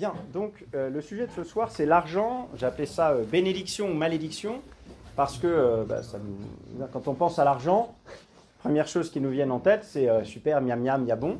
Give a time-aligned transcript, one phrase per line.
[0.00, 2.48] Bien, donc euh, le sujet de ce soir, c'est l'argent.
[2.62, 4.62] Appelé ça euh, bénédiction ou malédiction,
[5.14, 6.00] parce que euh, bah,
[6.90, 7.94] quand on pense à l'argent,
[8.60, 11.36] première chose qui nous vient en tête, c'est super, miam miam, a bon.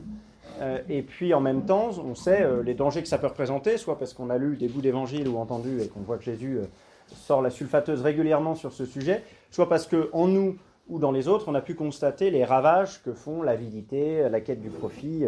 [0.91, 4.13] Et puis en même temps, on sait les dangers que ça peut représenter, soit parce
[4.13, 6.59] qu'on a lu des bouts d'évangile ou entendu et qu'on voit que Jésus
[7.07, 10.59] sort la sulfateuse régulièrement sur ce sujet, soit parce que en nous
[10.91, 14.61] ou dans les autres, on a pu constater les ravages que font l'avidité, la quête
[14.61, 15.25] du profit.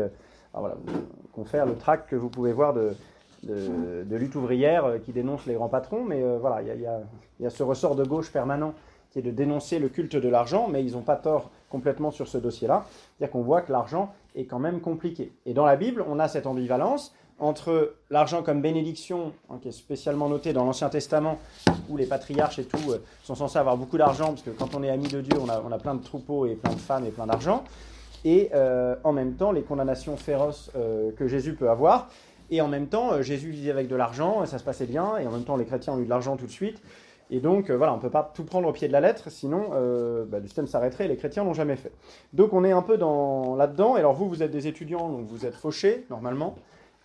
[0.52, 0.76] ah, voilà,
[1.32, 2.92] confère le tract que vous pouvez voir de,
[3.42, 6.80] de, lutte ouvrière euh, qui dénonce les grands patrons, mais euh, voilà, il
[7.40, 8.74] y a, ce ressort de gauche permanent
[9.10, 12.28] qui est de dénoncer le culte de l'argent, mais ils n'ont pas tort complètement sur
[12.28, 12.86] ce dossier-là.
[13.18, 15.32] C'est-à-dire qu'on voit que l'argent est quand même compliqué.
[15.44, 19.72] Et dans la Bible, on a cette ambivalence entre l'argent comme bénédiction, hein, qui est
[19.72, 21.38] spécialement noté dans l'Ancien Testament,
[21.90, 24.82] où les patriarches et tout euh, sont censés avoir beaucoup d'argent, parce que quand on
[24.82, 27.26] est ami de Dieu, on a, plein de troupeaux et plein de femmes et plein
[27.26, 27.64] d'argent,
[28.24, 28.50] et
[29.02, 30.70] en même temps les condamnations féroces
[31.16, 32.08] que Jésus peut avoir.
[32.52, 35.16] Et en même temps, euh, Jésus vivait avec de l'argent, et ça se passait bien,
[35.16, 36.82] et en même temps, les chrétiens ont eu de l'argent tout de suite.
[37.30, 39.30] Et donc, euh, voilà, on ne peut pas tout prendre au pied de la lettre,
[39.30, 41.92] sinon euh, bah, le système s'arrêterait et les chrétiens l'ont jamais fait.
[42.34, 43.96] Donc, on est un peu dans, là-dedans.
[43.96, 46.56] Et alors, vous, vous êtes des étudiants, donc vous êtes fauchés, normalement.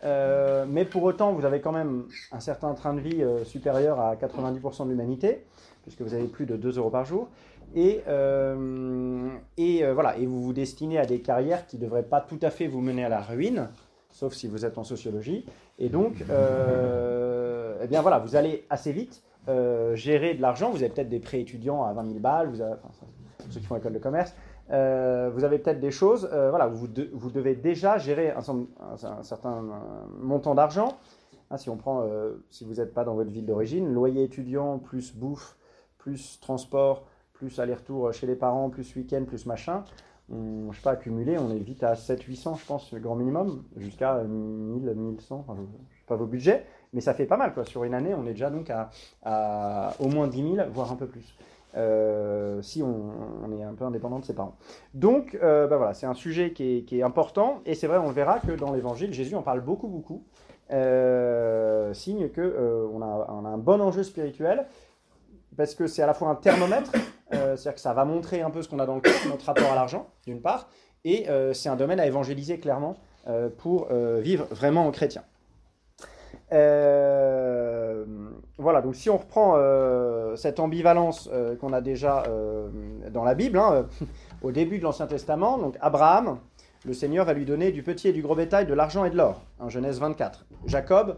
[0.03, 2.03] Mais pour autant, vous avez quand même
[2.33, 5.45] un certain train de vie supérieur à 90% de l'humanité,
[5.83, 7.29] puisque vous avez plus de 2 euros par jour.
[7.73, 12.51] Et, voilà, et vous vous destinez à des carrières qui ne devraient pas tout à
[12.51, 13.69] fait vous mener à la ruine,
[14.17, 15.45] sauf si vous êtes en sociologie.
[15.77, 20.71] Et donc, euh, eh bien voilà, vous allez assez vite euh, gérer de l'argent.
[20.71, 22.73] Vous avez peut-être des prêts étudiants à 20 000 balles, vous avez,
[23.51, 24.33] ceux qui font école de commerce.
[24.71, 28.41] Euh, vous avez peut-être des choses, voilà, vous, vous devez déjà gérer un,
[29.21, 29.63] certain-
[30.19, 30.97] montant d'argent.
[31.51, 32.03] Hein, si on prend,
[32.49, 35.57] si vous n'êtes pas dans votre ville d'origine, loyer étudiant, plus bouffe,
[35.99, 39.83] plus transport, plus aller-retour chez les parents, plus week-end, plus machin,
[40.31, 43.63] on, je sais pas, accumulé, on est vite à 700-800, je pense, le grand minimum,
[43.77, 47.53] jusqu'à 1000, 1100, enfin, je, je sais pas vos budgets, mais ça fait pas mal,
[47.53, 47.65] quoi.
[47.65, 48.71] Sur une année, on est déjà donc
[49.23, 51.35] à, au moins 10 000, voire un peu plus.
[51.75, 54.55] Euh, si on, est un peu indépendant de ses parents.
[54.93, 57.97] Donc, euh, bah voilà, c'est un sujet qui est, qui est important, et c'est vrai,
[57.97, 60.23] on le verra que dans l'évangile, Jésus en parle beaucoup, beaucoup.
[60.71, 64.65] Euh, signe que euh, a, on a un bon enjeu spirituel,
[65.55, 66.91] parce que c'est à la fois un thermomètre,
[67.33, 69.45] euh, c'est-à-dire que ça va montrer un peu ce qu'on a dans le cœur, notre
[69.45, 70.69] rapport à l'argent, d'une part,
[71.03, 72.95] et euh, c'est un domaine à évangéliser clairement
[73.27, 75.23] euh, pour vivre vraiment en chrétien.
[78.57, 79.57] Voilà, donc si on reprend
[80.37, 81.29] cette ambivalence
[81.59, 82.23] qu'on a déjà
[83.11, 83.87] dans la Bible, hein,
[84.41, 86.39] au début de l'Ancien Testament, donc Abraham,
[86.85, 89.17] le Seigneur va lui donner du petit et du gros bétail, de l'argent et de
[89.17, 90.45] l'or, en Genèse 24.
[90.67, 91.17] Jacob,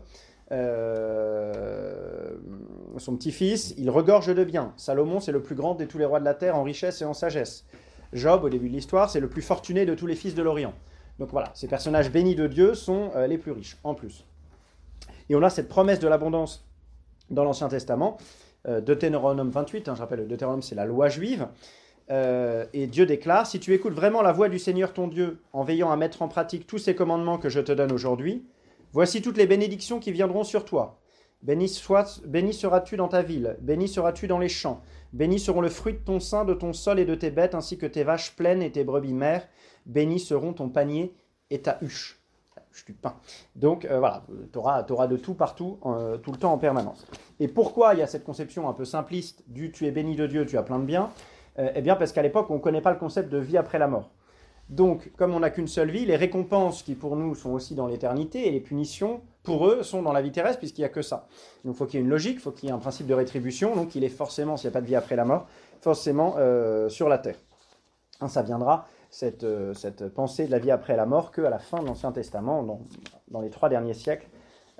[2.97, 4.73] son petit-fils, il regorge de biens.
[4.77, 7.05] Salomon, c'est le plus grand de tous les rois de la terre en richesse et
[7.05, 7.65] en sagesse.
[8.13, 10.73] Job, au début de l'histoire, c'est le plus fortuné de tous les fils de l'Orient.
[11.19, 14.25] Donc voilà, ces personnages bénis de Dieu sont euh, les plus riches, en plus.
[15.29, 16.65] Et on a cette promesse de l'abondance
[17.29, 18.17] dans l'Ancien Testament,
[18.67, 21.47] euh, Deutéronome 28, hein, je rappelle, le Deutéronome c'est la loi juive,
[22.11, 25.63] Euh, et Dieu déclare, si tu écoutes vraiment la voix du Seigneur ton Dieu, en
[25.63, 28.45] veillant à mettre en pratique tous ces commandements que je te donne aujourd'hui,
[28.93, 30.99] voici toutes les bénédictions qui viendront sur toi.
[31.41, 31.71] Béni,
[32.25, 34.81] béni seras-tu dans ta ville, béni seras-tu dans les champs,
[35.13, 37.77] béni seront le fruit de ton sein, de ton sol et de tes bêtes, ainsi
[37.77, 39.47] que tes vaches pleines et tes brebis mères,
[39.85, 41.13] bénis seront ton panier
[41.49, 42.19] et ta huche.
[42.57, 43.15] La huche du pain.
[43.55, 47.07] Donc euh, voilà, tu auras, de tout partout, euh, tout le temps en permanence.
[47.39, 50.27] Et pourquoi il y a cette conception un peu simpliste du tu es béni de
[50.27, 51.09] Dieu, tu as plein de biens?
[51.57, 53.79] Euh, Eh bien parce qu'à l'époque, on ne connaît pas le concept de vie après
[53.79, 54.11] la mort.
[54.67, 57.87] Donc, comme on n'a qu'une seule vie, les récompenses qui pour nous sont aussi dans
[57.87, 61.01] l'éternité et les punitions pour eux sont dans la vie terrestre puisqu'il n'y a que
[61.01, 61.27] ça.
[61.65, 63.07] Donc, il faut qu'il y ait une logique, il faut qu'il y ait un principe
[63.07, 63.75] de rétribution.
[63.75, 65.47] Donc, il est forcément, s'il n'y a pas de vie après la mort,
[65.81, 67.37] forcément euh, sur la terre.
[68.21, 71.57] Hein, ça viendra, cette, euh, cette pensée de la vie après la mort, qu'à la
[71.57, 74.27] fin de l'Ancien Testament, dans, les trois derniers siècles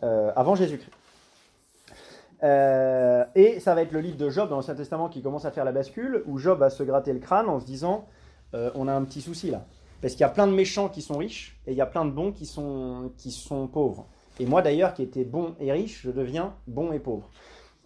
[0.03, 0.91] euh, avant Jésus-Christ.
[2.43, 5.65] Et ça va être le livre de Job dans l'Ancien Testament qui commence à faire
[5.65, 8.05] la bascule, où Job va se gratter le crâne en se disant
[8.53, 9.65] on a un petit souci là.
[9.99, 12.05] Parce qu'il y a plein de méchants qui sont riches et il y a plein
[12.05, 13.11] de bons qui sont
[13.73, 14.07] pauvres.
[14.39, 17.29] Et moi d'ailleurs, qui étais bon et riche, je deviens bon et pauvre.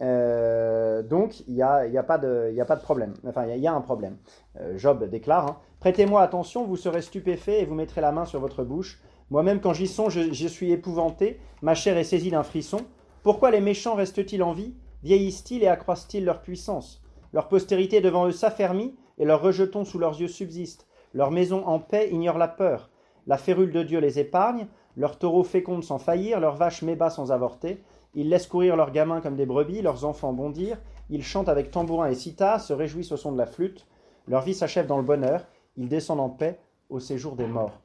[0.01, 3.13] Euh, donc il n'y a, y a, pas de- problème.
[3.27, 4.17] Enfin, il y a, un problème.
[4.59, 8.39] Euh, Job déclare hein, Prêtez-moi attention, vous serez stupéfait et vous mettrez la main sur
[8.39, 9.01] votre bouche.
[9.29, 12.81] Moi-même, quand j'y songe, je, je suis épouvanté, ma chair est saisie d'un frisson.
[13.21, 14.75] Pourquoi les méchants restent-ils en vie?
[15.03, 17.03] Vieillissent-ils et accroissent-ils leur puissance?
[17.33, 20.87] Leur postérité devant eux s'affermit et leurs rejetons sous leurs yeux subsistent.
[21.13, 22.89] Leur maison en paix ignore la peur.
[23.27, 24.67] La férule de Dieu les épargne.
[24.97, 27.81] Leurs taureaux fécondent sans faillir, leurs vaches mébat sans avorter.
[28.15, 30.77] Ils laissent courir leurs gamins comme des brebis, leurs enfants bondir.
[31.09, 33.87] Ils chantent avec tambourin et sitar, se réjouissent au son de la flûte.
[34.27, 35.45] Leur vie s'achève dans le bonheur.
[35.77, 36.59] Ils descendent en paix
[36.89, 37.79] au séjour des morts.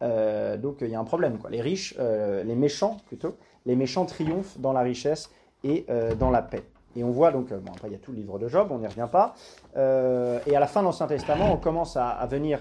[0.00, 1.38] donc il y a un problème.
[1.38, 1.50] Quoi.
[1.50, 3.36] Les riches, les méchants plutôt,
[3.66, 5.30] les méchants triomphent dans la richesse
[5.64, 5.86] et
[6.18, 6.62] dans la paix.
[6.94, 8.78] Et on voit donc, bon, après il y a tout le livre de Job, on
[8.78, 9.34] n'y revient pas.
[9.74, 12.60] et à la fin de l'Ancien Testament, on commence à, venir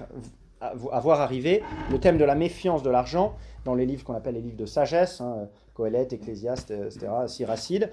[0.62, 3.36] à, voir arriver le thème de la méfiance de l'argent
[3.66, 7.90] dans les livres qu'on appelle les livres de sagesse, hein, Coëlette, Ecclésiaste, etc., Siracide.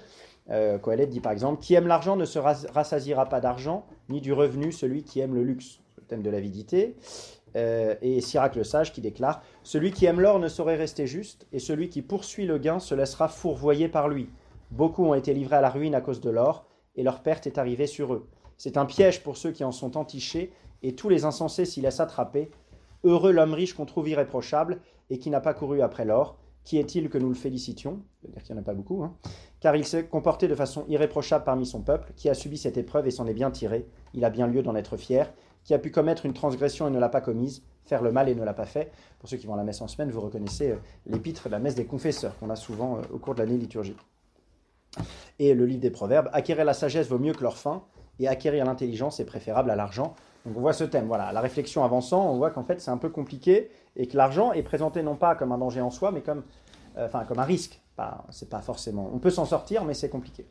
[0.51, 4.33] Euh, Coëlette dit par exemple Qui aime l'argent ne se rassasiera pas d'argent, ni du
[4.33, 5.79] revenu celui qui aime le luxe.
[5.97, 6.95] Le thème de l'avidité.
[7.55, 11.47] Euh, et Sirac le sage qui déclare Celui qui aime l'or ne saurait rester juste,
[11.51, 14.29] et celui qui poursuit le gain se laissera fourvoyer par lui.
[14.71, 17.57] Beaucoup ont été livrés à la ruine à cause de l'or, et leur perte est
[17.57, 18.27] arrivée sur eux.
[18.57, 20.51] C'est un piège pour ceux qui en sont entichés,
[20.83, 22.51] et tous les insensés s'y laissent attraper.
[23.03, 24.79] Heureux l'homme riche qu'on trouve irréprochable,
[25.09, 26.37] et qui n'a pas couru après l'or.
[26.65, 29.03] Qui est-il que nous le félicitions dire qu'il n'y en a pas beaucoup.
[29.03, 29.15] Hein.
[29.59, 33.07] Car il s'est comporté de façon irréprochable parmi son peuple, qui a subi cette épreuve
[33.07, 33.87] et s'en est bien tiré.
[34.13, 35.33] Il a bien lieu d'en être fier.
[35.63, 38.35] Qui a pu commettre une transgression et ne l'a pas commise, faire le mal et
[38.35, 38.91] ne l'a pas fait.
[39.19, 41.59] Pour ceux qui vont à la messe en semaine, vous reconnaissez euh, l'épître de la
[41.59, 43.99] messe des confesseurs qu'on a souvent euh, au cours de l'année liturgique.
[45.37, 47.83] Et le livre des Proverbes, acquérir la sagesse vaut mieux que leur faim,
[48.19, 50.13] et acquérir l'intelligence est préférable à l'argent.
[50.49, 52.97] Donc on voit ce thème, voilà, la réflexion avançant, on voit qu'en fait c'est un
[52.97, 56.21] peu compliqué et que l'argent est présenté non pas comme un danger en soi, mais
[56.21, 56.41] comme,
[56.97, 57.79] euh, enfin, comme un risque.
[58.31, 59.11] c'est pas forcément.
[59.13, 60.47] On peut s'en sortir, mais c'est compliqué.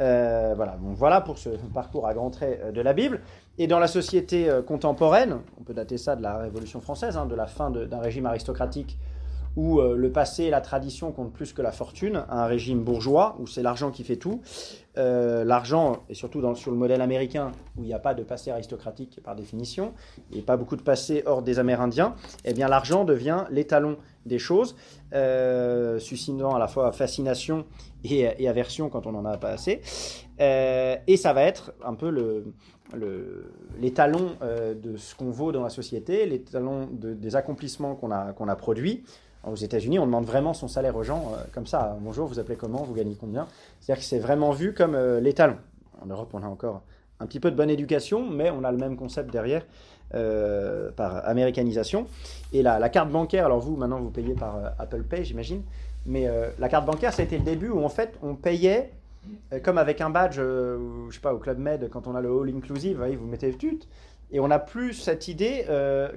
[0.00, 3.20] Euh, voilà, voilà pour ce parcours à grands traits euh, de la Bible.
[3.58, 7.34] Et dans la société contemporaine, on peut dater ça de la Révolution française, hein, de
[7.34, 8.96] la fin d'un régime aristocratique
[9.56, 13.46] où le passé et la tradition comptent plus que la fortune, un régime bourgeois où
[13.46, 14.42] c'est l'argent qui fait tout.
[14.98, 18.22] Euh, l'argent, et surtout dans, sur le modèle américain, où il n'y a pas de
[18.22, 19.92] passé aristocratique par définition,
[20.32, 22.14] et pas beaucoup de passé hors des Amérindiens,
[22.46, 24.74] eh bien l'argent devient l'étalon des choses,
[25.12, 27.66] euh, suscitant à la fois fascination
[28.04, 29.82] et, aversion quand on n'en a pas assez.
[30.40, 32.54] Euh, et ça va être un peu le,
[33.78, 38.56] l'étalon de ce qu'on vaut dans la société, de, des accomplissements qu'on a, qu'on a
[38.56, 39.04] produits.
[39.46, 41.96] Aux États-Unis, on demande vraiment son salaire aux gens euh, comme ça.
[42.00, 43.46] Bonjour, vous appelez comment Vous gagnez combien?
[43.80, 45.56] C'est-à-dire que c'est vraiment vu comme euh, l'étalon.
[46.02, 46.82] En Europe, on a encore
[47.20, 49.64] un petit peu de bonne éducation, mais on a le même concept derrière
[50.14, 52.08] euh, par américanisation.
[52.52, 55.62] Et la, la, carte bancaire, alors vous, maintenant, vous payez par Apple Pay, j'imagine.
[56.06, 56.28] Mais
[56.60, 58.92] la carte bancaire, ça a été le début où en fait, on payait
[59.64, 60.78] comme avec un badge, je
[61.10, 63.80] sais pas, au Club Med, quand on a le all inclusive, vous, mettez tut,
[64.30, 65.66] et on n'a plus cette idée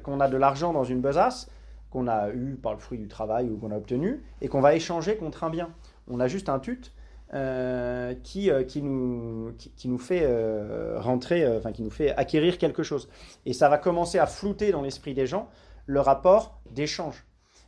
[0.03, 1.49] qu'on a de l'argent dans une besace
[1.89, 4.75] qu'on a eu par le fruit du travail ou qu'on a obtenu, et qu'on va
[4.75, 5.69] échanger contre un bien.
[6.07, 6.91] On a juste un tut
[7.35, 12.57] euh, qui, euh, qui, nous, qui, nous fait euh, rentrer, enfin qui nous fait acquérir
[12.57, 13.07] quelque chose.
[13.45, 15.47] Et ça va commencer à flouter dans l'esprit des gens
[15.85, 17.25] le rapport d'échange.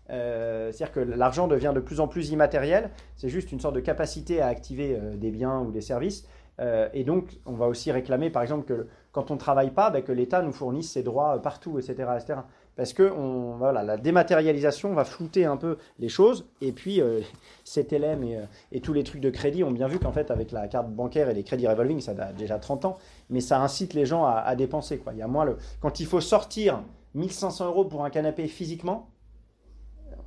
[0.09, 4.41] C'est-à-dire que l'argent devient de plus en plus immatériel, c'est juste une sorte de capacité
[4.41, 6.27] à activer des biens ou des services.
[6.59, 10.03] et donc, on va aussi réclamer, par exemple, que quand on ne travaille pas, ben,
[10.03, 12.09] que l'État nous fournisse ses droits partout, etc.
[12.21, 12.39] etc
[12.75, 16.45] parce que on, voilà, la dématérialisation va flouter un peu les choses.
[16.61, 17.21] Et puis, euh,
[17.65, 20.51] CTLM et, euh, et, tous les trucs de crédit ont bien vu qu'en fait, avec
[20.51, 22.97] la carte bancaire et les crédits revolving, ça a déjà 30 ans,
[23.29, 24.97] mais ça incite les gens à, dépenser.
[24.97, 25.13] Quoi.
[25.13, 25.57] Il y a moins le...
[25.81, 26.81] Quand il faut sortir
[27.15, 29.09] 1500 euros pour un canapé physiquement,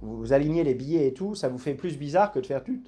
[0.01, 2.79] vous, alignez les billets et tout, ça vous fait plus bizarre que de faire tout.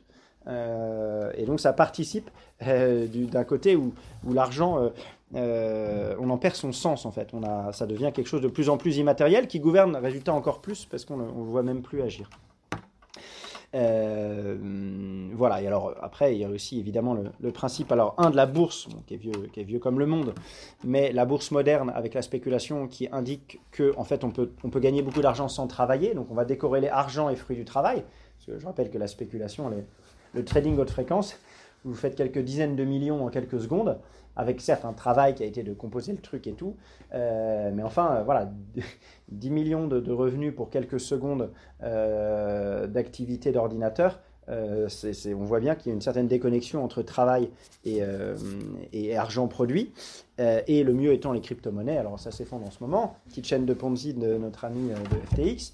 [0.48, 2.30] Euh, et donc ça participe
[2.64, 3.94] euh, d'un côté où,
[4.24, 4.92] où l'argent
[5.34, 7.32] euh, on en perd son sens en fait.
[7.72, 11.04] Ça devient quelque chose de plus en plus immatériel qui gouverne, résultat encore plus parce
[11.04, 12.30] qu'on ne voit même plus agir.
[13.74, 14.56] Euh,
[15.34, 18.46] voilà, et alors après, il y a aussi évidemment le, principe, alors un de la
[18.46, 20.32] bourse, qui, est vieux, qui est vieux comme le monde,
[20.82, 24.70] mais la bourse moderne avec la spéculation qui indique que en fait on peut, on
[24.70, 28.04] peut gagner beaucoup d'argent sans travailler, donc on va décorréler argent et fruits du travail,
[28.38, 29.70] parce que je rappelle que la spéculation,
[30.32, 31.38] le trading haute fréquence,
[31.84, 33.98] vous faites quelques dizaines de millions en quelques secondes,
[34.36, 36.76] avec certes un travail qui a été de composer le truc et tout,
[37.14, 38.52] euh, mais enfin, euh, voilà,
[39.28, 41.50] 10 millions de, revenus pour quelques secondes
[41.82, 47.50] euh, d'activité d'ordinateur, on voit bien qu'il y a une certaine déconnexion entre travail
[47.84, 49.92] et, argent produit,
[50.38, 53.74] et le mieux étant les crypto-monnaies, alors ça s'effondre en ce moment, petite chaîne de
[53.74, 55.72] Ponzi de notre ami de FTX,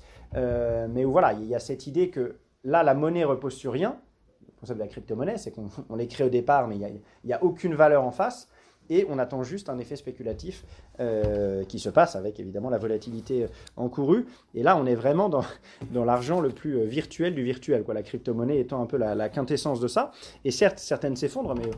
[0.88, 3.98] mais voilà, il y a cette idée que là, la monnaie repose sur rien,
[4.40, 7.44] le concept de la crypto-monnaie, c'est qu'on les crée au départ, mais il n'y a,
[7.44, 8.48] aucune valeur en face
[8.90, 10.64] et on attend juste un effet spéculatif
[11.00, 13.46] euh, qui se passe avec évidemment la volatilité
[13.76, 14.26] encourue.
[14.54, 15.28] Et là, on est vraiment
[15.92, 17.94] dans, l'argent le plus euh, virtuel du virtuel, quoi.
[17.94, 20.10] la crypto-monnaie étant un peu la, quintessence de ça.
[20.44, 21.70] Et certes, certaines s'effondrent, mais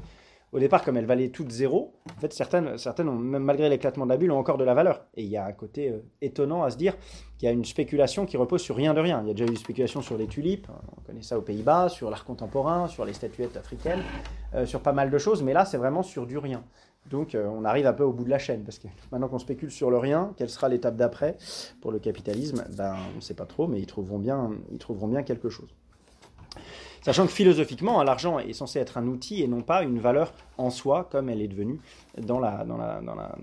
[0.53, 4.07] au départ, comme elles valaient toutes zéro, en fait, certaines, certaines ont, même malgré l'éclatement
[4.07, 5.05] de la bulle, ont encore de la valeur.
[5.17, 6.97] Et il y a un côté euh, étonnant à se dire
[7.39, 9.21] qu'il y a une spéculation qui repose sur rien de rien.
[9.23, 11.89] Il y a déjà eu une spéculation sur les tulipes, on connaît ça aux Pays-Bas,
[11.89, 14.03] sur l'art contemporain, sur les statuettes africaines.
[14.67, 16.63] sur pas mal de choses, mais là, c'est vraiment sur du rien.
[17.11, 19.71] Donc on arrive un peu au bout de la chaîne, parce que maintenant qu'on spécule
[19.71, 21.37] sur le rien, quelle sera l'étape d'après
[21.81, 25.09] pour le capitalisme ben, On ne sait pas trop, mais ils trouveront bien, ils trouveront
[25.09, 25.69] bien quelque chose.
[27.05, 30.33] Sachant que philosophiquement, hein, l'argent est censé être un outil et non pas une valeur
[30.57, 31.79] en soi, comme elle est devenue
[32.17, 33.37] dans la, dans la, dans la,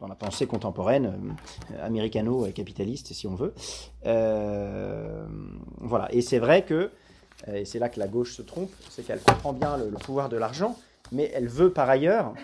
[0.00, 1.36] dans la, pensée contemporaine,
[1.72, 3.54] euh, américano-capitaliste, si on veut.
[4.06, 5.24] Euh,
[5.78, 6.12] voilà.
[6.12, 6.90] Et c'est vrai que,
[7.46, 10.28] euh, et c'est là que la gauche se trompe, c'est qu'elle comprend bien le, pouvoir
[10.28, 10.76] de l'argent,
[11.12, 12.34] mais elle veut par ailleurs,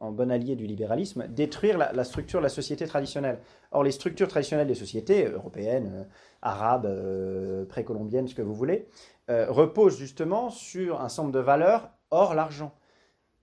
[0.00, 3.38] en bon allié du libéralisme, détruire la, structure de la société traditionnelle.
[3.72, 6.06] Or, les structures traditionnelles des sociétés, européennes,
[6.42, 6.88] arabes,
[7.68, 8.88] précolombiennes, ce que vous voulez,
[9.30, 12.72] euh, repose justement sur un certain de valeurs hors l'argent.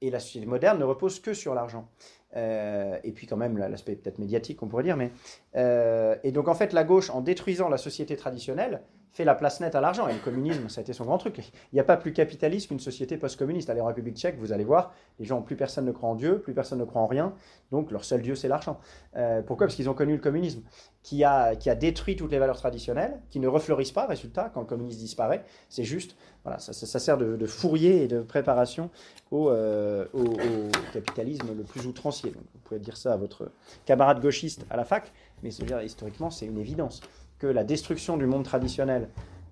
[0.02, 1.88] Et la société moderne ne repose que sur l'argent.
[2.36, 4.98] Euh, et puis quand même l'aspect peut-être médiatique, on pourrait dire.
[4.98, 5.12] Mais,
[5.56, 8.82] euh, et donc en fait, la gauche, en détruisant la société traditionnelle,
[9.16, 10.10] fait la place nette à l'argent.
[10.10, 11.38] Et le communisme, ça a été son grand truc.
[11.38, 13.70] Il n'y a pas plus capitaliste qu'une société post-communiste.
[13.70, 16.40] Allez en République tchèque, vous allez voir, les gens, plus personne ne croit en Dieu,
[16.40, 17.34] plus personne ne croit en rien.
[17.72, 18.78] Donc leur seul Dieu, c'est l'argent.
[19.16, 19.68] Euh, pourquoi?
[19.68, 20.64] Parce qu'ils ont connu le communisme,
[21.02, 24.60] qui a, qui a détruit toutes les valeurs traditionnelles, qui ne refleurissent pas, résultat, quand
[24.60, 25.46] le communisme disparaît.
[25.70, 28.90] C'est juste, voilà, ça, sert de, fourrier et de préparation
[29.32, 30.08] au, euh,
[30.92, 32.32] capitalisme le plus outrancier.
[32.32, 33.50] Vous pouvez dire ça à votre
[33.86, 37.00] camarade gauchiste à la fac, mais dire, historiquement, c'est une évidence
[37.46, 39.10] que la destruction du monde traditionnel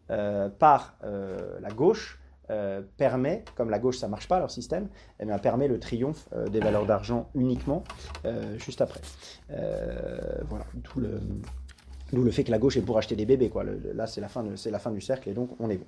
[0.10, 2.20] euh, par euh, la gauche
[2.50, 4.88] euh, permet, comme la gauche ça marche pas leur système,
[5.20, 7.84] eh bien, permet le triomphe des valeurs d'argent uniquement
[8.58, 9.02] juste après.
[9.50, 11.22] voilà, d'où le,
[12.12, 13.50] le, fait que la gauche est pour acheter des bébés.
[13.50, 13.64] Quoi.
[13.94, 15.86] là, c'est la, fin de, la fin du cercle et donc on est bon.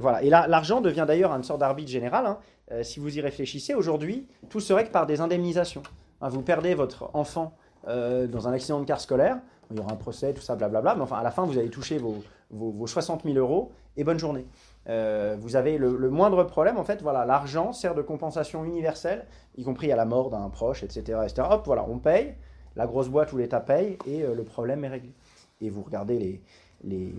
[0.00, 0.22] voilà.
[0.22, 2.26] Et là, l'argent devient d'ailleurs une sorte d'arbitre général.
[2.26, 2.38] Hein.
[2.82, 5.82] si vous y réfléchissez, aujourd'hui, tout se règle par des indemnisations.
[6.20, 7.54] Hein, vous perdez votre enfant
[7.86, 9.38] dans un accident de car scolaire,
[9.70, 10.94] il y aura un procès, tout ça, blablabla.
[10.94, 14.18] Mais enfin, à la fin, vous allez toucher vos, vos, 60 000 euros et bonne
[14.18, 14.46] journée.
[14.88, 19.64] Euh, vous avez le, moindre problème, en fait, voilà, l'argent sert de compensation universelle, y
[19.64, 21.48] compris à la mort d'un proche, etc., etc.
[21.50, 22.34] Hop, voilà, on paye,
[22.76, 25.12] la grosse boîte ou l'État paye, et euh, le problème est réglé.
[25.60, 26.40] Et vous regardez les,
[26.84, 27.14] les,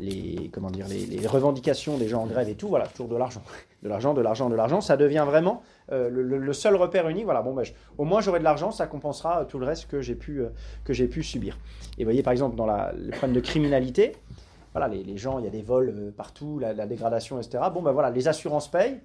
[0.00, 3.42] les, comment dire, les, revendications des gens en grève et tout, voilà, toujours de l'argent.
[3.80, 7.26] De l'argent, de l'argent, de l'argent, ça devient vraiment euh, le, seul repère unique.
[7.26, 7.62] Voilà, bon, ben,
[7.96, 11.22] au moins j'aurai de l'argent, ça compensera tout le reste que j'ai pu, euh, pu
[11.22, 11.56] subir.
[11.96, 14.16] Et vous voyez, par exemple, dans la, le problème de criminalité,
[14.72, 17.62] voilà, les, gens, il y a des vols euh, partout, la, dégradation, etc.
[17.72, 18.98] Bon, ben voilà, les assurances payent.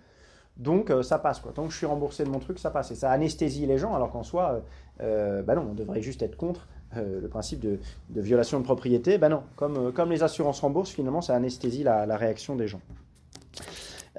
[0.57, 1.51] Donc ça passe quoi.
[1.51, 2.89] Tant que je suis remboursé de mon truc, ça passe.
[2.89, 4.61] Et ça anesthésie les gens, alors qu'en soi,
[4.99, 9.29] bah non, on devrait juste être contre euh, le principe de, violation de propriété, ben
[9.29, 12.81] non, comme, euh, comme les assurances remboursent, finalement, ça anesthésie la, réaction des gens.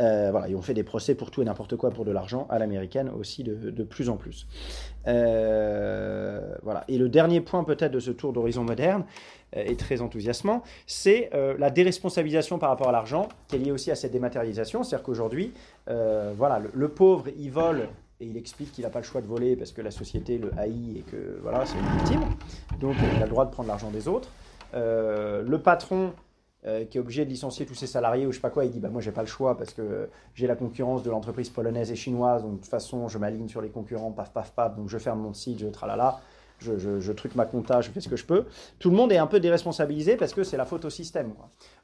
[0.00, 2.48] Euh, voilà, ils ont fait des procès pour tout et n'importe quoi pour de l'argent
[2.50, 4.48] à l'américaine aussi de, plus en plus.
[5.04, 6.84] voilà.
[6.88, 9.04] Et le dernier point peut-être de ce tour d'horizon moderne
[9.52, 13.94] est très enthousiasmant, c'est la déresponsabilisation par rapport à l'argent qui est liée aussi à
[13.94, 14.82] cette dématérialisation.
[14.82, 15.52] C'est-à-dire qu'aujourd'hui,
[15.86, 17.88] voilà, le, pauvre, il vole
[18.21, 20.52] et il explique qu'il n'a pas le choix de voler parce que la société le
[20.59, 22.23] haït et que voilà, c'est une victime.
[22.80, 24.28] Donc il a le droit de prendre l'argent des autres.
[24.75, 26.12] Euh, le patron
[26.66, 28.71] euh, qui est obligé de licencier tous ses salariés ou je sais pas quoi, il
[28.71, 31.90] dit bah moi j'ai pas le choix parce que j'ai la concurrence de l'entreprise polonaise
[31.90, 34.88] et chinoise, donc de toute façon je m'aligne sur les concurrents, paf paf paf, donc
[34.88, 36.21] je ferme mon site, je tralala.
[36.61, 38.47] Je, truc ma compta, je fais ce que je peux.
[38.78, 41.35] Tout le monde est un peu déresponsabilisé parce que c'est la faute au système.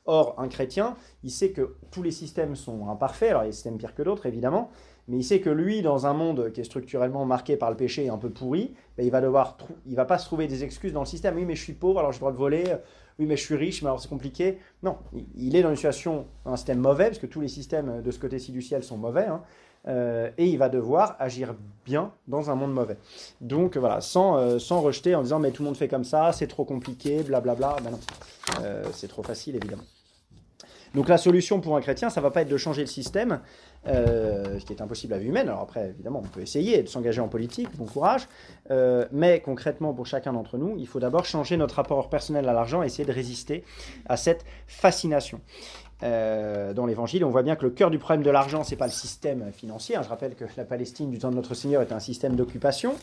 [0.07, 3.31] Or, un chrétien, il sait que tous les systèmes sont imparfaits.
[3.31, 4.71] Alors, il y a des systèmes pires que d'autres, évidemment
[5.11, 8.05] mais il sait que lui, dans un monde qui est structurellement marqué par le péché
[8.05, 10.93] et un peu pourri, ben, il va devoir, il va pas se trouver des excuses
[10.93, 11.35] dans le système.
[11.35, 12.65] Oui, mais je suis pauvre, alors j'ai le voler.
[13.19, 14.59] Oui, mais je suis riche, mais alors c'est compliqué.
[14.85, 14.99] Non,
[15.37, 18.21] il est dans une situation, un système mauvais, parce que tous les systèmes de ce
[18.21, 19.43] côté-ci du ciel sont mauvais, hein,
[19.89, 22.97] euh, et il va devoir agir bien dans un monde mauvais.
[23.41, 26.33] Donc voilà, sans, euh, sans rejeter en disant mais tout le monde fait comme ça,
[26.33, 27.77] c'est trop compliqué, blablabla.
[27.83, 28.01] Ben non,
[28.63, 29.83] euh, c'est trop facile évidemment.
[30.95, 33.41] Donc la solution pour un chrétien, ça va pas être de changer le système,
[33.87, 35.49] euh, ce qui est impossible à vue humaine.
[35.49, 38.27] Alors après, évidemment, on peut essayer de s'engager en politique, bon courage,
[38.71, 42.53] euh, mais concrètement, pour chacun d'entre nous, il faut d'abord changer notre rapport personnel à
[42.53, 43.65] l'argent et essayer de résister
[44.09, 45.41] à cette fascination.
[46.03, 48.87] Euh, dans l'évangile, on voit bien que le cœur du problème de l'argent, c'est pas
[48.87, 49.97] le système financier.
[49.97, 50.03] Hein.
[50.03, 52.95] Je rappelle que la Palestine du temps de notre Seigneur était un système d'occupation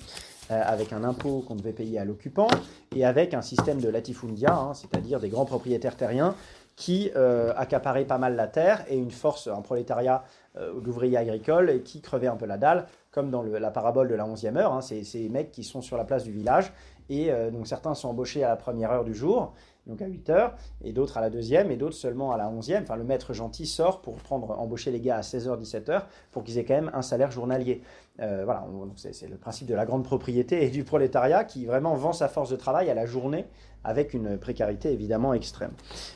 [0.49, 2.47] avec un impôt qu'on devait payer à l'occupant
[2.95, 6.35] et avec un système de latifundia, hein, c'est-à-dire des grands propriétaires terriens
[6.77, 10.23] qui euh, accaparait pas mal la terre et une force, un prolétariat
[10.57, 14.25] euh, d'ouvriers agricoles qui crevait un peu la dalle, comme dans la parabole de la
[14.25, 14.73] 11e heure.
[14.73, 16.71] Hein, c'est ces mecs qui sont sur la place du village
[17.09, 19.53] et euh, donc certains sont embauchés à la première heure du jour
[19.87, 22.83] donc à 8 heures, et d'autres à la deuxième, et d'autres seulement à la onzième.
[22.83, 26.57] Enfin, le maître gentil sort pour prendre, embaucher les gars à 16h, 17h, pour qu'ils
[26.57, 27.81] aient quand même un salaire journalier.
[28.19, 28.65] Euh, voilà,
[28.95, 32.49] c'est le principe de la grande propriété et du prolétariat qui vraiment vend sa force
[32.49, 33.45] de travail à la journée
[33.83, 35.71] avec une précarité évidemment extrême.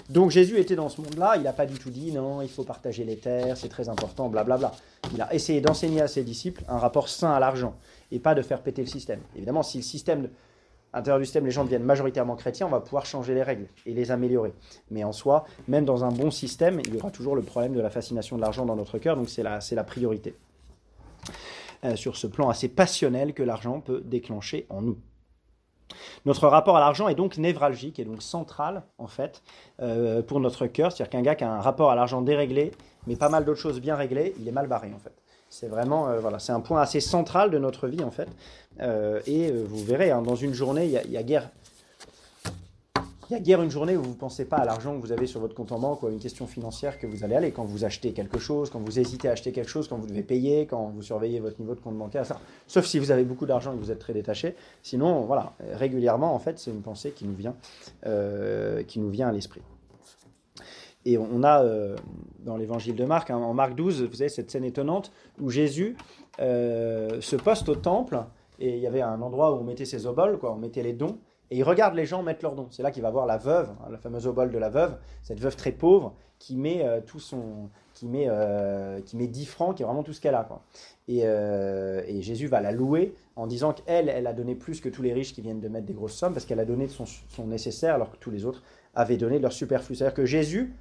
[0.10, 2.64] Donc Jésus était dans ce monde-là, il n'a pas du tout dit non, il faut
[2.64, 4.72] partager les terres, c'est très important, blablabla.
[5.14, 7.76] Il a essayé d'enseigner à ses disciples un rapport sain à l'argent
[8.12, 9.22] et pas de faire péter le système.
[9.36, 10.28] Évidemment, si le système
[10.94, 13.68] à l'intérieur du système, les gens deviennent majoritairement chrétiens, on va pouvoir changer les règles
[13.86, 14.54] et les améliorer.
[14.90, 17.82] Mais en soi, même dans un bon système, il y aura toujours le problème de
[17.82, 20.36] la fascination de l'argent dans notre cœur, donc c'est la, la priorité.
[21.84, 24.98] Euh, sur ce plan assez passionnel que l'argent peut déclencher en nous.
[26.26, 29.42] Notre rapport à l'argent est donc névralgique et donc central, en fait,
[29.82, 30.92] euh, pour notre cœur.
[30.92, 32.72] C'est-à-dire qu'un gars qui a un rapport à l'argent déréglé,
[33.08, 35.14] mais pas mal d'autres choses bien réglées, il est mal barré, en fait.
[35.50, 38.30] C'est vraiment, euh, voilà, c'est un point assez central de notre vie, en fait.
[38.80, 41.50] Et vous verrez, hein, dans une journée, il y, a guère
[43.32, 45.14] il y a guère une journée où vous ne pensez pas à l'argent que vous
[45.14, 47.52] avez sur votre compte en banque ou à une question financière que vous allez aller
[47.52, 50.22] quand vous achetez quelque chose, quand vous hésitez à acheter quelque chose, quand vous devez
[50.22, 52.42] payer, quand vous surveillez votre niveau de compte bancaire, ça.
[52.68, 54.54] Sauf si vous avez beaucoup d'argent et que vous êtes très détaché.
[54.84, 57.56] Sinon, voilà, régulièrement, en fait, c'est une pensée qui nous vient,
[58.06, 59.62] euh, qui nous vient à l'esprit.
[61.06, 61.96] Et on a euh,
[62.40, 65.96] dans l'évangile de Marc, hein, en Marc 12, vous avez cette scène étonnante où Jésus
[66.42, 68.20] euh, se poste au temple
[68.62, 70.94] et il y avait un endroit où on mettait ses oboles, quoi, on mettait les
[70.94, 71.18] dons.
[71.50, 72.68] Et il regarde les gens mettre leurs dons.
[72.70, 75.40] C'est là qu'il va voir la veuve, hein, la fameuse obole de la veuve, cette
[75.40, 79.76] veuve très pauvre qui met euh, tout son, qui met, euh, qui met 10 francs,
[79.76, 80.44] qui est vraiment tout ce qu'elle a.
[80.44, 80.62] Quoi.
[81.08, 84.90] Et, euh, et, Jésus va la louer en disant qu'elle, elle a donné plus que
[84.90, 87.06] tous les riches qui viennent de mettre des grosses sommes, parce qu'elle a donné son,
[87.06, 88.64] son, nécessaire alors que tous les autres
[88.96, 89.96] avaient donné leur superflu.
[89.96, 90.74] C'est-à-dire que Jésus,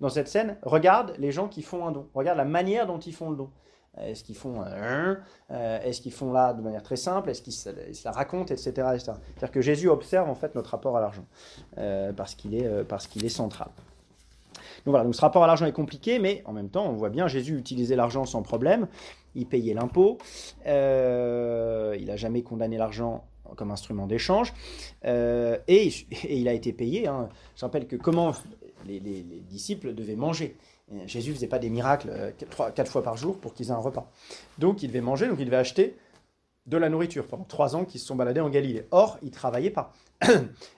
[0.00, 3.14] dans cette scène, regarde les gens qui font un don, regarde la manière dont ils
[3.14, 3.50] font le don.
[4.00, 5.14] Est-ce qu'ils font euh,
[5.50, 7.30] Est-ce qu'ils font là de manière très simple?
[7.30, 7.70] Est-ce qu'ils se
[8.04, 8.72] la racontent, etc.
[8.98, 11.24] C'est-à-dire que Jésus observe en fait notre rapport à l'argent
[11.78, 12.84] euh, parce qu'il est, euh,
[13.28, 13.68] central.
[14.84, 17.08] Donc voilà, donc ce rapport à l'argent est compliqué, mais en même temps, on voit
[17.08, 18.86] bien Jésus utiliser l'argent sans problème.
[19.34, 20.18] Il payait l'impôt.
[20.66, 23.24] il n'a jamais condamné l'argent
[23.56, 24.52] comme instrument d'échange.
[25.04, 27.06] Et, et, il a été payé.
[27.06, 27.28] Hein.
[27.56, 28.32] Je rappelle que comment
[28.86, 30.56] les, les disciples devaient manger.
[31.06, 32.30] Jésus ne faisait pas des miracles euh,
[32.74, 34.10] quatre fois par jour pour qu'ils aient un repas.
[34.58, 35.96] Donc il devait manger, donc il devait acheter
[36.66, 38.86] de la nourriture pendant trois ans qu'ils se sont baladés en Galilée.
[38.90, 39.92] Or, ils ne travaillaient pas.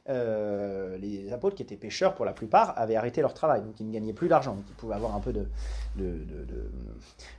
[0.08, 3.86] Euh, les apôtres qui étaient pêcheurs pour la plupart avaient arrêté leur travail, donc ils
[3.88, 4.56] ne gagnaient plus d'argent.
[4.68, 5.48] Ils pouvaient avoir un peu de,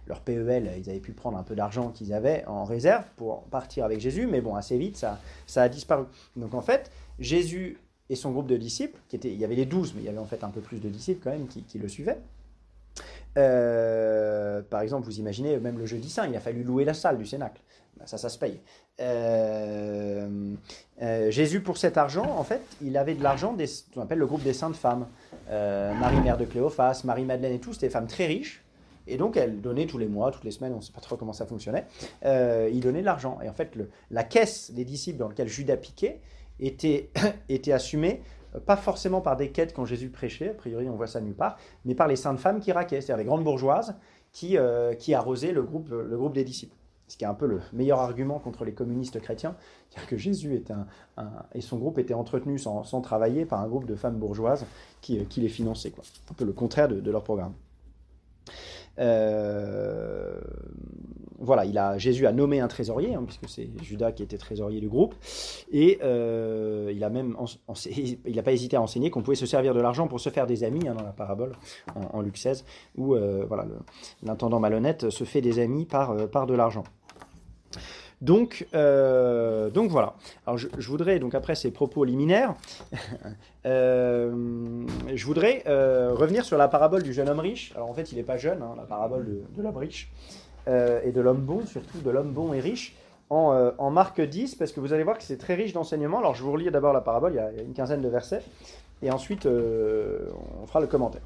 [0.05, 3.85] leur PEL, ils avaient pu prendre un peu d'argent qu'ils avaient en réserve pour partir
[3.85, 6.03] avec Jésus, mais bon, assez vite, ça, ça a disparu.
[6.35, 7.77] Donc en fait, Jésus
[8.09, 10.25] et son groupe de disciples, il y avait les douze, mais il y avait en
[10.25, 12.19] fait un peu plus de disciples quand même qui le suivaient,
[13.37, 17.17] euh, par exemple, vous imaginez même le jeudi saint, il a fallu louer la salle
[17.17, 17.61] du Cénacle.
[17.97, 18.59] Ben, ça, ça se paye.
[18.99, 20.55] Euh,
[21.01, 24.25] euh, Jésus, pour cet argent, en fait, il avait de l'argent, des, qu'on appelle le
[24.25, 25.07] groupe des saintes femmes.
[25.49, 28.63] Marie, mère de Cléophas, Marie-Madeleine et tout, c'était des femmes très riches.
[29.09, 31.15] Et donc, elles donnaient tous les mois, toutes les semaines, on ne sait pas trop
[31.15, 31.85] comment ça fonctionnait,
[32.25, 33.39] ils donnaient de l'argent.
[33.41, 33.71] Et en fait,
[34.11, 36.19] la caisse des disciples dans laquelle Judas piquait
[36.59, 37.11] était,
[37.49, 38.21] était assumée
[38.65, 41.57] pas forcément par des quêtes quand Jésus prêchait, a priori on voit ça nulle part,
[41.85, 43.95] mais par les saintes femmes qui raquaient, c'est-à-dire les grandes bourgeoises
[44.31, 46.75] qui, euh, arrosaient le groupe, le groupe des disciples.
[47.07, 49.55] Ce qui est un peu le meilleur argument contre les communistes chrétiens,
[49.89, 50.87] c'est-à-dire que Jésus était un,
[51.53, 54.65] et son groupe était entretenu sans, travailler par un groupe de femmes bourgeoises
[55.01, 55.91] qui, les finançaient.
[55.91, 56.03] Quoi.
[56.29, 57.53] Un peu le contraire de leur programme.
[58.99, 60.39] Euh,
[61.39, 64.79] voilà, il a, Jésus a nommé un trésorier, hein, puisque c'est Judas qui était trésorier
[64.79, 65.13] du groupe,
[65.71, 67.37] et euh, il a même,
[67.85, 70.47] il n'a pas hésité à enseigner qu'on pouvait se servir de l'argent pour se faire
[70.47, 71.51] des amis, hein, dans la parabole
[71.95, 72.65] en, Luc 16,
[72.97, 73.65] où euh, voilà,
[74.23, 76.83] l'intendant malhonnête se fait des amis par, par de l'argent.
[78.21, 80.15] Donc, donc voilà.
[80.45, 82.55] Alors je, voudrais, donc après ces propos liminaires,
[83.65, 87.71] je voudrais revenir sur la parabole du jeune homme riche.
[87.75, 89.25] Alors en fait, il n'est pas jeune, hein, la parabole
[89.55, 90.09] de, l'homme riche.
[90.67, 92.93] Euh, et de l'homme bon, surtout de l'homme bon et riche,
[93.29, 96.19] en, euh, en, Marc 10, parce que vous allez voir que c'est très riche d'enseignements.
[96.19, 98.41] Alors je vous relis d'abord la parabole, il y, a, une quinzaine de versets,
[99.01, 100.27] et ensuite euh,
[100.61, 101.21] on fera le commentaire.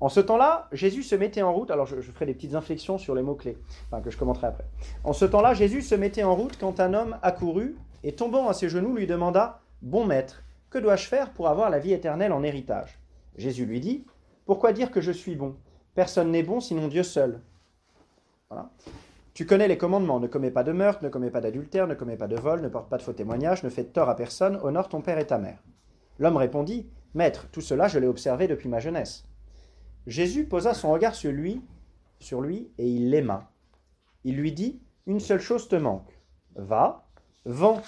[0.00, 3.14] En ce temps-là, Jésus se mettait en route, alors je, ferai des petites inflexions sur
[3.14, 3.56] les mots-clés,
[3.86, 4.66] enfin, que je commenterai après.
[5.04, 8.52] En ce temps-là, Jésus se mettait en route quand un homme accourut, et tombant à
[8.52, 12.42] ses genoux, lui demanda, Bon maître, que dois-je faire pour avoir la vie éternelle en
[12.42, 12.98] héritage?
[13.36, 14.04] Jésus lui dit,
[14.44, 15.56] Pourquoi dire que je suis bon?
[15.94, 17.40] Personne n'est bon sinon Dieu seul.
[19.32, 22.16] Tu connais les commandements, ne commets pas de meurtre, ne commets pas d'adultère, ne commets
[22.16, 24.88] pas de vol, ne porte pas de faux témoignages, ne fais tort à personne, honore
[24.88, 25.62] ton père et ta mère.
[26.18, 29.24] L'homme répondit, Maître, tout cela je l'ai observé depuis ma jeunesse.
[30.06, 31.62] Jésus posa son regard sur lui,
[32.78, 33.50] et il l'aima.
[34.24, 36.20] Il lui dit, Une seule chose te manque.
[36.54, 37.08] Va,
[37.44, 37.82] vends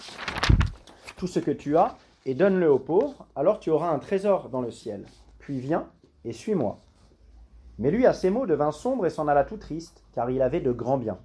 [1.16, 4.60] tout ce que tu as et donne-le aux pauvres, alors tu auras un trésor dans
[4.60, 5.06] le ciel.
[5.38, 5.88] Puis viens
[6.24, 6.80] et suis-moi.
[7.78, 10.60] Mais lui, à ces mots, devint sombre et s'en alla tout triste, car il avait
[10.60, 11.20] de grands biens.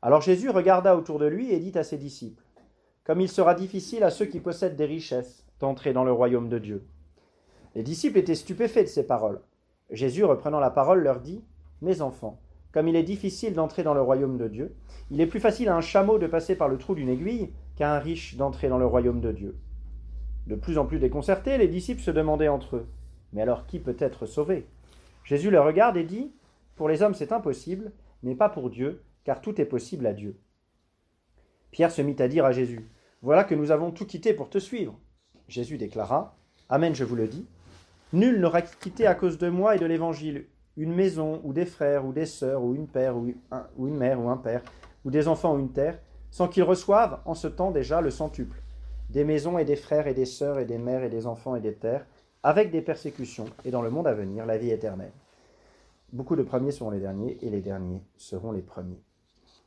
[0.00, 2.42] Alors Jésus regarda autour de lui et dit à ses disciples,
[3.04, 6.58] Comme il sera difficile à ceux qui possèdent des richesses d'entrer dans le royaume de
[6.58, 6.86] Dieu.
[7.74, 9.40] Les disciples étaient stupéfaits de ces paroles.
[9.90, 11.42] Jésus, reprenant la parole, leur dit,
[11.80, 12.40] Mes enfants,
[12.72, 14.76] comme il est difficile d'entrer dans le royaume de Dieu,
[15.10, 17.94] il est plus facile à un chameau de passer par le trou d'une aiguille qu'à
[17.94, 19.58] un riche d'entrer dans le royaume de Dieu.
[20.46, 22.86] De plus en plus déconcertés, les disciples se demandaient entre eux,
[23.32, 24.66] Mais alors qui peut être sauvé?
[25.24, 26.32] Jésus le regarde et dit,
[26.76, 30.38] Pour les hommes c'est impossible, mais pas pour Dieu, car tout est possible à Dieu.
[31.70, 32.90] Pierre se mit à dire à Jésus,
[33.22, 34.98] Voilà que nous avons tout quitté pour te suivre.
[35.48, 36.36] Jésus déclara,
[36.68, 37.46] Amen, je vous le dis,
[38.12, 40.46] Nul n'aura quitté à cause de moi et de l'Évangile
[40.78, 43.26] une maison, ou des frères, ou des sœurs, ou une père, ou,
[43.86, 44.62] une mère, ou un père,
[45.04, 45.98] ou des enfants, ou une terre,
[46.30, 48.62] sans qu'ils reçoivent en ce temps déjà le centuple,
[49.10, 51.60] des maisons et des frères et des sœurs et des mères et des enfants et
[51.60, 52.06] des terres,
[52.44, 55.10] avec des persécutions, et dans le monde à venir, la vie éternelle.
[56.12, 59.02] Beaucoup de premiers seront les derniers, et les derniers seront les premiers.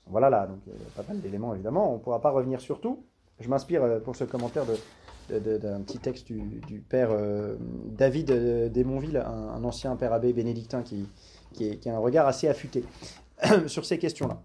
[0.07, 2.61] Voilà là, donc il y a pas mal d'éléments évidemment, on ne pourra pas revenir
[2.61, 3.03] sur tout.
[3.39, 4.65] Je m'inspire euh, pour ce commentaire
[5.39, 11.07] d'un petit texte du, père euh, David euh, Desmonville, un, ancien père abbé bénédictin qui,
[11.53, 12.83] qui, a un regard assez affûté
[13.67, 14.41] sur ces questions-là.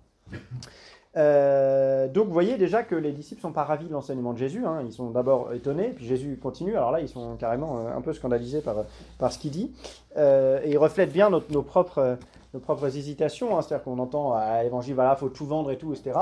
[1.16, 4.64] Euh, donc vous voyez déjà que les disciples sont pas ravis de l'enseignement de Jésus.
[4.66, 4.82] Hein.
[4.84, 6.76] Ils sont d'abord étonnés, puis Jésus continue.
[6.76, 8.76] Alors là, ils sont carrément un peu scandalisés par,
[9.18, 9.72] par ce qu'il dit.
[10.16, 12.18] Et ils reflètent bien nos, propres,
[12.54, 13.56] nos propres hésitations.
[13.56, 13.62] Hein.
[13.62, 16.18] C'est-à-dire qu'on entend à l'évangile, voilà, faut tout vendre et tout, etc.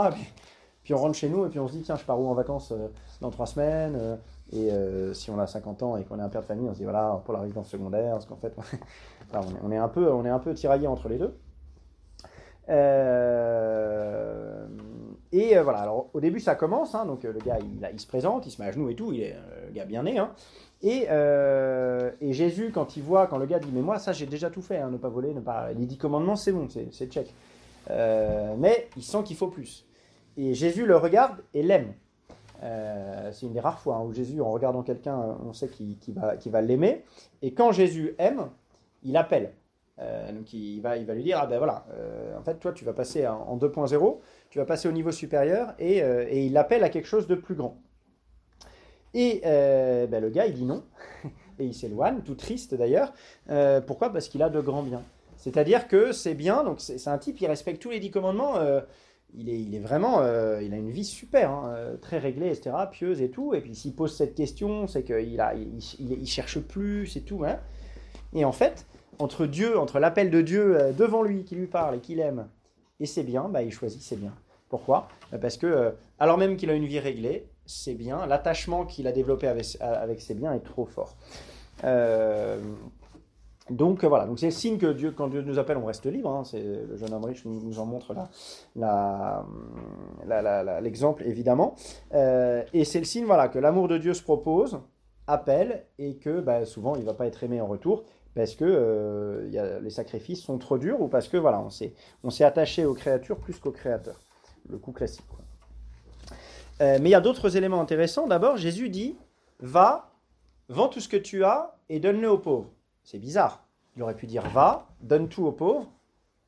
[0.85, 2.35] Puis, on rentre chez nous et puis on se dit, tiens, je pars où en
[2.35, 2.73] vacances
[3.21, 4.19] dans trois semaines
[4.53, 4.71] Et
[5.15, 6.85] si on a 50 ans et qu'on est un père de famille, on se dit,
[6.85, 8.55] voilà, pour la résidence secondaire, parce qu'en fait,
[9.65, 11.35] on, est un peu, on est un peu tiraillé entre les deux.
[12.69, 14.67] Euh,
[15.33, 18.07] et euh, voilà, alors au début ça commence, hein, donc euh, le gars il, se
[18.07, 20.19] présente, il se met à genoux et tout, il est le gars bien né.
[20.19, 20.31] Hein,
[20.83, 21.07] et,
[22.21, 24.63] et, Jésus, quand il voit, quand le gars dit Mais moi ça j'ai déjà tout
[24.63, 25.73] fait, hein, ne pas voler, ne pas.
[25.73, 27.35] Les dix commandements c'est bon, c'est check.
[27.89, 29.87] mais il sent qu'il faut plus.
[30.37, 31.93] Et Jésus le regarde et l'aime.
[32.61, 37.05] C'est une des rares fois où Jésus, en regardant quelqu'un, on sait qu'il va, l'aimer.
[37.43, 38.49] Et quand Jésus aime,
[39.03, 39.53] il appelle.
[40.01, 42.93] Euh, donc il va, lui dire, ah ben voilà, euh, en fait toi tu vas
[42.93, 44.19] passer en, 2.0,
[44.51, 47.37] tu vas passer au niveau supérieur et, euh, et il appelle à quelque chose de
[47.37, 47.77] plus grand.
[49.17, 50.83] Et ben, le gars il dit non,
[51.61, 53.13] et il s'éloigne, tout triste d'ailleurs.
[53.87, 54.13] pourquoi?
[54.13, 55.03] Parce qu'il a de grands biens.
[55.37, 58.55] C'est-à-dire que c'est bien, donc c'est un type, il respecte tous les dix commandements,
[59.37, 63.21] il, est, il est vraiment, il a une vie super, hein, très réglée, etc., pieuse
[63.21, 63.55] et tout.
[63.55, 67.45] Et puis s'il pose cette question, c'est qu'il il, il, cherche plus et tout.
[67.45, 67.59] Hein.
[68.35, 68.87] Et en fait,
[69.19, 72.49] entre Dieu, entre l'appel de Dieu euh, devant lui, qui lui parle et qu'il aime,
[73.01, 74.35] et c'est bien, bah, il choisit c'est bien.
[74.69, 75.09] Pourquoi?
[75.31, 79.07] Bah, Parce que, euh, alors même qu'il a une vie réglée, c'est bien, l'attachement qu'il
[79.07, 81.17] a développé avec, ses biens est trop fort.
[81.85, 82.59] Euh,
[83.71, 86.31] donc voilà, donc c'est le signe que Dieu, quand Dieu nous appelle, on reste libre.
[86.31, 86.43] Hein.
[86.53, 88.15] le jeune homme riche nous, en montre
[90.83, 91.75] l'exemple évidemment.
[92.13, 94.81] et c'est le signe voilà que l'amour de Dieu se propose,
[95.27, 98.65] appelle et que bah, souvent il ne va pas être aimé en retour parce que
[98.65, 103.39] euh, les sacrifices sont trop durs ou parce que voilà, on s'est, attaché aux créatures
[103.39, 104.21] plus qu'aux créateurs.
[104.69, 105.25] Le coup classique.
[106.81, 108.27] Euh, mais il y a d'autres éléments intéressants.
[108.27, 109.17] D'abord, Jésus dit
[109.61, 110.11] Va,
[110.69, 112.71] vends tout ce que tu as et donne-le aux pauvres.
[113.05, 113.65] C'est bizarre.
[113.97, 115.87] Il aurait pu dire Va, donne tout aux pauvres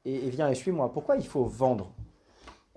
[0.05, 0.92] et, viens et suis-moi.
[0.92, 1.92] Pourquoi il faut vendre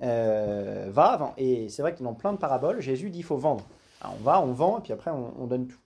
[0.03, 1.33] euh, Va, vends.
[1.37, 3.65] Et c'est vrai que dans plein de paraboles, Jésus dit il faut vendre.
[4.03, 5.79] on va, on vend et puis après on donne tout.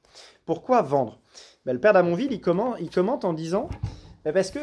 [0.45, 1.19] Pourquoi vendre?
[1.65, 3.69] Ben, le père d'Amonville, il commente, commente en disant
[4.23, 4.59] ben, parce que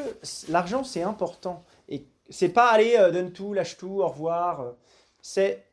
[0.50, 1.64] l'argent, c'est important.
[1.88, 4.74] Et c'est pas aller, euh, donne tout, lâche tout, au revoir.
[5.20, 5.66] C'est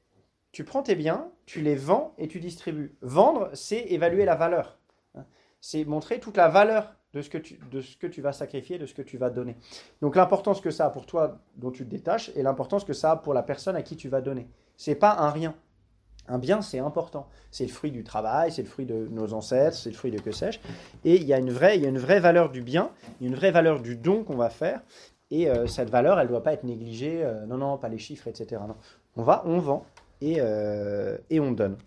[0.51, 2.97] tu prends tes biens, tu les vends et tu distribues.
[3.01, 4.79] Vendre, c'est évaluer la valeur.
[5.15, 5.25] Hein.
[5.61, 8.77] C'est montrer toute la valeur de ce, que tu, de ce que tu vas sacrifier,
[8.77, 9.55] de ce que tu vas donner.
[10.01, 13.11] Donc l'importance que ça a pour toi, dont tu te détaches, et l'importance que ça
[13.11, 14.47] a pour la personne à qui tu vas donner.
[14.77, 15.55] C'est pas un rien.
[16.27, 17.27] Un bien, c'est important.
[17.49, 20.19] C'est le fruit du travail, c'est le fruit de nos ancêtres, c'est le fruit de
[20.19, 20.59] que sais-je.
[21.05, 23.23] Et il y, a une vraie, il y a une vraie valeur du bien, il
[23.23, 24.81] y a une vraie valeur du don qu'on va faire.
[25.31, 27.23] Et euh, cette valeur, elle ne doit pas être négligée.
[27.23, 28.61] Euh, non, non, pas les chiffres, etc.
[28.67, 28.75] Non.
[29.15, 29.85] On va, on vend
[30.21, 31.77] et, euh, et on donne.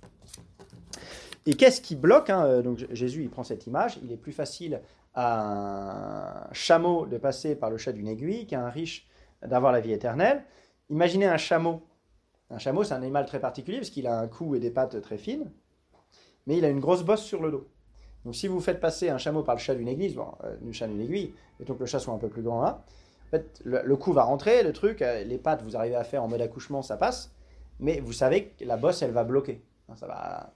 [1.46, 3.98] Et qu'est-ce qui bloque hein, Donc Jésus, il prend cette image.
[4.03, 4.81] Il est plus facile
[5.14, 9.09] à un chameau de passer par le chat d'une aiguille qu'à un riche
[9.42, 10.44] d'avoir la vie éternelle.
[10.90, 11.83] Imaginez un chameau
[12.50, 15.00] un chameau, c'est un animal très particulier parce qu'il a un cou et des pattes
[15.00, 15.50] très fines,
[16.46, 17.68] mais il a une grosse bosse sur le dos.
[18.24, 20.88] Donc si vous faites passer un chameau par le chat d'une église, euh, une chat
[20.88, 22.85] d'une aiguille, et donc le chat soit un peu plus grand là,
[23.26, 26.24] en fait, le, cou va rentrer, le truc, euh, les pattes, vous arrivez à faire
[26.24, 27.33] en mode accouchement, ça passe,
[27.79, 29.62] mais vous savez que la bosse, elle va bloquer.
[29.88, 30.53] Hein, ça va,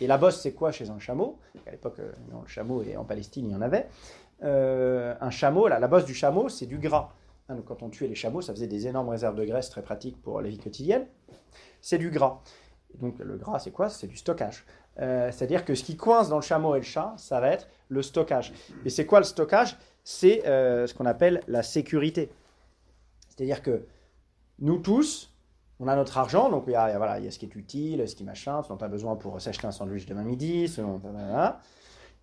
[0.00, 1.38] Et la bosse, c'est quoi chez un chameau?
[1.66, 3.86] À l'époque, euh, le chameau et en Palestine, il y en avait.
[4.42, 7.12] Euh, un chameau, la bosse du chameau, c'est du gras.
[7.48, 10.20] Hein, quand on tuait les chameaux, ça faisait des énormes réserves de graisse très pratiques
[10.20, 11.06] pour la vie quotidienne.
[11.80, 12.40] C'est du gras.
[13.00, 13.88] donc le gras, c'est quoi?
[13.88, 14.64] C'est du stockage.
[15.00, 17.68] Euh, c'est-à-dire que ce qui coince dans le chameau et le chat, ça va être
[17.88, 18.52] le stockage.
[18.84, 19.76] Et c'est quoi le stockage?
[20.02, 22.30] C'est ce qu'on appelle la sécurité.
[23.28, 23.86] C'est-à-dire que
[24.58, 25.33] nous tous,
[25.80, 27.54] on a notre argent, donc il y a, voilà, il y a ce qui est
[27.56, 30.72] utile, ce qui machin, ce dont tu as besoin pour s'acheter un sandwich demain midi,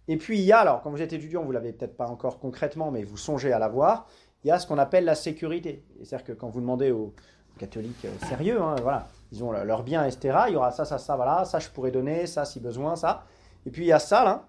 [0.07, 2.39] Et puis il y a, alors quand vous êtes étudiant, vous l'avez peut-être pas encore
[2.39, 4.07] concrètement, mais vous songez à l'avoir,
[4.43, 5.83] il y a ce qu'on appelle la sécurité.
[6.03, 7.13] C'est-à-dire que quand vous demandez aux
[7.59, 10.97] catholiques euh, sérieux, hein, voilà, ils ont leurs biens, etc., il y aura ça, ça,
[10.97, 13.25] ça, voilà, ça je pourrais donner, ça si besoin, ça.
[13.65, 14.47] Et puis il y a ça, là,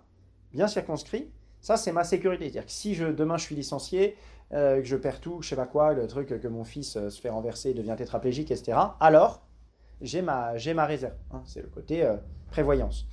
[0.53, 2.45] bien circonscrit, ça c'est ma sécurité.
[2.45, 4.17] C'est-à-dire que si je, demain je suis licencié,
[4.55, 7.09] euh, que je perds tout, je sais pas quoi, le truc que mon fils euh,
[7.09, 8.79] se fait renverser, devient tétraplégique, etc.
[9.01, 9.43] Alors,
[10.03, 11.15] j'ai ma, j'ai ma réserve.
[11.33, 11.43] Hein.
[11.47, 12.17] c'est le côté euh,
[12.51, 13.07] prévoyance.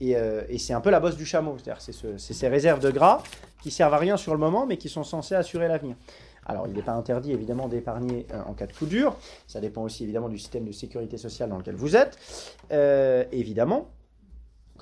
[0.00, 0.16] Et,
[0.48, 1.56] et c'est un peu la bosse du chameau.
[1.58, 3.22] C'est-à-dire c'est, ces réserves de gras
[3.62, 5.94] qui servent à rien sur le moment, mais qui sont censées assurer l'avenir.
[6.44, 9.16] Alors, il n'est pas interdit évidemment d'épargner en cas de coup dur.
[9.46, 12.18] Ça dépend aussi évidemment du système de sécurité sociale dans lequel vous êtes.
[13.30, 13.90] évidemment,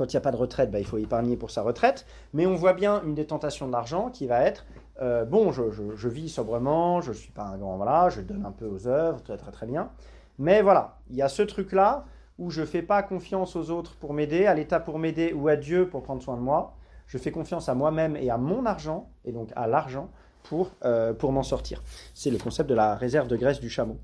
[0.00, 2.06] quand il n'y a pas de retraite, bah, il faut épargner pour sa retraite.
[2.32, 4.64] Mais on voit bien une détentation de l'argent qui va être
[5.00, 8.52] euh, bon, je, vis sobrement, je ne suis pas un grand, voilà, je donne un
[8.52, 9.90] peu aux œuvres, très très très bien.
[10.38, 12.04] Mais voilà, il y a ce truc-là
[12.38, 15.48] où je ne fais pas confiance aux autres pour m'aider, à l'État pour m'aider ou
[15.48, 16.74] à Dieu pour prendre soin de moi.
[17.06, 20.10] Je fais confiance à moi-même et à mon argent, et donc à l'argent,
[20.42, 21.82] pour, euh, pour m'en sortir.
[22.14, 23.98] C'est le concept de la réserve de graisse du chameau.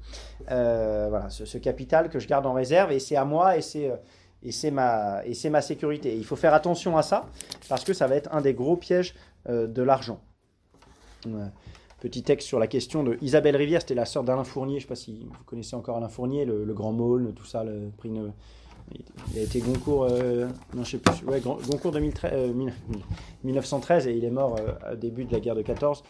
[0.51, 3.91] Euh, voilà, ce, capital que je garde en réserve, et c'est à moi, et c'est...
[4.43, 6.13] et c'est ma, ma sécurité.
[6.13, 7.27] Et il faut faire attention à ça,
[7.69, 9.15] parce que ça va être un des gros pièges
[9.49, 10.21] de l'argent.
[12.01, 14.75] Petit texte sur la question de Isabelle Rivière, c'était la sœur d'Alain Fournier.
[14.75, 17.65] Je ne sais pas si vous connaissez encore Alain Fournier, le, grand môle, tout ça,
[17.65, 18.13] le prix.
[19.33, 22.55] il a été Goncourt, euh, non, je sais plus, Goncourt 2013,
[23.43, 26.03] 1913 euh, et il est mort euh, au début de la guerre de 14.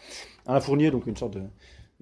[0.45, 1.43] Alain Fournier, donc une sorte de,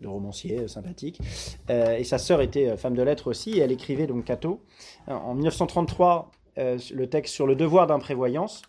[0.04, 1.22] romancier sympathique.
[1.70, 4.62] et sa sœur était femme de lettres aussi, et elle écrivait donc Cato.
[5.08, 8.64] En 1933, le texte sur le devoir d'imprévoyance.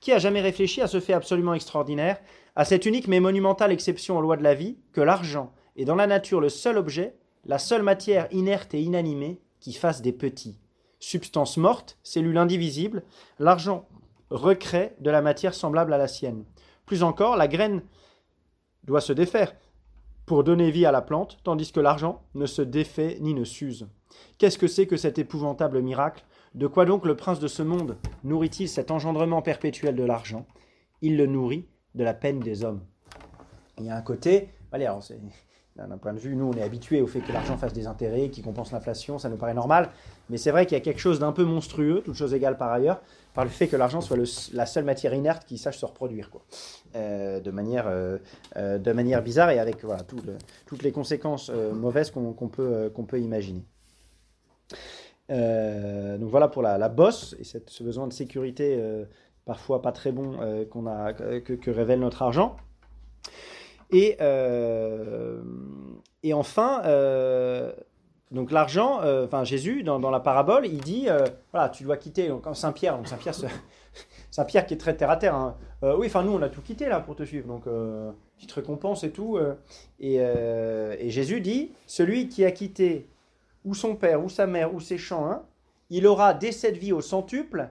[0.00, 2.18] Qui a jamais réfléchi à ce fait absolument extraordinaire?
[2.56, 5.96] À cette unique mais monumentale exception aux lois de la vie, que l'argent est dans
[5.96, 10.58] la nature le seul objet, la seule matière inerte et inanimée qui fasse des petits.
[10.98, 13.02] Substance morte, cellule indivisible,
[13.38, 13.88] l'argent
[14.30, 16.44] recrée de la matière semblable à la sienne.
[16.86, 17.82] Plus encore, la graine
[18.84, 19.54] doit se défaire
[20.26, 23.88] pour donner vie à la plante, tandis que l'argent ne se défait ni ne s'use.
[24.38, 26.24] Qu'est-ce que c'est que cet épouvantable miracle?
[26.54, 30.46] De quoi donc le prince de ce monde nourrit-il cet engendrement perpétuel de l'argent?
[31.00, 32.80] Il le nourrit de la peine des hommes.
[33.78, 35.02] Il y a un côté, allez, alors
[35.76, 38.28] d'un point de vue, nous on est habitué au fait que l'argent fasse des intérêts,
[38.28, 39.88] qui compense l'inflation, ça nous paraît normal,
[40.28, 42.70] mais c'est vrai qu'il y a quelque chose d'un peu monstrueux, toute chose égale par
[42.70, 43.00] ailleurs,
[43.34, 44.18] par le fait que l'argent soit
[44.52, 46.42] la seule matière inerte qui sache se reproduire, quoi.
[46.96, 48.18] Euh, de, manière, euh,
[48.56, 53.20] euh, de manière bizarre et avec voilà, toutes les conséquences mauvaises qu'on peut, qu'on peut
[53.20, 53.64] imaginer.
[55.28, 59.06] donc voilà pour la, bosse et ce besoin de sécurité
[59.44, 62.56] parfois pas très bon euh, qu'on a, que, révèle notre argent.
[63.90, 65.42] Et, euh,
[66.22, 67.72] et enfin, euh,
[68.30, 71.08] donc l'argent, enfin Jésus, dans, la parabole, il dit,
[71.52, 73.34] voilà, tu dois quitter, donc Saint-Pierre, donc Saint-Pierre,
[74.30, 75.56] Saint-Pierre qui est très terre à terre, hein.
[75.82, 77.64] oui, enfin nous on a tout quitté là pour te suivre, donc
[78.36, 79.36] petite récompense et tout.
[79.98, 83.08] Et, et, Jésus dit, celui qui a quitté
[83.64, 85.42] ou son père, ou sa mère, ou ses champs, hein,
[85.90, 87.68] il aura dès cette vie au centuple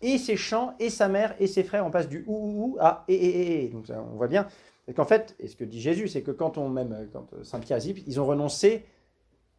[0.00, 2.76] et ses champs, et sa mère, et ses frères, on passe du ou ou ou
[2.80, 3.68] à et et et.
[3.68, 4.46] Donc on voit bien.
[4.94, 7.60] qu'en fait, et ce que dit Jésus, c'est que quand on même quand euh, Saint
[7.60, 8.84] Pierre ils ont renoncé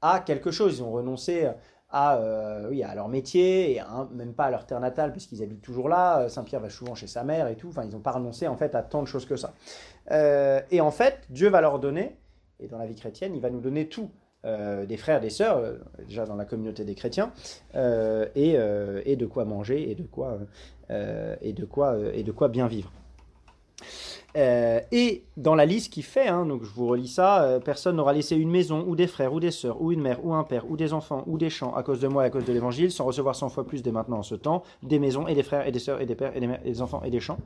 [0.02, 1.50] à quelque chose, ils ont renoncé
[1.92, 3.82] à, euh, oui, à leur métier, et
[4.14, 6.30] même pas à leur terre natale, puisqu'ils habitent toujours là.
[6.30, 7.70] Saint Pierre va souvent chez sa mère et tout.
[7.70, 9.54] Enfin, ils n'ont pas renoncé en fait à tant de choses que ça.
[10.12, 12.18] Euh, et en fait, Dieu va leur donner,
[12.60, 14.10] et dans la vie chrétienne, il va nous donner tout.
[14.46, 15.74] Euh, des frères, des sœurs, euh,
[16.08, 17.34] déjà dans la communauté des chrétiens,
[17.76, 18.56] euh, et,
[19.06, 20.40] et, de quoi manger et de quoi,
[20.90, 22.92] et de quoi, et de quoi bien vivre.
[24.38, 27.96] Euh, et dans la liste qu'il fait, hein, donc je vous relis ça, euh, personne
[27.96, 30.44] n'aura laissé une maison, ou des frères, ou des sœurs, ou une mère, ou un
[30.44, 32.54] père, ou des enfants, ou des champs, à cause de moi et à cause de
[32.54, 35.42] l'évangile, sans recevoir cent fois plus dès maintenant en ce temps, des maisons, et des
[35.42, 37.40] frères, et des sœurs, et des pères, et des, des enfants, et des champs,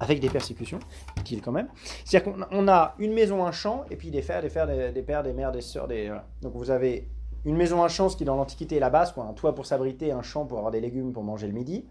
[0.00, 0.78] avec des persécutions,
[1.16, 1.68] dit-il quand même.
[2.04, 5.22] C'est-à-dire qu'on a une maison, un champ, et puis des frères, des frères, des, pères,
[5.22, 6.10] des mères, des sœurs, des...
[6.40, 7.06] Donc vous avez
[7.44, 9.66] une maison, un champ, ce qui dans l'Antiquité est la base, quoi, un toit pour
[9.66, 11.84] s'abriter, un champ pour avoir des légumes pour manger le midi,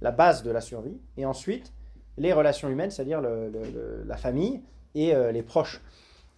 [0.00, 1.74] la base de la survie, et ensuite
[2.18, 4.60] les relations humaines, c'est-à-dire la famille
[4.96, 5.80] et euh, les proches.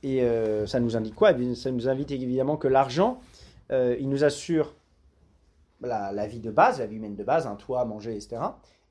[0.03, 1.33] Et euh, ça nous indique quoi?
[1.55, 3.21] Ça nous invite évidemment que l'argent,
[3.73, 4.75] euh, il nous assure
[5.81, 8.37] la, vie de base, la vie humaine de base, un toit, manger, etc.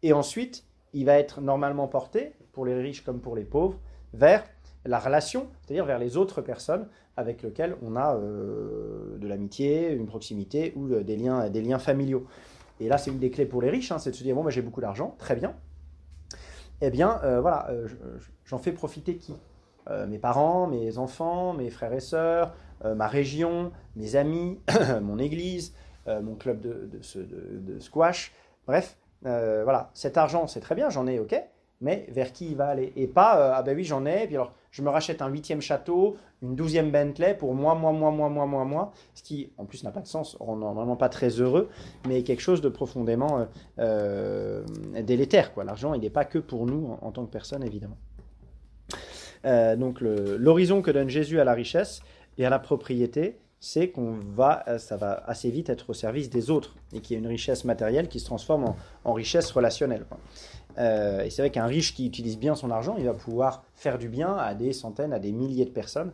[0.04, 3.78] Et ensuite, il va être normalement porté, pour les riches comme pour les pauvres,
[4.14, 4.44] vers
[4.86, 10.72] la relation, c'est-à-dire vers les autres personnes avec lesquelles on a de l'amitié, une proximité
[10.76, 12.26] ou des, liens, familiaux.
[12.80, 14.48] Et là, c'est une des clés pour les riches, hein, c'est de se dire, bon,
[14.50, 15.56] j'ai beaucoup d'argent, très bien.
[16.82, 17.70] Eh bien, euh, voilà,
[18.46, 19.34] j'en fais profiter qui?
[20.10, 24.60] Mes parents, mes enfants, mes frères et sœurs, ma région, mes amis,
[25.02, 25.74] mon église,
[26.08, 28.34] mon club de, de, squash.
[28.66, 31.42] Bref, voilà, cet argent, c'est très bien, j'en ai, ok,
[31.80, 32.92] mais vers qui il va aller?
[32.98, 36.18] Et pas, ah ben oui, j'en ai, puis alors je me rachète un huitième château,
[36.44, 39.84] une douzième Bentley pour moi, moi, moi, moi, moi, moi, moi, ce qui en plus
[39.84, 41.70] n'a pas de sens, on n'est vraiment pas très heureux,
[42.08, 43.46] mais quelque chose de profondément euh,
[43.80, 45.52] euh, délétère.
[45.66, 47.98] L'argent, il n'est pas que pour nous en, tant que personne, évidemment.
[49.46, 52.02] Euh, donc l'horizon que donne Jésus à la richesse
[52.38, 56.52] et à la propriété, c'est qu'on va, ça va assez vite être au service des
[56.52, 60.06] autres et qu'il y a une richesse matérielle qui se transforme en, richesse relationnelle.
[60.78, 63.98] Euh, et c'est vrai qu'un riche qui utilise bien son argent, il va pouvoir faire
[63.98, 66.12] du bien à des centaines, à des milliers de personnes.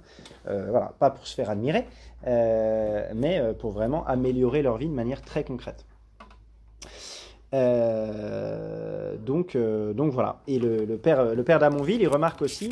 [0.48, 1.86] Euh, voilà, pas pour se faire admirer,
[2.28, 5.86] euh, mais pour vraiment améliorer leur vie de manière très concrète.
[9.26, 10.38] donc, donc voilà.
[10.48, 12.70] Et le, père, le père d'Amonville, il remarque aussi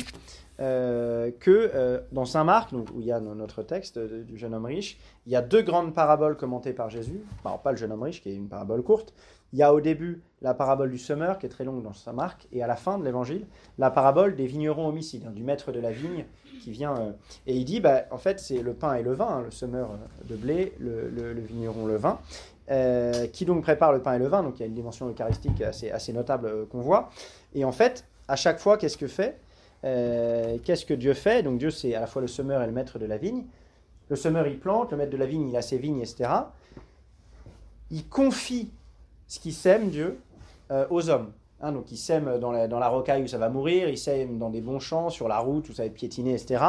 [0.58, 5.32] que dans Saint Marc, où il y a notre texte du jeune homme riche, il
[5.32, 7.20] y a deux grandes paraboles commentées par Jésus.
[7.44, 9.14] Alors, pas le jeune homme riche, qui est une parabole courte,
[9.52, 12.12] il y a au début la parabole du semeur, qui est très longue dans sa
[12.12, 13.46] marque, et à la fin de l'évangile,
[13.78, 16.24] la parabole des vignerons homicides, hein, du maître de la vigne
[16.60, 16.96] qui vient.
[16.96, 17.12] Euh,
[17.46, 19.92] et il dit, bah, en fait, c'est le pain et le vin, hein, le semeur
[19.92, 22.18] euh, de blé, le, vigneron le vin.
[22.70, 25.08] Euh, qui donc prépare le pain et le vin, donc il y a une dimension
[25.08, 27.10] eucharistique assez, assez notable qu'on voit.
[27.54, 29.38] Et en fait, à chaque fois, qu'est-ce que fait
[29.82, 33.00] Qu'est-ce que Dieu fait Donc Dieu, c'est à la fois le semeur et le maître
[33.00, 33.46] de la vigne.
[34.08, 36.30] Le semeur, il plante, le maître de la vigne, il a ses vignes, etc.
[37.90, 38.70] Il confie
[39.26, 40.20] ce qui sème, Dieu,
[40.72, 41.32] euh, aux hommes.
[41.60, 44.62] Hein, donc il sème dans la, rocaille où ça va mourir, il sème dans des
[44.62, 46.64] bons champs, sur la route où ça va être piétiné, etc.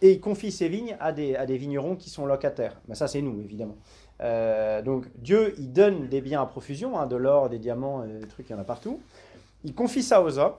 [0.00, 2.76] Et il confie ses vignes à des, vignerons qui sont locataires.
[2.84, 3.76] Mais ben, ça, c'est nous, évidemment.
[4.20, 8.28] Euh, donc Dieu, il donne des biens à profusion, hein, de l'or, des diamants, des
[8.28, 9.00] trucs, il y en a partout.
[9.64, 10.54] Il confie ça aux hommes.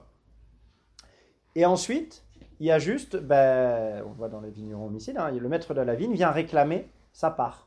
[1.54, 2.22] Et ensuite,
[2.60, 5.80] il y a juste, ben, on voit dans les vignerons homicides, hein, le maître de
[5.80, 7.66] la vigne vient réclamer sa part,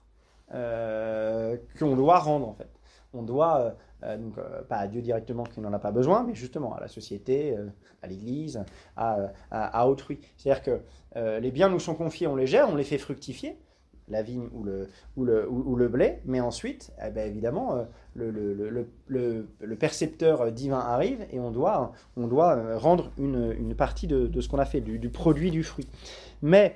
[0.53, 2.69] euh, qu'on doit rendre en fait
[3.13, 3.73] on doit, euh, euh,
[4.17, 6.87] donc, euh, pas à Dieu directement qui n'en a pas besoin, mais justement à la
[6.87, 7.55] société,
[8.01, 8.63] à l'Église,
[8.95, 10.19] à, autrui.
[10.37, 13.57] C'est-à-dire que les biens nous sont confiés, on les gère, on les fait fructifier,
[14.09, 18.29] la vigne ou le, ou le, ou, le blé, mais ensuite, eh ben, évidemment, le,
[19.07, 24.59] le, percepteur divin arrive et on doit, on doit rendre une, partie de, ce qu'on
[24.59, 25.87] a fait, du, du, produit du fruit.
[26.41, 26.75] Mais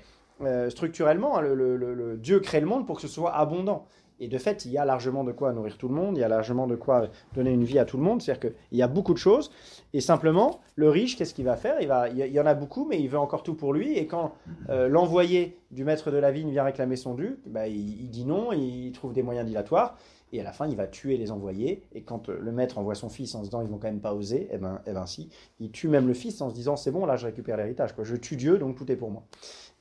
[0.70, 3.86] structurellement, le, Dieu crée le monde pour que ce soit abondant.
[4.20, 6.24] Et de fait, il y a largement de quoi nourrir tout le monde, il y
[6.24, 8.22] a largement de quoi donner une vie à tout le monde.
[8.22, 9.52] C'est-à-dire qu'il y a beaucoup de choses.
[9.94, 11.80] Et simplement, le riche, qu'est-ce qu'il va faire?
[11.82, 13.98] Il, il y en a beaucoup, mais il veut encore tout pour lui.
[13.98, 14.34] Et quand
[14.70, 18.52] euh, l'envoyé du maître de la vigne vient réclamer son dû, bah, il, dit non,
[18.54, 19.98] il trouve des moyens dilatoires.
[20.34, 21.84] Et à la fin, il va tuer les envoyés.
[21.94, 24.02] Et quand euh, le maître envoie son fils en se disant ils vont quand même
[24.02, 26.76] pas oser, eh ben, eh ben si, il tue même le fils en se disant
[26.76, 27.92] c'est bon, là je récupère l'héritage.
[28.02, 29.24] Je tue Dieu, donc tout est pour moi.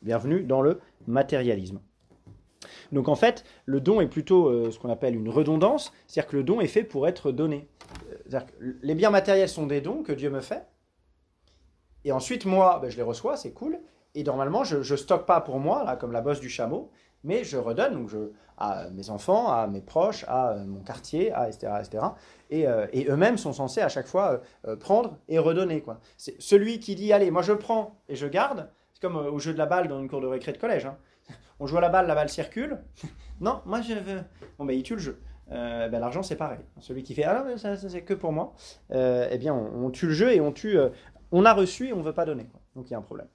[0.02, 1.80] Bienvenue dans le matérialisme.
[2.92, 6.36] Donc en fait, le don est plutôt euh, ce qu'on appelle une redondance, c'est-à-dire que
[6.36, 7.68] le don est fait pour être donné.
[8.82, 10.66] les biens matériels sont des dons que Dieu me fait,
[12.04, 13.78] et ensuite moi, ben, je les reçois, c'est cool,
[14.14, 16.90] et normalement je ne stocke pas pour moi, là, comme la bosse du chameau,
[17.24, 21.32] mais je redonne donc je, à mes enfants, à mes proches, à euh, mon quartier,
[21.32, 21.72] à etc.
[21.80, 22.04] etc.
[22.52, 24.40] Euh, et, eux-mêmes sont censés à chaque fois
[24.78, 25.80] prendre et redonner.
[25.80, 25.98] Quoi.
[26.16, 29.52] C'est celui qui dit, allez, moi je prends et je garde, c'est comme au jeu
[29.52, 30.86] de la balle dans une cour de récré de collège.
[30.86, 30.96] Hein
[31.60, 32.78] on joue à la balle, la balle circule.
[33.40, 34.22] non, moi je veux.
[34.58, 35.20] Bon, ben il tue le jeu.
[35.52, 36.58] Euh, ben, l'argent c'est pareil.
[36.80, 38.54] Celui qui fait ah non, ça, c'est que pour moi,
[38.92, 40.78] euh, eh bien on, tue le jeu et on tue.
[40.78, 40.88] Euh,
[41.32, 42.48] on a reçu et on ne veut pas donner.
[42.74, 43.28] Donc il y a un problème.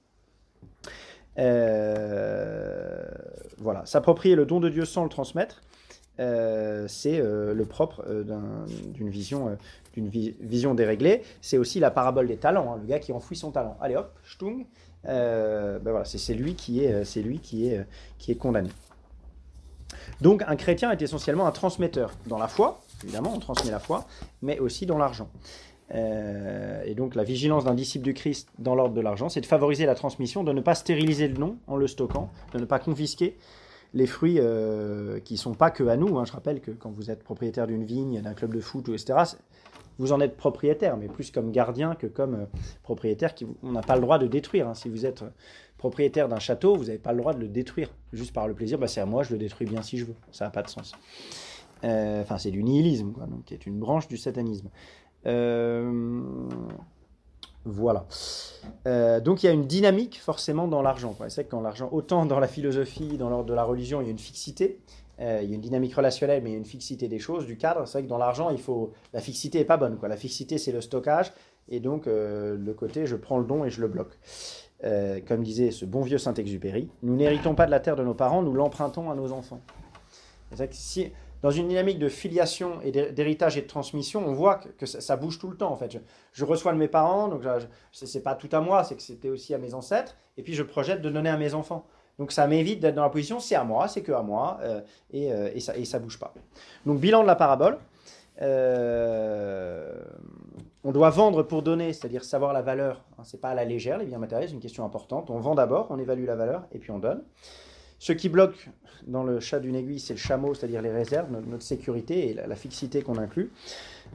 [3.58, 5.62] voilà, s'approprier le don de Dieu sans le transmettre,
[6.18, 9.56] c'est le propre d'une vision,
[9.94, 11.22] d'une vision déréglée.
[11.40, 13.76] C'est aussi la parabole des talents, hein, le gars qui enfouit son talent.
[13.80, 14.64] Allez hop, stung, euh,
[15.04, 17.84] ben voilà, c'est lui qui est, c'est lui qui est,
[18.18, 18.70] qui est condamné.
[20.20, 24.06] Donc un chrétien est essentiellement un transmetteur dans la foi, évidemment, on transmet la foi,
[24.40, 25.28] mais aussi dans l'argent.
[25.94, 29.46] Euh, et donc la vigilance d'un disciple du Christ dans l'ordre de l'argent, c'est de
[29.46, 32.78] favoriser la transmission, de ne pas stériliser le nom en le stockant, de ne pas
[32.78, 33.36] confisquer
[33.94, 36.18] les fruits euh, qui ne sont pas que à nous.
[36.18, 36.24] Hein.
[36.24, 39.36] Je rappelle que quand vous êtes propriétaire d'une vigne, d'un club de foot, etc.,
[39.98, 42.46] vous en êtes propriétaire, mais plus comme gardien que comme euh,
[42.82, 43.34] propriétaire.
[43.62, 44.68] On n'a pas le droit de détruire.
[44.68, 44.74] Hein.
[44.74, 45.30] Si vous êtes euh,
[45.78, 47.88] propriétaire d'un château, vous n'avez pas le droit de le détruire.
[48.12, 50.16] Juste par le plaisir, bah, c'est à moi, je le détruis bien si je veux.
[50.30, 50.92] Ça n'a pas de sens.
[51.82, 54.68] enfin, c'est du nihilisme, donc, qui est une branche du satanisme.
[57.64, 58.06] Voilà.
[59.20, 61.16] donc il y a une dynamique forcément dans l'argent.
[61.28, 64.08] C'est que quand l'argent, autant dans la philosophie, dans l'ordre de la religion, il y
[64.08, 64.80] a une fixité.
[65.22, 67.56] Il y a une dynamique relationnelle, mais il y a une fixité des choses, du
[67.56, 67.86] cadre.
[67.86, 69.98] C'est vrai que dans l'argent, il faut la fixité est pas bonne.
[70.02, 71.32] La fixité, c'est le stockage,
[71.68, 74.18] et donc le côté, je prends le don et je le bloque.
[74.84, 78.14] Euh, comme disait ce bon vieux Saint-Exupéry, nous n'héritons pas de la terre de nos
[78.14, 79.60] parents, nous l'empruntons à nos enfants.
[80.50, 84.84] Que si, dans une dynamique de filiation et d'héritage et de transmission, on voit que,
[84.84, 85.98] ça, bouge tout le temps en fait.
[86.32, 87.42] Je, reçois de mes parents, donc
[87.92, 90.64] c'est pas tout à moi, c'est que c'était aussi à mes ancêtres, et puis je
[90.64, 91.86] projette de donner à mes enfants.
[92.18, 94.80] Donc ça m'évite d'être dans la position c'est à moi, c'est que à moi, euh,
[95.12, 96.32] et, euh, et, ça, et ça bouge pas.
[96.86, 97.78] Donc bilan de la parabole.
[98.40, 100.02] Euh,
[100.84, 103.04] on doit vendre pour donner, c'est-à-dire savoir la valeur.
[103.18, 105.30] Hein, c'est pas à la légère, les biens matériels, c'est une question importante.
[105.30, 107.22] On vend d'abord, on évalue la valeur, et puis on donne.
[107.98, 108.68] Ce qui bloque
[109.06, 112.56] dans le chat d'une aiguille, c'est le chameau, c'est-à-dire les réserves, notre, sécurité et la,
[112.56, 113.52] fixité qu'on inclut.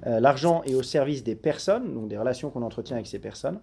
[0.06, 3.60] Euh, l'argent est au service des personnes, donc des relations qu'on entretient avec ces personnes.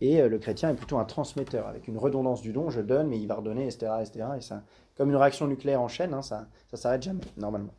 [0.00, 3.08] Et euh, le chrétien est plutôt un transmetteur, avec une redondance du don, je donne,
[3.08, 3.92] mais il va redonner, etc.
[4.00, 4.26] etc.
[4.36, 4.62] et ça,
[4.96, 7.72] comme une réaction nucléaire en chaîne, hein, ça ne s'arrête jamais, normalement.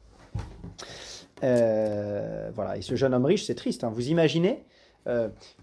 [1.43, 2.77] Euh, voilà.
[2.77, 3.83] Et ce jeune homme riche, c'est triste.
[3.83, 3.91] Hein.
[3.93, 4.63] Vous imaginez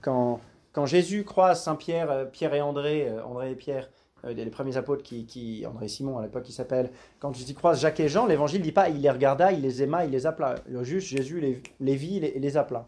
[0.01, 0.41] quand,
[0.72, 3.89] quand Jésus croise Saint Pierre, euh, Pierre et André, André et Pierre,
[4.25, 6.91] les premiers apôtres qui, André Simon à l'époque qui s'appelle,
[7.21, 10.05] quand Jésus croise Jacques et Jean, l'évangile dit pas il les regarda, il les aima,
[10.05, 10.57] il les appela.
[10.69, 12.85] Le juste Jésus les, les vit et les, appela.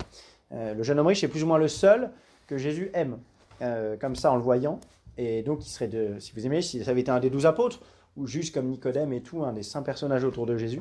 [0.50, 2.10] le jeune homme riche est plus ou moins le seul
[2.46, 3.18] que Jésus aime,
[4.00, 4.80] comme ça en le voyant.
[5.18, 7.46] Et donc il serait de, si vous aimez, si ça avait été un des douze
[7.46, 7.80] apôtres,
[8.16, 10.80] ou juste comme Nicodème et tout, un des saints personnages autour de Jésus,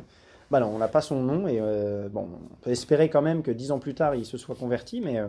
[0.52, 3.44] bah non, on n'a pas son nom et euh, bon, on peut espérer quand même
[3.44, 5.28] que dix ans plus tard il se soit converti, mais euh,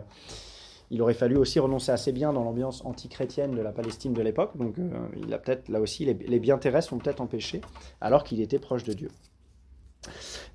[0.91, 4.55] il aurait fallu aussi renoncer assez bien dans l'ambiance anti-chrétienne de la Palestine de l'époque.
[4.55, 7.61] Donc euh, il a peut-être là aussi les, biens terrestres sont peut-être empêchés
[7.99, 9.09] alors qu'il était proche de Dieu.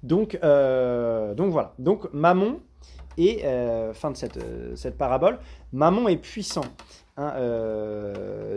[0.02, 1.74] Donc, donc voilà.
[1.78, 2.60] Donc Mammon
[3.18, 3.42] et
[3.94, 4.38] fin de cette,
[4.76, 5.38] cette parabole,
[5.72, 6.64] Mammon est puissant.
[7.16, 7.32] Hein,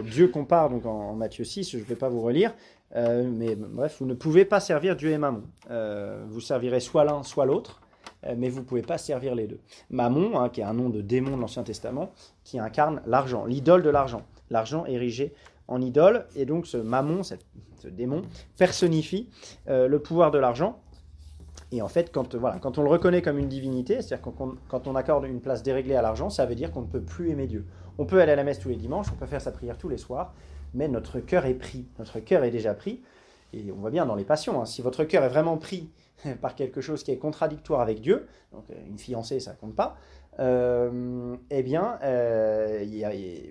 [0.03, 2.53] Dieu compare donc en, en Matthieu 6, je ne vais pas vous relire,
[2.95, 5.43] euh, mais bref, vous ne pouvez pas servir Dieu et Mammon.
[5.69, 7.88] Euh, vous servirez soit l'un, soit l'autre, euh,
[8.37, 9.59] mais vous ne pouvez pas servir les deux.
[9.89, 12.11] Mammon, hein, qui est un nom de démon de l'Ancien Testament,
[12.43, 14.23] qui incarne l'argent, l'idole de l'argent.
[14.49, 15.33] L'argent érigé
[15.67, 18.23] en idole, et donc ce Mammon, ce démon,
[18.57, 19.29] personnifie
[19.67, 20.79] le pouvoir de l'argent.
[21.71, 24.87] Et en fait, quand, voilà, quand on le reconnaît comme une divinité, c'est-à-dire quand, quand
[24.87, 27.45] on accorde une place déréglée à l'argent, ça veut dire qu'on ne peut plus aimer
[27.45, 27.65] Dieu.
[27.99, 29.89] On peut aller à la messe tous les dimanches, on peut faire sa prière tous
[29.89, 30.33] les soirs,
[30.73, 31.85] mais notre cœur est pris.
[31.99, 33.01] Notre cœur est déjà pris.
[33.53, 35.89] Et on voit bien dans les passions, hein, si votre cœur est vraiment pris
[36.41, 39.97] par quelque chose qui est contradictoire avec Dieu, donc euh, une fiancée, ça compte pas,
[40.39, 42.85] euh, eh bien, euh,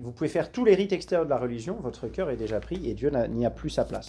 [0.03, 2.89] vous pouvez faire tous les rites extérieurs de la religion, votre cœur est déjà pris
[2.89, 4.09] et Dieu n'y a plus sa place.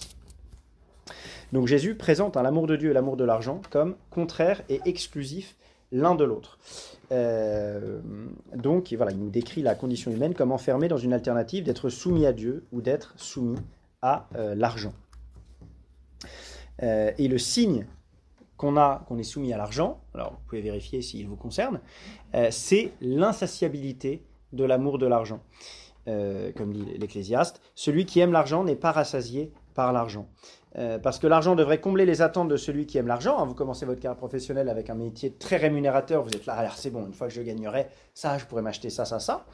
[1.52, 5.56] Donc Jésus présente hein, l'amour de Dieu et l'amour de l'argent comme contraires et exclusifs
[5.92, 6.58] l'un de l'autre.
[8.54, 12.32] Donc il nous décrit la condition humaine comme enfermée dans une alternative d'être soumis à
[12.32, 13.58] Dieu ou d'être soumis
[14.00, 14.92] à l'argent.
[16.80, 17.84] Et le signe
[18.60, 21.80] qu'on a, qu'on est soumis à l'argent, alors vous pouvez vérifier s'il vous concerne,
[22.50, 25.40] c'est l'insatiabilité de l'amour de l'argent.
[26.04, 30.26] comme dit l'Ecclésiaste, celui qui aime l'argent n'est pas rassasié par l'argent.
[30.76, 33.38] Euh, parce que l'argent devrait combler les attentes de celui qui aime l'argent.
[33.38, 33.44] Hein.
[33.44, 36.90] Vous commencez votre carrière professionnelle avec un métier très rémunérateur, vous êtes là, alors c'est
[36.90, 39.46] bon, une fois que je gagnerai ça, je pourrais m'acheter ça, ça, ça.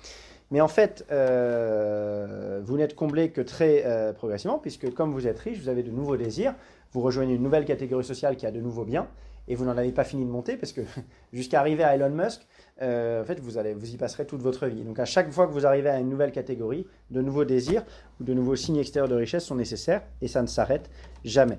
[0.50, 5.38] Mais en fait, euh, vous n'êtes comblé que très euh, progressivement, puisque comme vous êtes
[5.38, 6.54] riche, vous avez de nouveaux désirs,
[6.97, 9.07] vous rejoignez une nouvelle catégorie sociale qui a de nouveaux biens,
[9.49, 10.80] et vous n'en avez pas fini de monter, parce que
[11.34, 12.47] jusqu'à arriver à Elon Musk,
[12.80, 14.82] euh, en fait, vous, allez, vous y passerez toute votre vie.
[14.82, 17.84] Donc à chaque fois que vous arrivez à une nouvelle catégorie, de nouveaux désirs
[18.18, 20.88] ou de nouveaux signes extérieurs de richesse sont nécessaires, et ça ne s'arrête
[21.22, 21.59] jamais.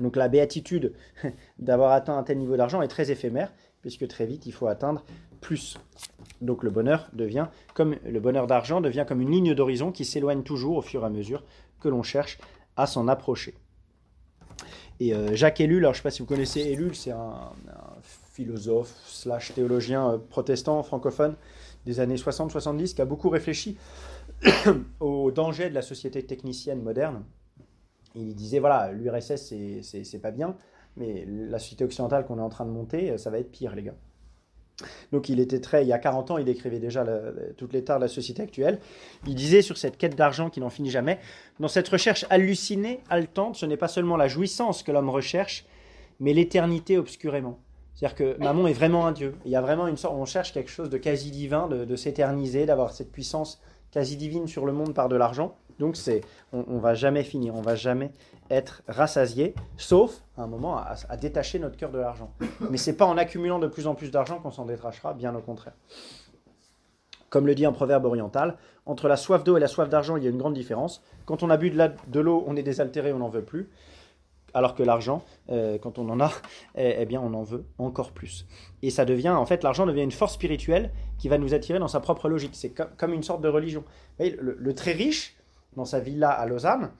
[0.00, 0.94] Donc la béatitude
[1.58, 3.52] d'avoir atteint un tel niveau d'argent est très éphémère,
[3.82, 5.04] puisque très vite, il faut atteindre
[5.42, 5.78] plus.
[6.40, 10.42] Donc le bonheur devient comme le bonheur d'argent devient comme une ligne d'horizon qui s'éloigne
[10.42, 11.44] toujours au fur et à mesure
[11.78, 12.38] que l'on cherche
[12.78, 13.54] à s'en approcher.
[15.00, 17.52] Et euh, Jacques Ellul, alors je ne sais pas si vous connaissez Ellul, c'est un,
[18.32, 21.36] philosophe slash théologien euh, protestant francophone
[21.86, 23.76] des années 60-70 qui a beaucoup réfléchi
[25.00, 27.24] aux dangers de la société technicienne moderne.
[28.16, 30.56] Il disait voilà, l'URSS c'est pas bien,
[30.96, 33.82] mais la société occidentale qu'on est en train de monter, ça va être pire, les
[33.82, 33.94] gars.
[35.12, 37.04] Donc il était très, il y a 40 ans, il décrivait déjà
[37.56, 38.78] toutes les tares de la société actuelle.
[39.26, 41.18] Il disait sur cette quête d'argent qui n'en finit jamais,
[41.60, 45.64] dans cette recherche hallucinée, haletante, ce n'est pas seulement la jouissance que l'homme recherche,
[46.20, 47.58] mais l'éternité obscurément.
[47.94, 49.36] C'est-à-dire que Mammon est vraiment un dieu.
[49.44, 52.66] Il y a vraiment une sorte, on cherche quelque chose de quasi divin, de, s'éterniser,
[52.66, 53.60] d'avoir cette puissance
[53.92, 55.56] quasi divine sur le monde par de l'argent.
[55.78, 56.22] Donc c'est,
[56.52, 58.12] on, on va jamais finir, on va jamais
[58.50, 62.32] être rassasié, sauf à un moment à, détacher notre cœur de l'argent.
[62.70, 65.40] Mais c'est pas en accumulant de plus en plus d'argent qu'on s'en détachera, bien au
[65.40, 65.74] contraire.
[67.30, 68.56] Comme le dit un proverbe oriental,
[68.86, 71.02] entre la soif d'eau et la soif d'argent, il y a une grande différence.
[71.24, 73.70] Quand on a bu de l'eau, on est désaltéré, on n'en veut plus.
[74.56, 76.30] Alors que l'argent, euh, quand on en a,
[76.76, 78.46] eh, eh, bien, on en veut encore plus.
[78.82, 81.88] Et ça devient, en fait, l'argent devient une force spirituelle qui va nous attirer dans
[81.88, 82.52] sa propre logique.
[82.54, 83.82] C'est comme une sorte de religion.
[84.18, 85.34] Voyez, le, le, très riche,
[85.76, 86.90] dans sa villa à Lausanne,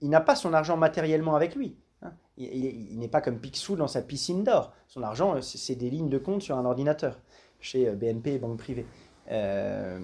[0.00, 1.76] il n'a pas son argent matériellement avec lui.
[2.02, 2.12] Hein.
[2.36, 4.72] Il, n'est pas comme Picsou dans sa piscine d'or.
[4.86, 7.20] Son argent, c'est des lignes de compte sur un ordinateur
[7.60, 8.86] chez euh, BNP banque privée.
[9.30, 9.98] Euh,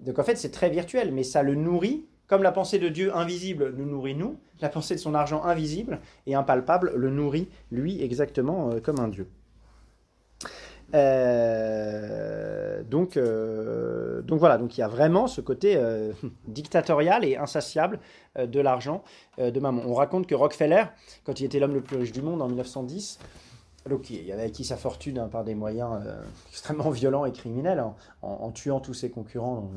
[0.00, 2.06] donc en fait, c'est très virtuel, mais ça le nourrit.
[2.26, 6.00] Comme la pensée de Dieu invisible nous nourrit nous, la pensée de son argent invisible
[6.26, 9.30] et impalpable le nourrit lui exactement euh, comme un Dieu.
[10.94, 16.12] Euh, donc, euh, donc voilà, donc il y a vraiment ce côté euh,
[16.48, 17.98] dictatorial et insatiable
[18.38, 19.02] de l'argent
[19.38, 19.82] de maman.
[19.84, 20.84] On raconte que Rockefeller,
[21.24, 23.18] quand il était l'homme le plus riche du monde en 1910,
[23.88, 26.00] donc il avait acquis sa fortune hein, par des moyens
[26.50, 29.70] extrêmement violents et criminels, en, en, tuant tous ses concurrents dans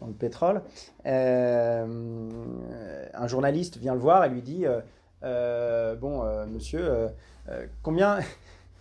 [0.00, 0.62] dans le pétrole.
[1.04, 1.86] Un
[3.26, 4.64] journaliste vient le voir et lui dit
[5.22, 7.08] Bon, monsieur,
[7.82, 8.20] combien,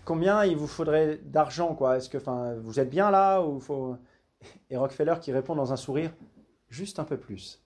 [0.08, 1.97] combien il vous faudrait d'argent quoi?
[1.97, 2.18] Est-ce que
[2.60, 3.97] vous êtes bien là ou faut...
[4.70, 6.12] Et Rockefeller qui répond dans un sourire
[6.70, 7.62] Juste un peu plus.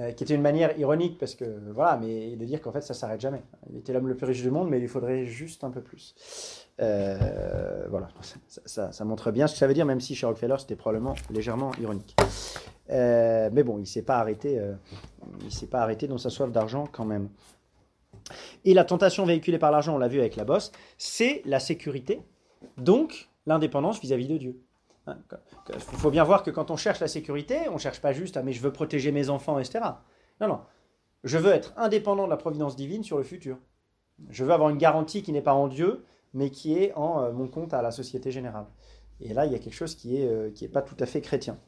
[0.00, 2.94] Euh, qui était une manière ironique parce que voilà, mais de dire qu'en fait ça
[2.94, 3.42] s'arrête jamais.
[3.70, 5.80] Il était l'homme le plus riche du monde, mais il lui faudrait juste un peu
[5.80, 6.14] plus.
[6.80, 10.26] Euh, voilà, ça, ça, ça, montre bien ce que ça veut dire, même si chez
[10.26, 12.16] Rockefeller c'était probablement légèrement ironique.
[12.90, 14.60] Euh, mais bon, il s'est pas arrêté,
[15.44, 17.28] il s'est pas arrêté dans sa soif d'argent quand même.
[18.64, 22.22] Et la tentation véhiculée par l'argent, on l'a vu avec la bosse, c'est la sécurité,
[22.76, 24.60] donc l'indépendance vis-à-vis de Dieu.
[25.72, 28.36] Il faut bien voir que quand on cherche la sécurité, on ne cherche pas juste
[28.36, 29.80] à mais je veux protéger mes enfants, etc.
[30.40, 30.60] Non, non.
[31.24, 33.58] Je veux être indépendant de la providence divine sur le futur.
[34.30, 36.04] Je veux avoir une garantie qui n'est pas en Dieu,
[36.34, 38.66] mais qui est en euh, mon compte à la société générale.
[39.20, 41.58] Et là, il y a quelque chose qui n'est euh, pas tout à fait chrétien.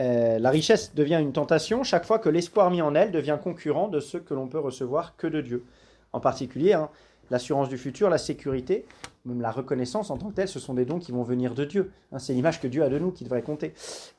[0.00, 3.88] Euh, la richesse devient une tentation chaque fois que l'espoir mis en elle devient concurrent
[3.88, 5.64] de ce que l'on peut recevoir que de Dieu.
[6.12, 6.88] En particulier, hein,
[7.30, 8.84] l'assurance du futur, la sécurité,
[9.24, 11.64] même la reconnaissance en tant que telle, ce sont des dons qui vont venir de
[11.64, 11.92] Dieu.
[12.12, 13.74] Hein, c'est l'image que Dieu a de nous qui devrait compter.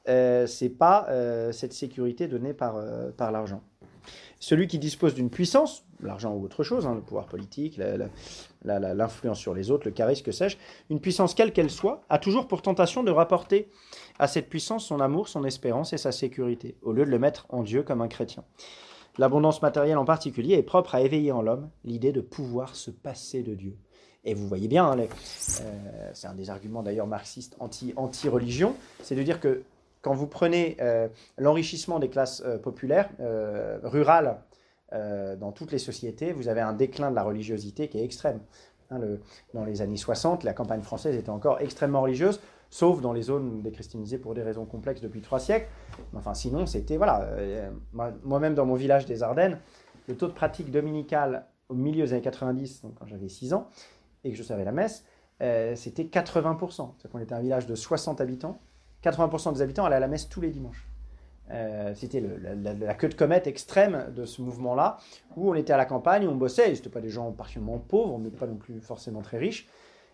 [0.07, 3.61] Euh, c'est pas euh, cette sécurité donnée par, euh, par l'argent.
[4.39, 7.79] Celui qui dispose d'une puissance, l'argent ou autre chose, hein, le pouvoir politique,
[8.63, 10.57] l'influence sur les autres, le charisme, que sais-je,
[10.89, 13.69] une puissance quelle qu'elle soit, a toujours pour tentation de rapporter
[14.19, 17.45] à cette puissance son amour, son espérance et sa sécurité, au lieu de le mettre
[17.49, 18.43] en Dieu comme un chrétien.
[19.17, 23.43] L'abondance matérielle en particulier est propre à éveiller en l'homme l'idée de pouvoir se passer
[23.43, 23.77] de Dieu.
[24.23, 29.15] Et vous voyez bien, hein, euh, c'est un des arguments d'ailleurs marxistes anti-religion, anti c'est
[29.15, 29.63] de dire que
[30.01, 33.09] quand vous prenez euh, l'enrichissement des classes euh, populaires,
[33.83, 34.39] rurales,
[34.93, 38.39] euh, dans toutes les sociétés, vous avez un déclin de la religiosité qui est extrême.
[38.89, 38.99] Hein,
[39.53, 43.61] dans les années 60, la campagne française était encore extrêmement religieuse, sauf dans les zones
[43.61, 45.67] déchristianisées pour des raisons complexes depuis trois siècles.
[46.13, 47.69] Enfin, sinon, c'était, voilà, euh,
[48.23, 49.59] moi-même dans mon village des Ardennes,
[50.07, 53.69] le taux de pratique dominicale au milieu des années 90, donc quand j'avais 6 ans,
[54.23, 55.05] et que je savais la messe,
[55.41, 56.59] euh, c'était 80%.
[56.69, 58.59] C'est-à-dire qu'on était un village de 60 habitants.
[59.03, 60.87] 80% des habitants allaient à la messe tous les dimanches.
[61.49, 64.97] Euh, c'était la, queue de comète extrême de ce mouvement-là,
[65.35, 68.37] où on était à la campagne, on bossait, c'était pas des gens particulièrement pauvres, n'était
[68.37, 69.67] pas non plus forcément très riches,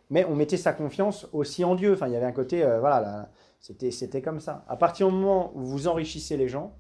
[0.10, 1.94] mais on mettait sa confiance aussi en Dieu.
[1.94, 4.66] Enfin, il y avait un côté, euh, voilà, c'était comme ça.
[4.68, 6.76] À partir du moment où vous enrichissez les gens,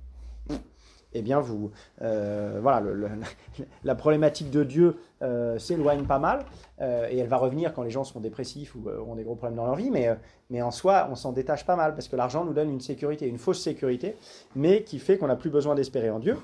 [1.18, 2.84] eh bien, vous, euh, voilà,
[3.84, 6.45] la problématique de Dieu euh, s'éloigne pas mal,
[6.82, 9.57] euh, et elle va revenir quand les gens seront dépressifs ou ont des gros problèmes
[9.57, 12.53] dans leur vie, mais, en soi, on s'en détache pas mal, parce que l'argent nous
[12.53, 14.15] donne une sécurité, une fausse sécurité,
[14.55, 16.38] mais qui fait qu'on n'a plus besoin d'espérer en Dieu.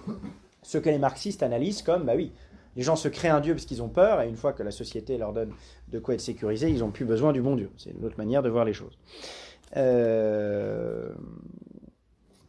[0.63, 2.31] Ce que les marxistes analysent comme, bah oui,
[2.75, 4.71] les gens se créent un Dieu parce qu'ils ont peur, et une fois que la
[4.71, 5.51] société leur donne
[5.89, 7.69] de quoi être sécurisés, ils n'ont plus besoin du bon Dieu.
[7.77, 8.97] C'est une autre manière de voir les choses.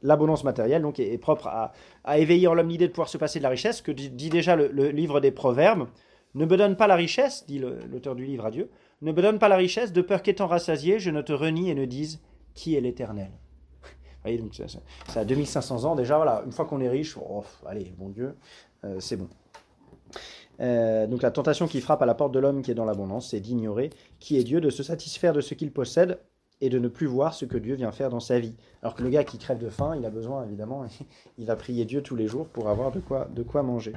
[0.04, 3.42] L'abondance matérielle donc, est, propre à, éveiller en l'homme l'idée de pouvoir se passer de
[3.42, 5.88] la richesse, que dit, déjà le, livre des Proverbes.
[6.34, 8.70] Ne me donne pas la richesse, dit l'auteur du livre à Dieu,
[9.02, 11.74] ne me donne pas la richesse, de peur qu'étant rassasié, je ne te renie et
[11.74, 12.20] ne dise
[12.54, 13.30] qui est l'éternel.
[13.82, 13.90] Vous
[14.30, 14.64] voyez, donc ça,
[15.08, 18.36] ça, a 2500 ans déjà, voilà, une fois qu'on est riche, oh, allez, bon Dieu,
[18.84, 19.28] euh, c'est bon.
[20.60, 23.30] Euh, donc la tentation qui frappe à la porte de l'homme qui est dans l'abondance,
[23.30, 26.18] c'est d'ignorer qui est Dieu, de se satisfaire de ce qu'il possède
[26.64, 28.54] et de ne plus voir ce que Dieu vient faire dans sa vie.
[28.82, 30.86] Alors que le gars qui crève de faim, il a besoin évidemment,
[31.38, 33.92] il va prier Dieu tous les jours pour avoir de quoi, de quoi manger.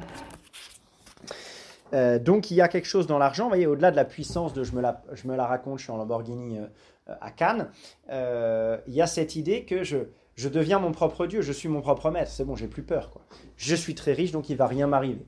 [1.94, 4.54] Euh, donc il y a quelque chose dans l'argent, vous voyez, au-delà de la puissance
[4.54, 7.70] de je me la, je me la raconte, je suis en Lamborghini euh, à Cannes,
[8.12, 10.00] euh, il y a cette idée que je,
[10.36, 13.12] Je deviens mon propre Dieu, je suis mon propre maître, c'est bon, j'ai plus peur.
[13.56, 15.26] Je suis très riche, donc il va rien m'arriver.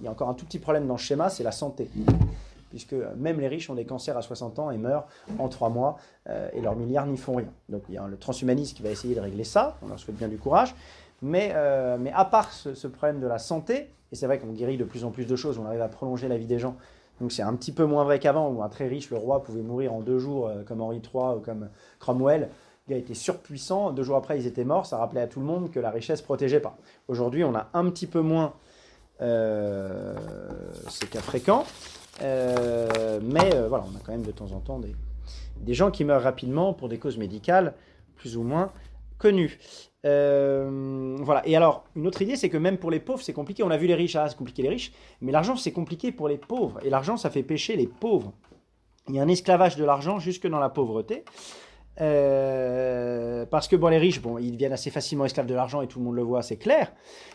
[0.00, 1.88] Il y a encore un tout petit problème dans le schéma, c'est la santé.
[2.70, 5.06] Puisque même les riches ont des cancers à 60 ans et meurent
[5.38, 5.98] en 3 mois,
[6.28, 7.52] euh, et leurs milliards n'y font rien.
[7.68, 10.16] Donc il y a le transhumanisme qui va essayer de régler ça, on leur souhaite
[10.16, 10.74] bien du courage.
[11.22, 14.78] Mais, euh, mais à part ce, problème de la santé, et c'est vrai qu'on guérit
[14.78, 16.76] de plus en plus de choses, on arrive à prolonger la vie des gens,
[17.20, 19.62] donc c'est un petit peu moins vrai qu'avant, où un très riche, le roi, pouvait
[19.62, 21.68] mourir en deux jours, euh, comme Henri III ou comme
[21.98, 22.48] Cromwell.
[22.88, 25.46] Il a été surpuissant, deux jours après ils étaient morts, ça rappelait à tout le
[25.46, 26.76] monde que la richesse protégeait pas.
[27.08, 28.54] Aujourd'hui on a un petit peu moins
[29.20, 30.14] euh,
[30.88, 34.78] ces cas fréquents, euh, mais euh, voilà, on a quand même de temps en temps
[34.78, 34.94] des,
[35.58, 37.74] des gens qui meurent rapidement pour des causes médicales
[38.16, 38.72] plus ou moins
[39.18, 39.58] connues.
[40.06, 41.46] Euh, voilà.
[41.46, 43.62] Et alors, une autre idée, c'est que même pour les pauvres, c'est compliqué.
[43.62, 46.28] On a vu les riches, ah, c'est compliqué les riches, mais l'argent, c'est compliqué pour
[46.28, 46.80] les pauvres.
[46.82, 48.32] Et l'argent, ça fait pécher les pauvres.
[49.08, 51.24] Il y a un esclavage de l'argent jusque dans la pauvreté.
[52.00, 55.86] Euh, parce que bon, les riches, bon, ils deviennent assez facilement esclaves de l'argent et
[55.86, 56.92] tout le monde le voit, c'est clair.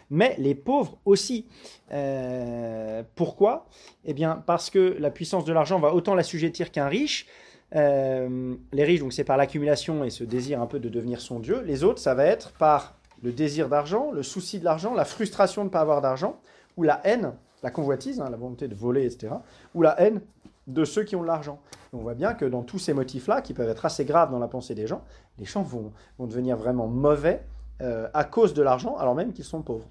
[0.09, 1.47] Mais les pauvres aussi.
[1.91, 3.67] Euh, pourquoi?
[4.05, 7.27] Eh bien, parce que la puissance de l'argent va autant l'assujettir qu'un riche.
[7.75, 11.39] Euh, les riches, donc c'est par l'accumulation et ce désir un peu de devenir son
[11.39, 11.61] Dieu.
[11.61, 15.63] Les autres, ça va être par le désir d'argent, le souci de l'argent, la frustration
[15.63, 16.39] de ne pas avoir d'argent,
[16.77, 19.33] ou la haine, la convoitise, hein, la volonté de voler, etc.,
[19.73, 20.21] ou la haine
[20.67, 21.59] de ceux qui ont de l'argent.
[21.95, 24.49] On voit bien que dans tous ces motifs-là, qui peuvent être assez graves dans la
[24.49, 25.03] pensée des gens,
[25.39, 27.43] les gens vont, devenir vraiment mauvais
[27.81, 29.87] euh, à cause de l'argent, alors même qu'ils sont pauvres.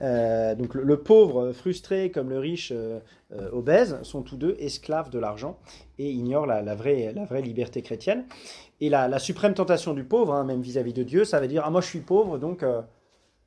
[0.00, 3.00] Euh, donc le, pauvre frustré comme le riche euh,
[3.52, 5.58] obèse sont tous deux esclaves de l'argent
[5.98, 7.12] et ignorent la, vraie,
[7.42, 8.24] liberté chrétienne.
[8.80, 11.48] Et la, la suprême tentation du pauvre, hein, même vis-à-vis -vis de Dieu, ça veut
[11.48, 12.64] dire ah moi je suis pauvre donc,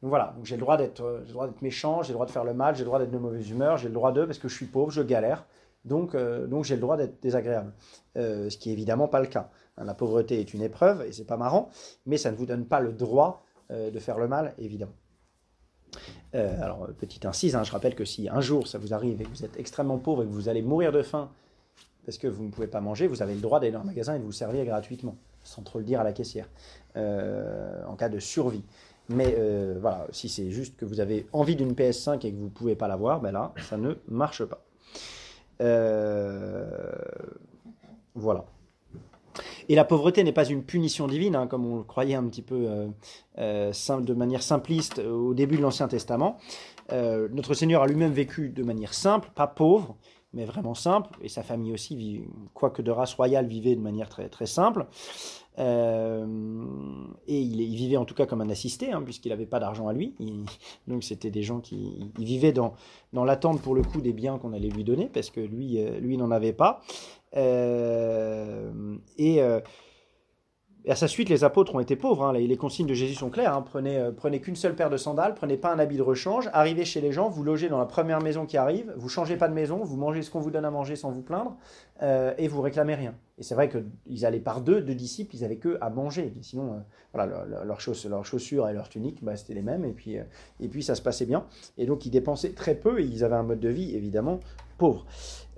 [0.04, 2.32] voilà donc j'ai le droit d'être j'ai le droit d'être méchant, j'ai le droit de
[2.32, 4.38] faire le mal, j'ai le droit d'être de mauvaise humeur, j'ai le droit de parce
[4.38, 5.46] que je suis pauvre, je galère.
[5.86, 7.72] Donc, euh, donc j'ai le droit d'être désagréable,
[8.18, 9.50] euh, ce qui est évidemment pas le cas.
[9.78, 11.70] La pauvreté est une épreuve et c'est pas marrant,
[12.06, 14.96] mais ça ne vous donne pas le droit euh, de faire le mal, évidemment.
[16.34, 19.30] Alors, petite incise, hein, je rappelle que si un jour ça vous arrive et que
[19.30, 21.30] vous êtes extrêmement pauvre et que vous allez mourir de faim
[22.06, 24.16] parce que vous ne pouvez pas manger, vous avez le droit d'aller dans un magasin
[24.16, 26.50] et de vous servir gratuitement, sans trop le dire à la caissière,
[26.96, 28.66] en cas de survie.
[29.08, 29.34] Mais
[29.80, 32.76] voilà, si c'est juste que vous avez envie d'une PS5 et que vous ne pouvez
[32.76, 34.66] pas l'avoir, ben là, ça ne marche pas.
[35.62, 36.66] Euh,
[38.14, 38.46] voilà.
[39.68, 42.42] Et la pauvreté n'est pas une punition divine, hein, comme on le croyait un petit
[42.42, 42.88] peu euh,
[43.40, 46.38] euh, de manière simpliste au début de l'Ancien Testament.
[46.92, 49.98] Notre Seigneur a lui-même vécu de manière simple, pas pauvre,
[50.34, 52.22] mais vraiment simple, et sa famille aussi,
[52.54, 54.86] quoique de race royale, vivait de manière très, très simple.
[55.58, 56.26] Euh,
[57.28, 59.94] et il, vivait en tout cas comme un assisté, hein, puisqu'il n'avait pas d'argent à
[59.94, 60.16] lui.
[60.88, 62.74] Donc c'était des gens qui vivaient dans,
[63.14, 66.00] dans l'attente pour le coup des biens qu'on allait lui donner, parce que lui, euh,
[66.00, 66.82] lui n'en avait pas.
[67.36, 69.42] Euh, et,
[70.88, 72.24] à sa suite, les apôtres ont été pauvres.
[72.24, 72.34] Hein.
[72.34, 73.56] Les, consignes de Jésus sont claires.
[73.56, 73.64] Hein.
[73.64, 77.02] Prenez, prenez qu'une seule paire de sandales, prenez pas un habit de rechange, arrivez chez
[77.02, 79.84] les gens, vous logez dans la première maison qui arrive, vous changez pas de maison,
[79.84, 81.58] vous mangez ce qu'on vous donne à manger sans vous plaindre,
[82.38, 83.16] et vous réclamez rien.
[83.38, 86.34] Et c'est vrai qu'ils allaient par deux, deux disciples, ils avaient que à manger.
[86.42, 86.78] sinon, euh,
[87.14, 90.18] voilà, leurs leur chauss leur chaussures et leurs tuniques, bah, c'était les mêmes, et puis,
[90.18, 90.24] euh,
[90.62, 91.46] et puis ça se passait bien.
[91.78, 94.40] Et donc ils dépensaient très peu, et ils avaient un mode de vie évidemment
[94.78, 95.06] pauvre.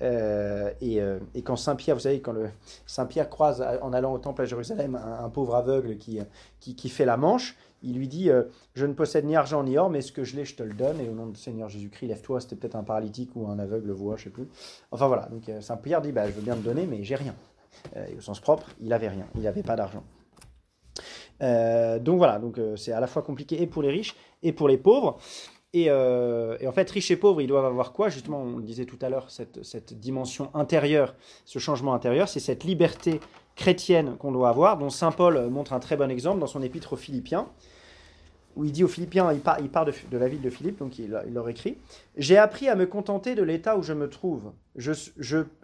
[0.02, 1.02] Euh, et,
[1.44, 2.50] quand Saint Pierre, vous savez, quand le
[2.86, 6.20] Saint Pierre croise en allant au temple à Jérusalem un, pauvre aveugle qui,
[6.60, 8.30] qui, fait la manche, il lui dit
[8.76, 10.74] Je ne possède ni argent ni or, mais ce que je l'ai, je te le
[10.74, 11.00] donne.
[11.00, 12.42] Et au nom du Seigneur Jésus-Christ, lève-toi.
[12.42, 14.48] C'était peut-être un paralytique ou un aveugle voix, je sais plus.
[14.92, 15.30] Enfin voilà.
[15.32, 17.34] Donc Saint Pierre dit bah, Je veux bien te donner, mais j'ai rien.
[17.96, 19.28] Et au sens propre, il avait rien.
[19.36, 20.04] Il n'avait pas d'argent.
[21.40, 22.40] donc voilà.
[22.40, 25.18] Donc c'est à la fois compliqué et pour les riches et pour les pauvres.
[25.74, 28.10] Et, euh, et, en fait, riches et pauvres, ils doivent avoir quoi?
[28.10, 31.14] Justement, on le disait tout à l'heure, cette, cette, dimension intérieure,
[31.46, 33.20] ce changement intérieur, c'est cette liberté
[33.56, 36.94] chrétienne qu'on doit avoir, dont Saint Paul montre un très bon exemple dans son épître
[36.94, 37.50] aux Philippiens,
[38.58, 41.48] où il dit aux Philippiens, il part, de, la ville de Philippe, donc il, leur
[41.48, 41.78] écrit
[42.18, 44.52] J'ai appris à me contenter de l'état où je me trouve.
[44.76, 44.94] Je,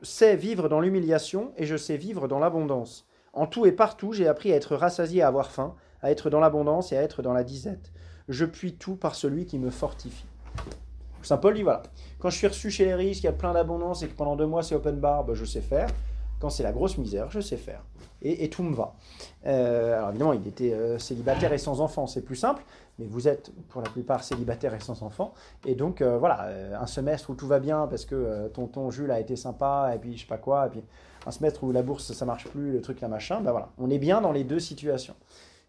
[0.02, 3.06] sais vivre dans l'humiliation et je sais vivre dans l'abondance.
[3.34, 6.40] En tout et partout, j'ai appris à être rassasié, à avoir faim, à être dans
[6.40, 7.92] l'abondance et à être dans la disette
[8.30, 10.26] je puis tout par celui qui me fortifie.
[11.22, 11.84] Saint Paul dit voilà,
[12.20, 14.36] quand je suis reçu chez les riches, qu'il y a plein d'abondance et que pendant
[14.36, 15.88] deux mois c'est open bar, ben, je sais faire.
[16.40, 17.82] Quand c'est la grosse misère, je sais faire.
[18.22, 18.96] Et, et tout me va.
[19.46, 22.62] Euh, alors évidemment, il était euh, célibataire et sans enfant, c'est plus simple,
[23.00, 25.34] mais vous êtes pour la plupart célibataire et sans enfant.
[25.66, 29.20] Et donc euh, voilà, un semestre où tout va bien parce que tonton Jules a
[29.20, 30.84] été sympa, et puis je sais pas quoi, et puis
[31.26, 33.90] un semestre où la bourse ça marche plus, le truc la machin, ben voilà, on
[33.90, 35.16] est bien dans les deux situations.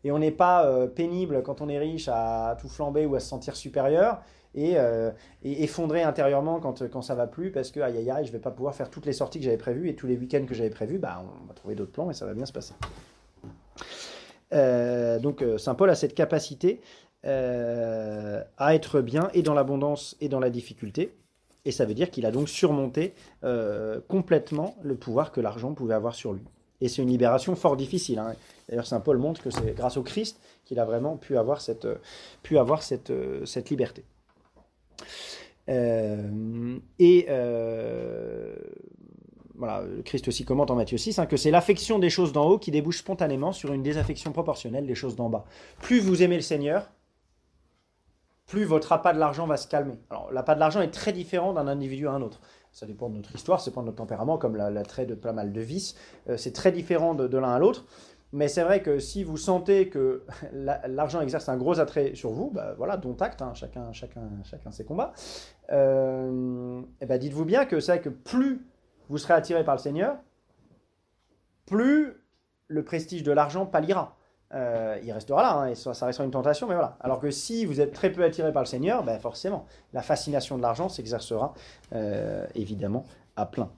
[0.04, 3.20] Et on n'est pas euh, pénible quand on est riche à tout flamber ou à
[3.20, 4.20] se sentir supérieur
[4.54, 5.10] et, euh,
[5.42, 8.38] et effondré intérieurement quand, quand ça va plus parce que aïe aïe aïe je vais
[8.38, 10.70] pas pouvoir faire toutes les sorties que j'avais prévues et tous les week-ends que j'avais
[10.70, 12.74] prévus bah on va trouver d'autres plans et ça va bien se passer.
[14.52, 16.80] Euh, donc euh, Saint Paul a cette capacité
[17.24, 21.14] euh, à être bien et dans l'abondance et dans la difficulté.
[21.64, 23.14] Et ça veut dire qu'il a donc surmonté
[24.06, 26.44] complètement le pouvoir que l'argent pouvait avoir sur lui.
[26.82, 28.18] Et c'est une libération fort difficile.
[28.18, 28.34] Hein.
[28.68, 31.88] D'ailleurs, Saint Paul montre que c'est grâce au Christ qu'il a vraiment pu avoir cette,
[32.42, 33.12] pu avoir cette,
[33.46, 34.04] cette liberté.
[35.68, 37.26] et
[39.56, 42.58] voilà, Christ aussi commente en Matthieu 6, hein, que c'est l'affection des choses d'en haut
[42.58, 45.44] qui débouche spontanément sur une désaffection proportionnelle des choses d'en bas.
[45.80, 46.90] Plus vous aimez le Seigneur,
[48.46, 49.98] plus votre appât de l'argent va se calmer.
[50.10, 52.40] Alors, l'appât de l'argent est très différent d'un individu à un autre.
[52.72, 55.52] Ça dépend de notre histoire, c'est pas de notre tempérament, comme l'attrait de pas mal
[55.52, 55.94] de vices.
[56.28, 57.86] Euh, c'est très différent de, l'un à l'autre.
[58.32, 62.50] Mais c'est vrai que si vous sentez que l'argent exerce un gros attrait sur vous,
[62.50, 65.12] bah voilà, dont acte, hein, chacun, chacun, chacun ses combats.
[65.70, 68.66] Euh, et eh ben dites-vous bien que c'est vrai que plus
[69.08, 70.16] vous serez attiré par le Seigneur,
[71.64, 72.24] plus
[72.66, 74.16] le prestige de l'argent pâlira.
[74.54, 76.96] Euh, il restera là, hein, et ça, restera une tentation, mais voilà.
[77.00, 80.56] Alors que si vous êtes très peu attiré par le Seigneur, ben forcément, la fascination
[80.56, 81.54] de l'argent s'exercera
[81.92, 83.70] euh, évidemment à plein.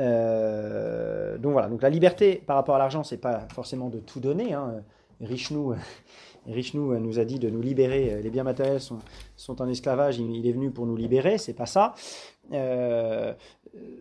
[0.00, 4.18] Euh, donc voilà, donc la liberté par rapport à l'argent, c'est pas forcément de tout
[4.18, 4.54] donner.
[4.54, 4.82] Hein.
[5.20, 5.76] Richelieu,
[6.46, 8.22] Richelieu nous a dit de nous libérer.
[8.22, 9.00] Les biens matériels sont,
[9.60, 10.18] en esclavage.
[10.18, 11.36] Il, est venu pour nous libérer.
[11.36, 11.94] C'est pas ça.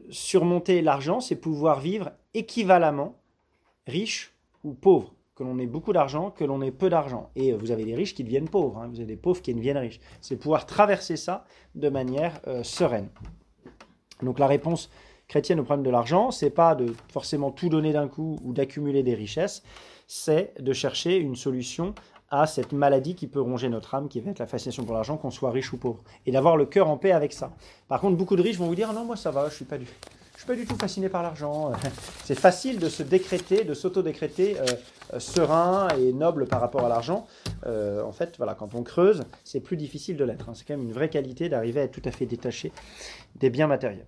[0.10, 3.16] Surmonter l'argent, c'est pouvoir vivre équivalemment
[3.88, 4.34] riche
[4.64, 5.14] ou pauvre.
[5.36, 7.32] Que l'on ait beaucoup d'argent, que l'on ait peu d'argent.
[7.36, 8.88] Et vous avez des riches qui deviennent pauvres, hein.
[8.88, 10.00] vous avez des pauvres qui deviennent riches.
[10.22, 13.10] C'est pouvoir traverser ça de manière euh, sereine.
[14.22, 14.92] Donc la réponse
[15.28, 19.02] chrétienne au problème de l'argent, c'est pas de forcément tout donner d'un coup ou d'accumuler
[19.02, 19.64] des richesses,
[20.08, 21.96] c'est de chercher une solution
[22.30, 25.18] à cette maladie qui peut ronger notre âme, qui va être la fascination pour l'argent,
[25.18, 27.52] qu'on soit riche ou pauvre, et d'avoir le cœur en paix avec ça.
[27.88, 29.78] Par contre, beaucoup de riches vont vous dire non, moi ça va, je suis pas
[29.78, 31.72] du, je suis pas du tout fasciné par l'argent.
[32.26, 34.76] C'est facile de se décréter, de s'auto-décréter euh, euh,
[35.20, 37.26] serein et noble par rapport à l'argent.
[37.66, 40.50] Euh, en fait, voilà, quand on creuse, c'est plus difficile de l'être.
[40.50, 40.54] Hein.
[40.56, 42.72] C'est quand même une vraie qualité d'arriver à être tout à fait détaché
[43.36, 44.08] des biens matériels.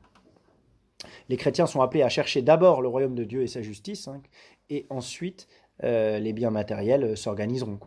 [1.29, 4.21] Les chrétiens sont appelés à chercher d'abord le royaume de Dieu et sa justice, hein,
[4.69, 5.47] et ensuite
[5.83, 7.79] euh, les biens matériels euh, s'organiseront.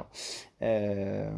[0.63, 1.31] Euh,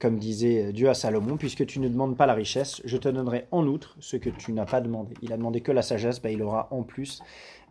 [0.00, 3.46] comme disait Dieu à Salomon, puisque tu ne demandes pas la richesse, je te donnerai
[3.52, 5.14] en outre ce que tu n'as pas demandé.
[5.22, 7.22] Il a demandé que la sagesse, ben, il aura en plus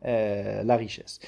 [0.04, 1.20] la richesse.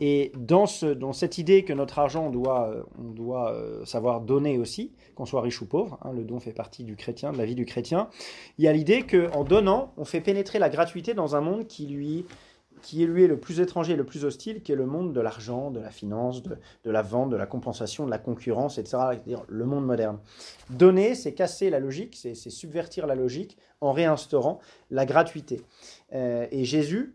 [0.00, 3.54] Et dans, ce, dans cette idée que notre argent, on doit, on doit
[3.84, 7.32] savoir donner aussi, qu'on soit riche ou pauvre, hein, le don fait partie du chrétien,
[7.32, 8.08] de la vie du chrétien,
[8.58, 11.86] il y a l'idée qu'en donnant, on fait pénétrer la gratuité dans un monde qui
[11.86, 12.24] lui
[12.92, 15.90] est le plus étranger, le plus hostile, qui est le monde de l'argent, de la
[15.90, 18.98] finance, de, la vente, de la compensation, de la concurrence, etc.
[19.10, 20.18] C'est-à-dire le monde moderne.
[20.70, 24.60] Donner, c'est casser la logique, c'est subvertir la logique en réinstaurant
[24.90, 25.60] la gratuité.
[26.12, 27.14] Euh, et Jésus,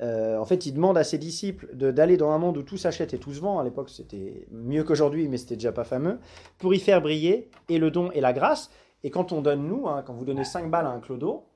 [0.00, 3.14] euh, en fait, il demande à ses disciples d'aller dans un monde où tout s'achète
[3.14, 3.58] et tout se vend.
[3.58, 6.18] À l'époque, c'était mieux qu'aujourd'hui, mais c'était déjà pas fameux,
[6.58, 8.70] pour y faire briller et le don et la grâce.
[9.04, 11.46] Et quand on donne, nous, hein, quand vous donnez 5 balles à un clodo,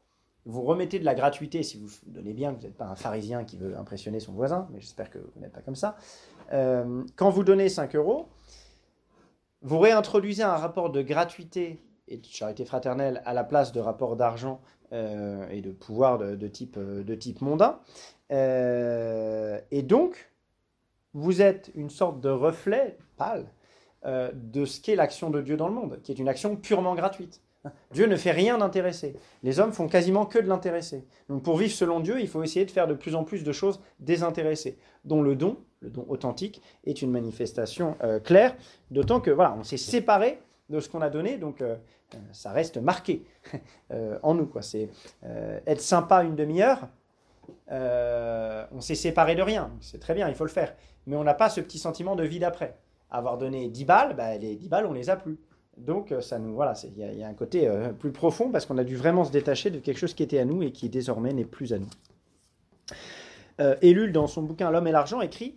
[0.44, 3.56] vous remettez de la gratuité, si vous donnez bien, vous n'êtes pas un pharisien qui
[3.56, 5.96] veut impressionner son voisin, mais j'espère que vous n'êtes pas comme ça.
[6.52, 8.28] Euh, quand vous donnez 5 euros,
[9.62, 14.16] vous réintroduisez un rapport de gratuité et de charité fraternelle à la place de rapport
[14.16, 14.60] d'argent
[14.92, 17.80] et de pouvoir de, type, de type mondain.
[18.32, 20.30] Euh, et donc,
[21.14, 23.46] vous êtes une sorte de reflet pâle
[24.04, 27.42] de ce qu'est l'action de Dieu dans le monde, qui est une action purement gratuite.
[27.92, 29.16] Dieu ne fait rien d'intéressé.
[29.42, 31.04] Les hommes font quasiment que de l'intéressé.
[31.28, 33.52] Donc pour vivre selon Dieu, il faut essayer de faire de plus en plus de
[33.52, 38.56] choses désintéressées, dont le don, le don authentique, est une manifestation euh, claire,
[38.90, 41.76] d'autant que voilà, on s'est séparé de ce qu'on a donné, donc euh,
[42.14, 43.24] euh, ça reste marqué
[44.22, 44.50] en nous.
[44.60, 44.90] C'est
[45.66, 46.88] être sympa une demi-heure,
[47.70, 50.74] on s'est séparé de rien, c'est très bien, il faut le faire,
[51.06, 52.76] mais on n'a pas ce petit sentiment de vie d'après.
[53.10, 55.38] Avoir donné 10 balles, bah, les 10 balles, on les a plus.
[55.78, 58.78] Donc, euh, ça nous, voilà, il y, a un côté euh, plus profond parce qu'on
[58.78, 61.32] a dû vraiment se détacher de quelque chose qui était à nous et qui désormais
[61.32, 61.88] n'est plus à nous.
[63.60, 65.56] Euh, dans son bouquin L'homme et l'argent, écrit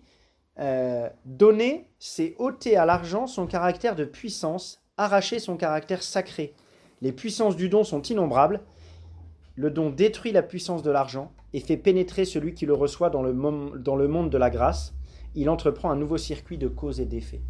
[0.59, 6.53] euh, Donner, c'est ôter à l'argent son caractère de puissance, arracher son caractère sacré.
[7.01, 8.61] Les puissances du don sont innombrables.
[9.55, 13.21] Le don détruit la puissance de l'argent et fait pénétrer celui qui le reçoit dans
[13.21, 14.93] le, monde de la grâce.
[15.35, 17.41] Il entreprend un nouveau circuit de cause et d'effet.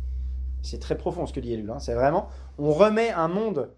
[0.62, 1.70] C'est très profond ce que dit Ellul.
[1.70, 1.80] Hein.
[1.80, 2.28] C'est vraiment,
[2.58, 3.70] on remet un monde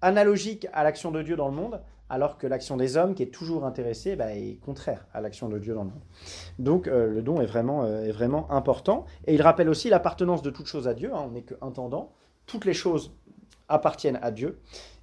[0.00, 3.32] analogique à l'action de Dieu dans le monde, alors que l'action des hommes, qui est
[3.32, 6.02] toujours intéressée, bah, est contraire à l'action de Dieu dans le monde.
[6.58, 9.06] Donc euh, le don est vraiment, euh, est vraiment important.
[9.26, 11.10] Et il rappelle aussi l'appartenance de toute chose à Dieu.
[11.14, 11.24] Hein.
[11.26, 12.12] On n'est qu'intendant.
[12.46, 13.12] Toutes les choses
[13.68, 14.58] appartiennent à Dieu.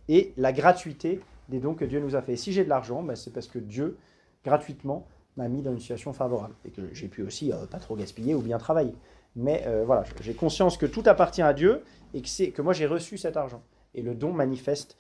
[0.08, 2.36] Et la gratuité des dons que Dieu nous a fait.
[2.36, 3.98] si j'ai de l'argent, bah, c'est parce que Dieu,
[4.44, 8.36] gratuitement, m'a mis dans une situation favorable et que j'ai pu aussi pas trop gaspiller
[8.36, 8.94] ou bien travailler.
[9.36, 11.84] Mais voilà, j'ai conscience que tout appartient à Dieu
[12.14, 13.64] et que, moi j'ai reçu cet argent.
[13.96, 14.98] Et le don manifeste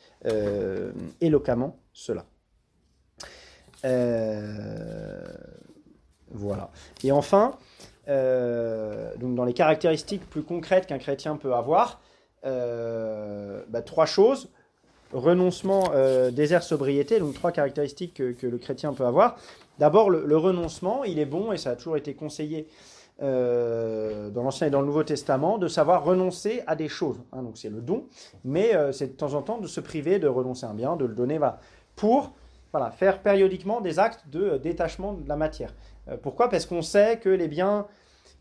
[1.19, 2.25] éloquemment cela.
[6.31, 6.71] voilà.
[7.03, 7.57] Et enfin,
[8.07, 11.99] dans les caractéristiques plus concrètes qu'un chrétien peut avoir,
[12.43, 14.49] bah, trois choses
[15.13, 19.37] renoncement, euh, désert, sobriété, donc trois caractéristiques que, le chrétien peut avoir.
[19.79, 22.67] D'abord, le, renoncement, il est bon, et ça a toujours été conseillé
[23.21, 27.17] euh, dans l'Ancien et dans le Nouveau Testament, de savoir renoncer à des choses.
[27.31, 28.05] Hein, donc c'est le don,
[28.43, 30.95] mais euh, c'est de temps en temps de se priver de renoncer à un bien,
[30.95, 31.59] de le donner, voilà,
[31.95, 32.31] pour
[32.95, 35.73] faire périodiquement des actes de détachement de la matière.
[36.21, 36.49] pourquoi?
[36.49, 37.87] Parce qu'on sait que les biens,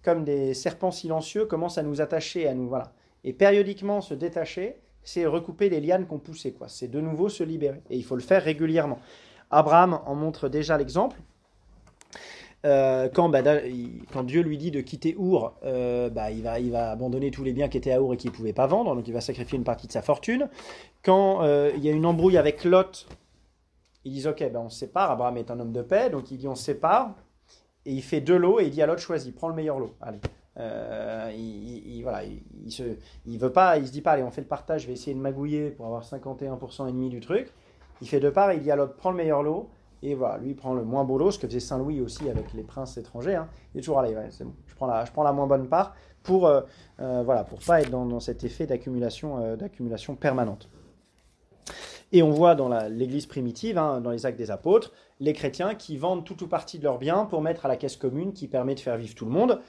[0.04, 2.92] comme des serpents silencieux, commencent à nous attacher, à nous, voilà.
[3.24, 6.52] Et périodiquement se détacher, c'est recouper les lianes qu'on poussait.
[6.52, 6.68] Quoi.
[6.68, 7.80] C'est de nouveau se libérer.
[7.90, 8.98] Et il faut le faire régulièrement.
[9.50, 11.16] Abraham en montre déjà l'exemple.
[12.66, 13.42] Euh, quand, bah,
[14.12, 17.68] quand, Dieu lui dit de quitter Our, euh, bah, il, va, abandonner tous les biens
[17.68, 19.64] qui étaient à Our et qu'il ne pouvait pas vendre, donc il va sacrifier une
[19.64, 20.48] partie de sa fortune.
[21.04, 23.06] Quand euh, il y a une embrouille avec Lot,
[24.04, 26.38] ils disent Ok, ben on se sépare, Abraham est un homme de paix, donc il
[26.38, 27.14] dit on se sépare,
[27.86, 29.94] et il fait deux lots et il dit à Lot choisis, prends le meilleur lot.
[30.00, 30.18] Allez.
[30.58, 32.82] Euh, il, voilà, il, se,
[33.26, 35.14] il veut pas, il se dit pas, allez, on fait le partage, je vais essayer
[35.14, 37.52] de magouiller pour avoir 51% et demi du truc.
[38.00, 39.68] Il fait deux parts, il dit à l'autre, prends le meilleur lot,
[40.02, 42.52] et voilà, lui il prend le moins beau lot, ce que faisait Saint-Louis aussi avec
[42.54, 43.36] les princes étrangers.
[43.36, 43.48] Hein.
[43.74, 45.94] Il est toujours, allez, c'est bon, je prends, la, je prends la moins bonne part
[46.22, 46.62] pour, euh,
[47.00, 50.68] euh, voilà, pour pas être dans, cet effet d'accumulation, d'accumulation permanente.
[52.10, 55.96] Et on voit dans l'Église primitive, hein, dans les actes des apôtres, les chrétiens qui
[55.96, 58.74] vendent tout ou partie de leurs biens pour mettre à la caisse commune qui permet
[58.74, 59.60] de faire vivre tout le monde.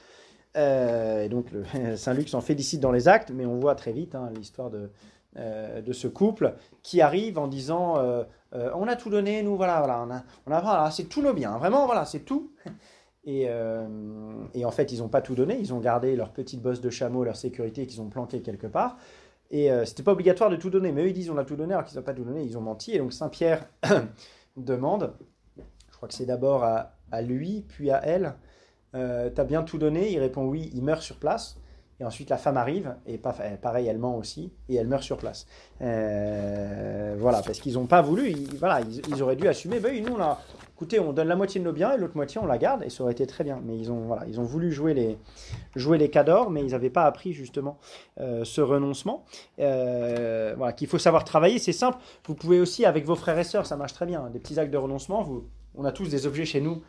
[0.56, 1.46] Euh, et donc
[1.96, 4.90] Saint-Luc s'en félicite dans les actes, mais on voit très vite hein, l'histoire de,
[5.36, 9.78] euh, de ce couple qui arrive en disant euh, on a tout donné, nous voilà,
[9.78, 12.52] voilà, on a, on a voilà, c'est tous nos biens, vraiment voilà, c'est tout.
[13.26, 16.88] Et, en fait, ils n'ont pas tout donné, ils ont gardé leur petite bosse de
[16.88, 18.96] chameau, leur sécurité qu'ils ont planqué quelque part.
[19.50, 21.74] Et c'était pas obligatoire de tout donner, mais eux ils disent on a tout donné
[21.74, 22.92] alors qu'ils n'ont pas tout donné, ils ont menti.
[22.92, 23.68] Et donc Saint Pierre
[24.56, 25.12] demande,
[25.58, 28.34] je crois que c'est d'abord à, lui, puis à elle,
[28.94, 31.56] euh, t'as bien tout donné Il répond oui, il meurt sur place.
[32.00, 35.46] Et ensuite, la femme arrive, et pareil, elle ment aussi, et elle meurt sur place.
[35.82, 40.16] Euh, voilà, parce qu'ils n'ont pas voulu, ils, voilà, ils, auraient dû assumer, ben nous,
[40.16, 40.38] là,
[40.74, 42.88] écoutez, on donne la moitié de nos biens, et l'autre moitié, on la garde, et
[42.88, 43.60] ça aurait été très bien.
[43.62, 45.18] Mais ils ont, voilà, ils ont voulu jouer les,
[45.76, 47.76] jouer les cadors, mais ils n'avaient pas appris, justement,
[48.18, 49.26] euh, ce renoncement.
[49.58, 51.98] voilà, qu'il faut savoir travailler, c'est simple.
[52.24, 54.72] Vous pouvez aussi, avec vos frères et sœurs, ça marche très bien, des petits actes
[54.72, 55.28] de renoncement.
[55.74, 56.80] On a tous des objets chez nous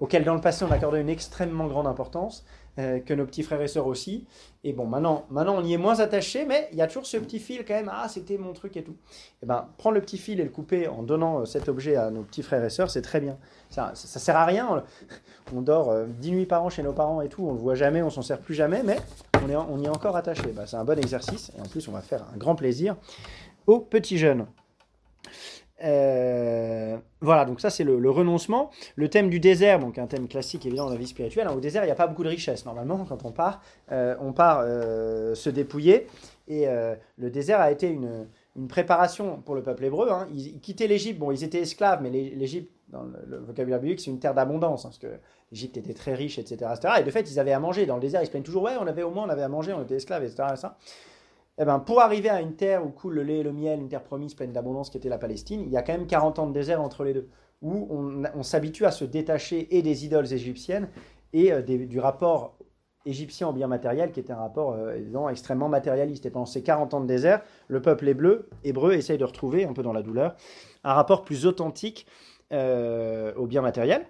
[0.00, 2.44] auquel dans le passé on accordait une extrêmement grande importance,
[2.78, 4.26] euh, que nos petits frères et sœurs aussi.
[4.62, 7.16] Et bon, maintenant, maintenant on y est moins attaché, mais il y a toujours ce
[7.16, 8.92] petit fil quand même, ah c'était mon truc et tout.
[8.92, 11.96] Et eh ben, prendre le petit fil et le couper en donnant euh, cet objet
[11.96, 13.36] à nos petits frères et sœurs, c'est très bien.
[13.70, 14.84] Ça, ça, sert à rien,
[15.54, 17.74] on dort euh, dix nuits par an chez nos parents et tout, on le voit
[17.74, 18.98] jamais, on s'en sert plus jamais, mais
[19.44, 20.52] on, est, on y est encore attaché.
[20.54, 22.96] Ben, c'est un bon exercice, et en plus on va faire un grand plaisir
[23.66, 24.46] aux petits jeunes.
[25.82, 28.70] Euh, voilà, donc ça c'est le, renoncement.
[28.96, 31.46] Le thème du désert, donc un thème classique évidemment dans la vie spirituelle.
[31.48, 31.54] Hein.
[31.54, 33.62] au désert, il n'y a pas beaucoup de richesse normalement quand on part.
[33.92, 36.06] Euh, on part euh, se dépouiller.
[36.48, 36.66] Et
[37.16, 38.26] le désert a été une,
[38.68, 40.10] préparation pour le peuple hébreu.
[40.10, 40.26] Hein.
[40.34, 41.16] Ils, quittaient l'Égypte.
[41.16, 44.84] Bon, ils étaient esclaves, mais l'Égypte, dans le, vocabulaire biblique, c'est une terre d'abondance.
[44.84, 45.06] Hein, parce que
[45.52, 47.86] l'Égypte était très riche, etc., Et de fait, ils avaient à manger.
[47.86, 49.48] Dans le désert, ils se plaignent toujours Ouais, on avait au moins on avait à
[49.48, 50.42] manger, on était esclaves, etc.
[51.58, 53.88] Eh ben, pour arriver à une terre où coule le lait et le miel, une
[53.88, 56.46] terre promise pleine d'abondance qui était la Palestine, il y a quand même 40 ans
[56.46, 57.28] de désert entre les deux,
[57.60, 60.88] où on, s'habitue à se détacher et des idoles égyptiennes
[61.32, 62.56] et euh, du rapport
[63.06, 66.26] égyptien au bien matériel, qui était un rapport euh, extrêmement matérialiste.
[66.26, 69.72] Et pendant ces 40 ans de désert, le peuple hébreu, hébreu essaye de retrouver, un
[69.72, 70.36] peu dans la douleur,
[70.84, 72.06] un rapport plus authentique
[72.52, 74.06] euh, au bien matériel.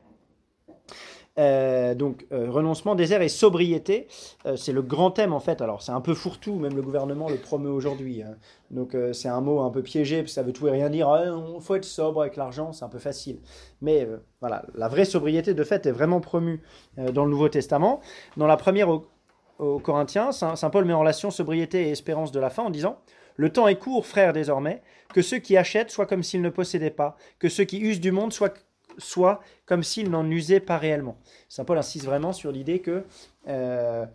[1.39, 4.09] Euh, donc euh, renoncement, désert et sobriété,
[4.47, 5.63] euh, c'est le grand thème en fait.
[5.63, 8.23] Alors c'est un peu fourre-tout, même le gouvernement le promeut aujourd'hui.
[8.23, 8.37] Hein.
[8.71, 11.09] Donc c'est un mot un peu piégé, parce que ça veut tout et rien dire.
[11.25, 13.41] Il ah, faut être sobre avec l'argent, c'est un peu facile.
[13.81, 14.09] Mais
[14.41, 16.63] voilà, la vraie sobriété de fait est vraiment promue
[16.97, 18.01] dans le Nouveau Testament.
[18.37, 22.41] Dans la première aux, Corinthiens, Saint, Saint Paul met en relation sobriété et espérance de
[22.41, 22.99] la fin en disant
[23.37, 24.83] le temps est court, frères, désormais,
[25.15, 28.13] que ceux qui achètent soient comme s'ils ne possédaient pas, que ceux qui usent du
[28.13, 28.53] monde soient
[29.01, 31.17] soit comme s'il n'en usait pas réellement.
[31.49, 33.05] Saint Paul insiste vraiment sur l'idée que
[33.49, 34.07] euh,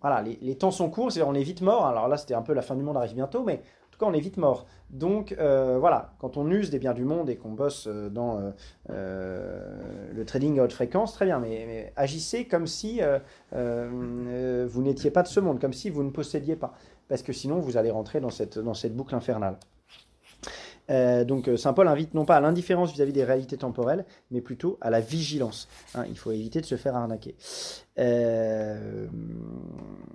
[0.00, 1.86] voilà, les, temps sont courts, on est vite mort.
[1.86, 4.06] Alors là, c'était un peu la fin du monde arrive bientôt, mais en tout cas,
[4.06, 4.66] on est vite mort.
[4.90, 8.52] Donc euh, voilà, quand on use des biens du monde et qu'on bosse euh, dans
[8.88, 13.00] le trading à haute fréquence, très bien, mais, agissez comme si
[13.52, 16.74] vous n'étiez pas de ce monde, comme si vous ne possédiez pas,
[17.08, 19.58] parce que sinon vous allez rentrer dans cette, dans cette boucle infernale.
[20.90, 24.78] Euh, donc Saint Paul invite non pas à l'indifférence vis-à-vis des réalités temporelles, mais plutôt
[24.80, 25.68] à la vigilance.
[25.94, 27.34] Hein, il faut éviter de se faire arnaquer.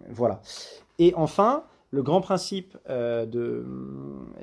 [0.09, 0.41] voilà.
[0.99, 3.25] Et enfin, le grand principe euh,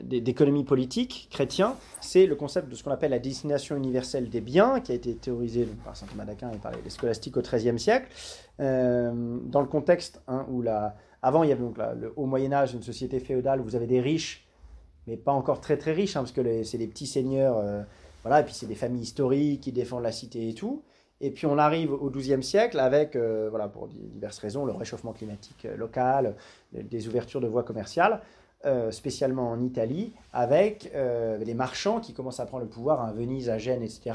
[0.02, 4.80] d'économie politique chrétien, c'est le concept de ce qu'on appelle la destination universelle des biens,
[4.80, 8.08] qui a été théorisé par saint Thomas d'Aquin et par les scolastiques au XIIIe siècle,
[8.60, 12.52] euh, dans le contexte hein, où la, avant il y avait donc le haut Moyen
[12.52, 14.46] Âge, une société féodale, où vous avez des riches,
[15.08, 17.82] mais pas encore très très riches, hein, parce que c'est des petits seigneurs, euh,
[18.22, 20.82] voilà, et puis c'est des familles historiques qui défendent la cité et tout.
[21.20, 25.12] Et puis on arrive au XIIe siècle avec, euh, voilà, pour diverses raisons, le réchauffement
[25.12, 26.36] climatique euh, local,
[26.72, 28.20] des ouvertures de voies commerciales,
[28.64, 33.50] euh, spécialement en Italie, avec les marchands qui commencent à prendre le pouvoir à Venise,
[33.50, 34.12] à Gênes, etc.,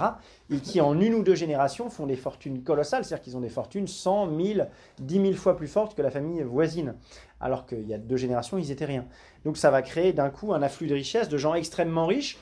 [0.50, 3.50] et qui en une ou deux générations font des fortunes colossales, c'est-à-dire qu'ils ont des
[3.50, 4.70] fortunes 100, 1000,
[5.00, 6.96] 10 000 fois plus fortes que la famille voisine,
[7.40, 9.06] alors qu'il y a deux générations, ils n'étaient rien.
[9.46, 12.38] Donc ça va créer d'un coup un afflux de richesses, de gens extrêmement riches,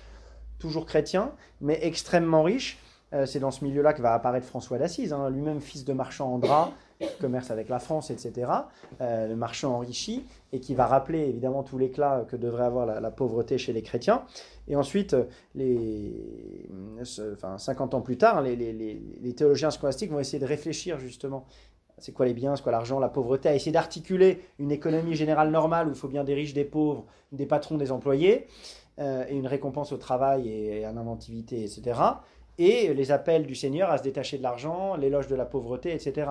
[0.60, 2.78] toujours chrétiens, mais extrêmement riches,
[3.14, 6.34] euh, c'est dans ce milieu-là que va apparaître François d'Assise, hein, lui-même fils de marchand
[6.34, 6.72] en drap,
[7.20, 8.52] commerce avec la France, etc.
[9.02, 13.12] Euh, le marchand enrichi, et qui va rappeler évidemment tout l'éclat que devrait avoir la,
[13.12, 14.24] pauvreté chez les chrétiens.
[14.68, 15.16] Et ensuite,
[15.56, 16.68] les,
[17.34, 21.46] enfin, 50 ans plus tard, les, théologiens scolastiques vont essayer de réfléchir justement
[21.98, 25.52] c'est quoi les biens, c'est quoi l'argent, la pauvreté, à essayer d'articuler une économie générale
[25.52, 28.48] normale où il faut bien des riches, des pauvres, des patrons, des employés,
[28.98, 31.94] euh, et une récompense au travail et à l'inventivité, etc
[32.58, 36.30] et les appels du Seigneur à se détacher de l'argent, l'éloge de la pauvreté, etc.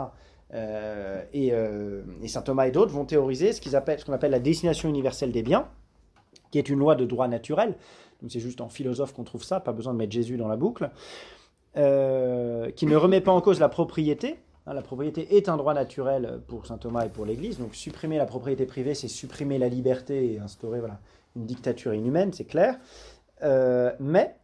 [0.54, 5.32] Euh, euh, et, saint Thomas et d'autres vont théoriser ce qu'on appelle, la destination universelle
[5.32, 5.68] des biens,
[6.50, 7.76] qui est une loi de droit naturel.
[8.20, 10.56] Donc c'est juste en philosophe qu'on trouve ça, pas besoin de mettre Jésus dans la
[10.56, 10.90] boucle,
[11.76, 14.36] euh, qui ne remet pas en cause la propriété.
[14.66, 17.58] Hein, la propriété est un droit naturel pour saint Thomas et pour l'Église.
[17.58, 20.98] Donc supprimer la propriété privée, c'est supprimer la liberté et instaurer voilà,
[21.36, 22.76] une dictature inhumaine, c'est clair.
[24.00, 24.34] mais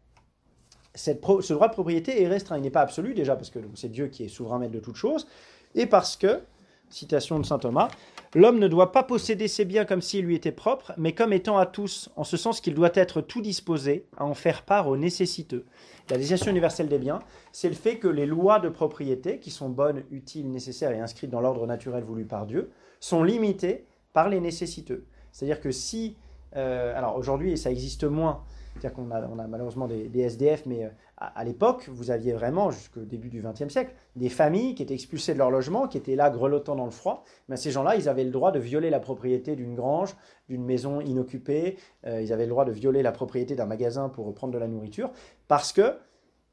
[0.95, 2.57] ce droit de propriété est restreint.
[2.57, 4.97] Il n'est pas absolu déjà parce que c'est Dieu qui est souverain maître de toutes
[4.97, 5.27] choses,
[5.77, 6.41] et parce que,
[6.89, 7.89] citation de saint Thomas,
[8.35, 11.59] l'homme ne doit pas posséder ses biens comme s'ils lui étaient propres, mais comme étant
[11.59, 14.97] à tous, en ce sens qu'il doit être tout disposé à en faire part aux
[14.97, 15.67] nécessiteux.
[16.11, 17.19] La législation universelle des biens,
[17.53, 21.31] c'est le fait que les lois de propriété, qui sont bonnes, utiles, nécessaires et inscrites
[21.31, 22.71] dans l'ordre naturel voulu par Dieu,
[23.01, 25.05] sont limitées par les nécessiteux.
[25.31, 26.17] C'est-à-dire que si,
[26.57, 30.89] euh, alors aujourd'hui ça existe moins, c'est-à-dire qu'on a, malheureusement des, SDF, mais euh,
[31.19, 35.33] à, l'époque, vous aviez vraiment, jusqu'au début du XXe siècle, des familles qui étaient expulsées
[35.33, 37.25] de leur logement, qui étaient là grelottant dans le froid.
[37.49, 40.15] Mais ces gens-là, ils avaient le droit de violer la propriété d'une grange,
[40.51, 41.79] d'une maison inoccupée.
[42.07, 44.69] Euh, ils avaient le droit de violer la propriété d'un magasin pour prendre de la
[44.69, 45.11] nourriture.
[45.49, 45.97] Parce que,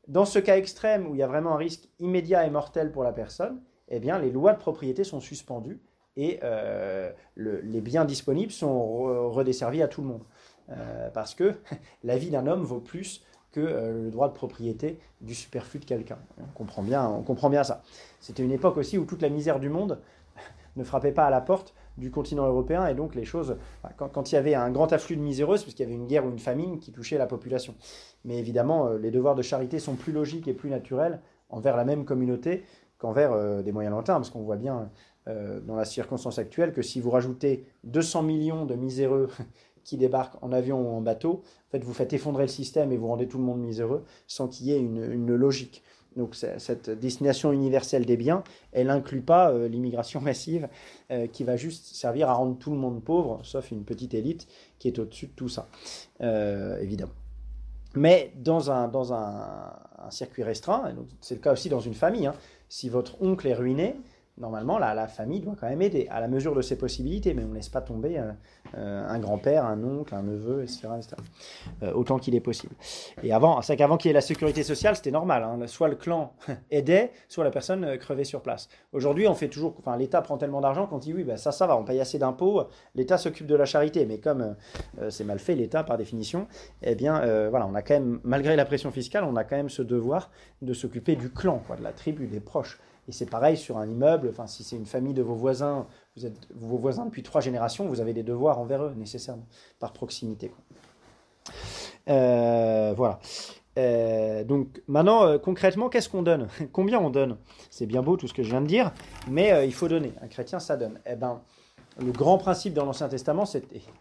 [0.08, 3.04] dans ce cas extrême où il y a vraiment un risque immédiat et mortel pour
[3.04, 5.82] la personne, eh bien, les lois de propriété sont suspendues
[6.16, 10.24] et euh, les biens disponibles sont redesservis à tout le monde.
[10.70, 11.56] Euh, parce que
[12.04, 13.24] la vie d'un homme vaut plus
[13.54, 16.18] que euh, le droit de propriété du superflu de quelqu'un.
[16.40, 17.84] On comprend bien, on comprend bien ça.
[18.20, 20.02] C'était une époque aussi où toute la misère du monde
[20.76, 23.56] ne frappait pas à la porte du continent européen et donc les choses,
[23.98, 26.08] quand, il y avait un grand afflux de miséreux, c'est parce qu'il y avait une
[26.08, 27.76] guerre ou une famine qui touchait la population.
[28.26, 31.86] Mais évidemment, euh, les devoirs de charité sont plus logiques et plus naturels envers la
[31.86, 32.64] même communauté
[32.98, 34.90] qu'envers des moyens lointains, parce qu'on voit bien
[35.28, 39.30] dans la circonstance actuelle que si vous rajoutez 200 millions de miséreux
[39.84, 42.98] qui débarquent en avion ou en bateau, en fait, vous faites effondrer le système et
[42.98, 45.84] vous rendez tout le monde miséreux sans qu'il y ait une, logique.
[46.16, 50.70] Donc cette destination universelle des biens, elle n'inclut pas euh, l'immigration massive
[51.10, 54.48] euh, qui va juste servir à rendre tout le monde pauvre, sauf une petite élite
[54.78, 55.68] qui est au-dessus de tout ça,
[56.22, 57.14] euh, évidemment.
[57.96, 59.74] Mais dans un, dans un,
[60.10, 62.36] circuit restreint, c'est le cas aussi dans une famille, hein,
[62.68, 63.96] si votre oncle est ruiné,
[64.38, 67.44] normalement, la, la, famille doit quand même aider à la mesure de ses possibilités, mais
[67.44, 68.32] on ne laisse pas tomber euh,
[68.78, 70.88] euh, un grand-père, un oncle, un neveu, etc.
[71.84, 72.74] Euh, autant qu'il est possible.
[73.22, 75.44] Et avant, c'est qu'avant qu'il y ait la sécurité sociale, c'était normal.
[75.44, 75.68] Hein.
[75.68, 76.34] soit le clan
[76.72, 78.70] aidait, soit la personne crevait sur place.
[78.92, 81.68] Aujourd'hui, on fait toujours, enfin, l'État prend tellement d'argent qu'on dit oui, ben ça, ça
[81.68, 82.64] va, on paye assez d'impôts,
[82.96, 84.06] l'État s'occupe de la charité.
[84.06, 84.56] Mais comme
[85.10, 86.48] c'est mal fait, l'État, par définition,
[86.82, 87.20] eh bien,
[87.50, 90.32] voilà, on a quand même, malgré la pression fiscale, on a quand même ce devoir
[90.62, 92.80] de s'occuper du clan, quoi, de la tribu, des proches.
[93.08, 96.26] Et c'est pareil sur un immeuble, enfin, si c'est une famille de vos voisins, vous
[96.26, 99.46] êtes vos voisins depuis trois générations, vous avez des devoirs envers eux, nécessairement,
[99.80, 100.52] par proximité.
[102.10, 103.20] Euh, voilà.
[103.80, 106.48] Euh, donc maintenant, euh, concrètement, qu'est-ce qu'on donne?
[106.72, 107.38] Combien on donne?
[107.70, 108.92] C'est bien beau tout ce que je viens de dire,
[109.28, 110.14] mais il faut donner.
[110.22, 111.00] Un chrétien, ça donne.
[111.06, 111.42] Eh ben,
[112.00, 113.46] le grand principe dans l'Ancien Testament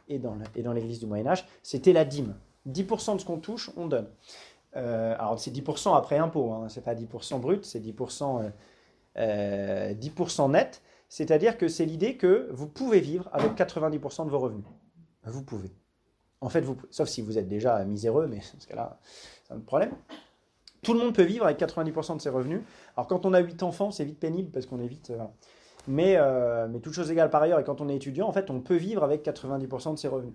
[0.09, 2.35] et dans, l'Église du Moyen Âge, c'était la dîme.
[2.69, 4.07] 10% de ce qu'on touche, on donne.
[4.75, 8.51] alors c'est 10% après impôt, hein, c'est pas 10% brut, c'est 10%
[9.17, 14.39] 10% euh, net, c'est-à-dire que c'est l'idée que vous pouvez vivre avec 90% de vos
[14.39, 14.65] revenus.
[15.25, 15.71] Vous pouvez.
[16.41, 18.99] En fait, vous, sauf si vous êtes déjà miséreux, mais dans ce cas-là,
[19.47, 19.93] c'est un problème.
[20.83, 22.63] Tout le monde peut vivre avec 90% de ses revenus.
[22.97, 25.11] Alors quand on a 8 enfants, c'est vite pénible parce qu'on est vite...
[25.11, 25.19] Euh,
[25.89, 28.51] mais, euh, mais toutes choses égales par ailleurs, et quand on est étudiant, en fait,
[28.51, 30.35] on peut vivre avec 90% de ses revenus.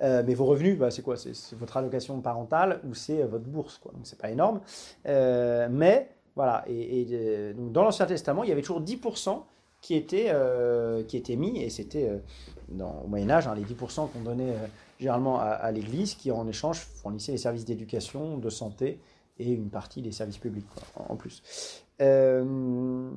[0.00, 1.16] Mais vos revenus, bah, c'est quoi?
[1.16, 3.92] C'est, votre allocation parentale ou c'est votre bourse, quoi.
[3.92, 4.60] Donc c'est pas énorme.
[5.04, 9.42] mais voilà, et, donc dans l'Ancien Testament, il y avait toujours 10%
[9.80, 10.32] qui étaient,
[11.06, 12.10] qui étaient mis, et c'était
[12.72, 14.54] au Moyen Âge, hein, les 10% qu'on donnait
[14.98, 18.98] généralement à, l'Église, qui en échange fournissait les services d'éducation, de santé
[19.38, 20.66] et une partie des services publics
[20.96, 21.84] en plus.
[22.00, 23.10] Euh,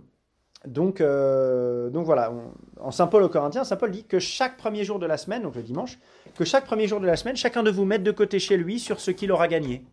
[0.65, 2.33] donc, euh, donc voilà,
[2.79, 5.43] en Saint Paul aux Corinthiens, Saint Paul dit que chaque premier jour de la semaine,
[5.43, 5.99] donc le dimanche,
[6.35, 8.79] que chaque premier jour de la semaine, chacun de vous mette de côté chez lui
[8.79, 9.83] sur ce qu'il aura gagné.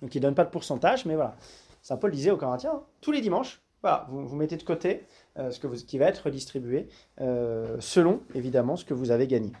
[0.00, 1.36] Donc il ne donne pas de pourcentage, mais voilà.
[1.82, 5.02] Saint Paul disait aux Corinthiens, tous les dimanches, voilà, vous, mettez de côté
[5.38, 6.88] euh, ce que vous, qui va être redistribué
[7.80, 9.52] selon, évidemment, ce que vous avez gagné.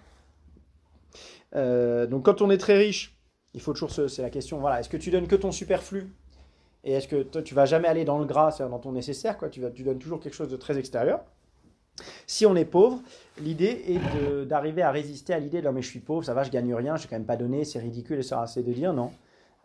[1.54, 3.18] donc quand on est très riche,
[3.54, 3.90] il faut toujours.
[3.90, 6.12] C'est la question, voilà, est-ce que tu donnes que ton superflu?
[6.84, 9.38] Et est-ce que toi, tu vas jamais aller dans le gras, c'est-à-dire dans ton nécessaire,
[9.38, 11.20] quoi, tu, donnes toujours quelque chose de très extérieur?
[12.26, 13.02] Si on est pauvre,
[13.38, 16.42] l'idée est d'arriver à résister à l'idée de non mais je suis pauvre, ça va,
[16.42, 18.72] je gagne rien, je vais quand même pas donner, c'est ridicule et ça assez de
[18.72, 19.12] dire non.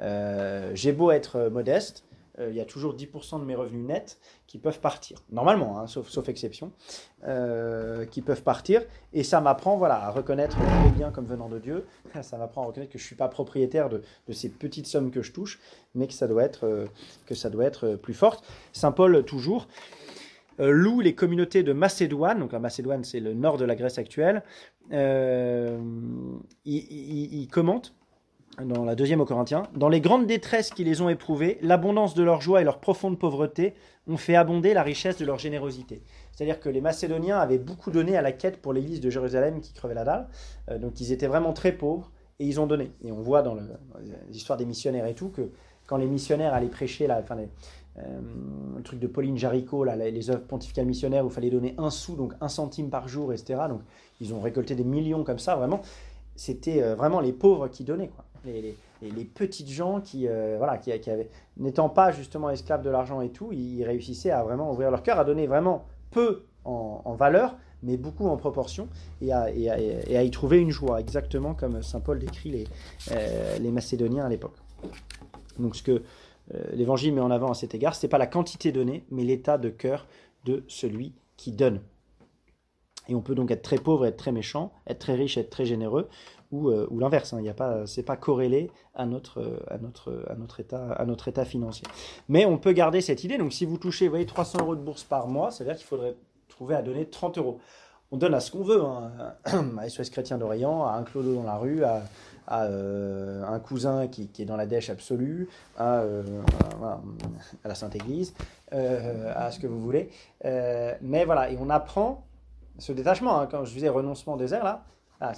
[0.02, 2.07] Euh, j'ai beau être modeste, euh,
[2.40, 5.24] il y a toujours 10% de mes revenus nets qui peuvent partir.
[5.32, 6.72] Normalement, hein, sauf, exception,
[7.26, 8.84] euh, qui peuvent partir.
[9.14, 11.86] Et ça m'apprend voilà, à reconnaître les biens comme venant de Dieu.
[12.22, 15.22] Ça m'apprend à reconnaître que je ne suis pas propriétaire de, ces petites sommes que
[15.22, 15.60] je touche,
[15.96, 18.42] mais que ça doit être, euh, plus fort.
[18.74, 19.68] Saint Paul, toujours,
[20.60, 24.44] loue les communautés de Macédoine, donc la Macédoine c'est le nord de la Grèce actuelle,
[24.90, 25.84] il,
[26.66, 27.94] il, commente
[28.64, 32.24] dans la deuxième aux Corinthiens, dans les grandes détresses qui les ont éprouvées, l'abondance de
[32.24, 33.76] leur joie et leur profonde pauvreté
[34.08, 36.02] ont fait abonder la richesse de leur générosité.
[36.32, 39.74] C'est-à-dire que les Macédoniens avaient beaucoup donné à la quête pour l'église de Jérusalem qui
[39.74, 40.28] crevait la dalle,
[40.72, 42.92] euh, donc ils étaient vraiment très pauvres et ils ont donné.
[43.04, 43.56] Et on voit dans,
[44.30, 45.52] l'histoire des missionnaires et tout que
[45.86, 47.38] quand les missionnaires allaient prêcher, enfin,
[47.98, 48.20] euh,
[48.76, 52.16] le truc de Pauline Jaricot, les œuvres pontificales missionnaires où il fallait donner un sou,
[52.16, 53.62] donc un centime par jour, etc.
[53.70, 53.82] Donc
[54.20, 55.82] ils ont récolté des millions comme ça, vraiment.
[56.36, 58.10] C'était euh, vraiment les pauvres qui donnaient.
[58.10, 63.22] Quoi les, petites gens qui, euh, voilà, qui, avaient, n'étant pas justement esclaves de l'argent
[63.22, 67.56] et tout, ils réussissaient à vraiment ouvrir leur cœur, à donner vraiment peu en, valeur,
[67.82, 68.90] mais beaucoup en proportion,
[69.22, 72.68] et à, y trouver une joie, exactement comme Saint Paul décrit les,
[73.12, 74.56] euh, Macédoniens à l'époque.
[75.60, 76.04] Donc ce que
[76.54, 79.24] euh, l'Évangile met en avant à cet égard, ce n'est pas la quantité donnée, mais
[79.24, 80.08] l'état de cœur
[80.46, 81.82] de celui qui donne.
[83.10, 85.66] Et on peut donc être très pauvre être très méchant, être très riche être très
[85.66, 86.10] généreux,
[86.52, 87.34] ou, euh, ou l'inverse.
[87.34, 87.42] Hein.
[87.44, 89.78] Il pas, c'est pas corrélé à notre, euh, à
[90.36, 91.88] notre, état, financier.
[92.30, 93.38] Mais on peut garder cette idée.
[93.38, 95.78] Donc, si vous touchez, vous voyez, 300 euros de bourse par mois, ça veut dire
[95.78, 96.16] qu'il faudrait
[96.48, 97.60] trouver à donner 30 euros.
[98.12, 99.12] On donne à ce qu'on veut, hein.
[99.78, 102.04] à SOS Chrétien d'Orient, à un clodo dans la rue, à,
[102.50, 108.34] euh, un cousin qui, est dans la dèche absolue, à, à la Sainte Église,
[108.72, 110.10] à ce que vous voulez.
[110.46, 112.24] mais voilà, et on apprend
[112.80, 113.42] ce détachement.
[113.42, 113.48] Hein.
[113.50, 114.86] quand je disais renoncement désert, là,
[115.20, 115.32] ah,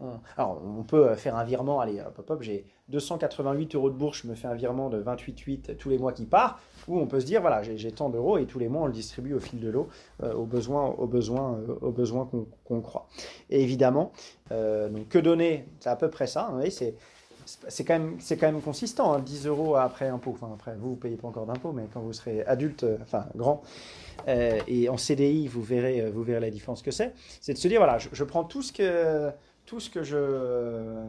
[0.00, 4.22] on, alors, on peut faire un virement, allez, hop, hop, j'ai 288 euros de bourse,
[4.22, 7.20] je me fais un virement de 28,8 tous les mois qui part, ou on peut
[7.20, 9.60] se dire, voilà, j'ai, tant d'euros et tous les mois on le distribue au fil
[9.60, 9.88] de l'eau,
[10.22, 13.06] euh, aux besoins, aux besoins, euh, qu'on, croit.
[13.50, 14.12] Et évidemment,
[14.50, 16.94] euh, que donner, c'est à peu près ça, hein, c'est,
[17.68, 20.32] c'est quand même, c'est quand même consistant, 10 hein, euros après impôt.
[20.32, 23.26] Enfin, après, vous, vous payez pas encore d'impôt, mais quand vous serez adulte, euh, enfin
[23.34, 23.62] grand,
[24.28, 27.14] euh, et en CDI, vous verrez, euh, vous verrez la différence que c'est.
[27.40, 29.30] C'est de se dire, voilà, je, prends tout ce que,
[29.64, 31.06] tout ce que je,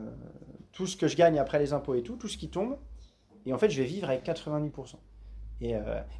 [0.71, 2.77] tout ce que je gagne après les impôts et tout, tout ce qui tombe,
[3.45, 4.95] et en fait, je vais vivre avec 90%.
[5.61, 5.75] Et,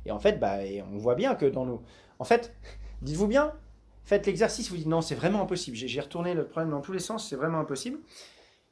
[0.06, 0.58] et en fait, bah,
[0.92, 1.82] on voit bien que dans nos,
[2.18, 2.54] en fait,
[3.02, 3.54] dites-vous bien,
[4.04, 5.78] faites l'exercice, vous dites non, c'est vraiment impossible.
[5.78, 8.00] J'ai retourné le problème dans tous les sens, c'est vraiment impossible.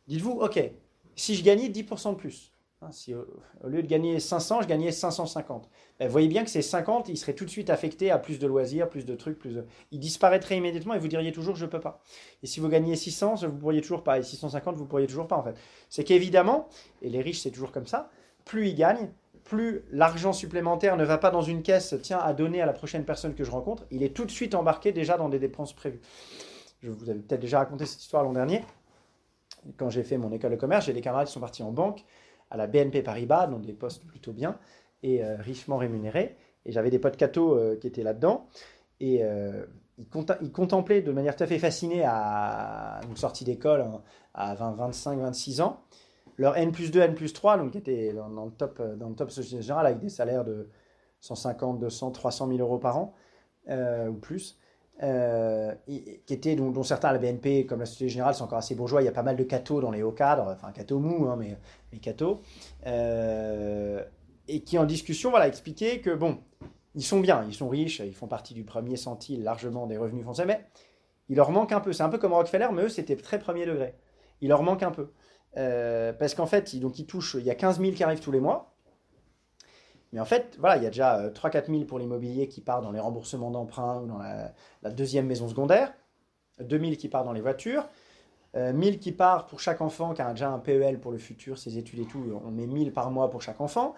[0.07, 0.71] Dites-vous, ok,
[1.17, 3.25] si je gagnais 10% de plus, hein, si au,
[3.67, 7.17] lieu de gagner 500, je gagnais 550, ben, vous voyez bien que ces 50, ils
[7.17, 9.65] seraient tout de suite affectés à plus de loisirs, plus de trucs, plus de...
[9.91, 12.01] Ils disparaîtraient immédiatement et vous diriez toujours je peux pas.
[12.43, 14.19] Et si vous gagnez 600, vous pourriez toujours pas.
[14.19, 15.55] Et 650, vous pourriez toujours pas en fait.
[15.89, 16.69] C'est qu'évidemment,
[17.01, 18.11] et les riches c'est toujours comme ça,
[18.45, 19.09] plus ils gagnent,
[19.43, 23.05] plus l'argent supplémentaire ne va pas dans une caisse, tiens, à donner à la prochaine
[23.05, 26.01] personne que je rencontre, il est tout de suite embarqué déjà dans des dépenses prévues.
[26.81, 28.61] Je vous avais peut-être déjà raconté cette histoire l'an dernier
[29.75, 32.03] quand j'ai fait mon école de commerce, j'ai des camarades qui sont partis en banque
[32.49, 34.57] à la BNP Paribas, dans des postes plutôt bien
[35.03, 36.37] et euh, richement rémunérés.
[36.65, 38.47] Et j'avais des potes cathos euh, qui étaient là-dedans.
[38.99, 39.65] Et euh,
[39.97, 43.85] ils, contemplaient de manière tout à fait fascinée à une sortie d'école
[44.33, 45.81] à 20, 25, 26 ans
[46.39, 49.15] leur N plus 2, N plus 3, donc qui étaient dans, le top, dans le
[49.15, 50.69] top Générale avec des salaires de
[51.19, 53.15] 150, 200, 300 000 euros par an
[53.67, 54.59] ou plus.
[54.99, 59.01] Qui était, dont, certains à la BNP, comme la Société Générale, sont encore assez bourgeois.
[59.01, 61.35] Il y a pas mal de cathos dans les hauts cadres, enfin cathos mous, hein,
[61.37, 61.57] mais,
[61.91, 62.41] mais cathos.
[64.47, 66.39] et qui en discussion voilà, expliquaient que, bon,
[66.95, 70.23] ils sont bien, ils sont riches, ils font partie du premier centile largement des revenus
[70.23, 70.65] français, mais
[71.29, 71.93] il leur manque un peu.
[71.93, 73.93] C'est un peu comme Rockefeller, mais eux, c'était très premier degré.
[74.41, 75.11] Il leur manque un peu.
[75.57, 78.31] Euh, parce qu'en fait, donc, ils touchent, il y a 15 000 qui arrivent tous
[78.31, 78.73] les mois.
[80.13, 82.81] Mais en fait, voilà, il y a déjà 3-4 euh, 000 pour l'immobilier qui part
[82.81, 85.93] dans les remboursements d'emprunt ou dans la, deuxième maison secondaire.
[86.59, 87.87] 2 000 qui part dans les voitures.
[88.53, 91.17] 1 euh, 1000 qui part pour chaque enfant qui a déjà un PEL pour le
[91.17, 92.23] futur, ses études et tout.
[92.45, 93.93] On met 1000 par mois pour chaque enfant.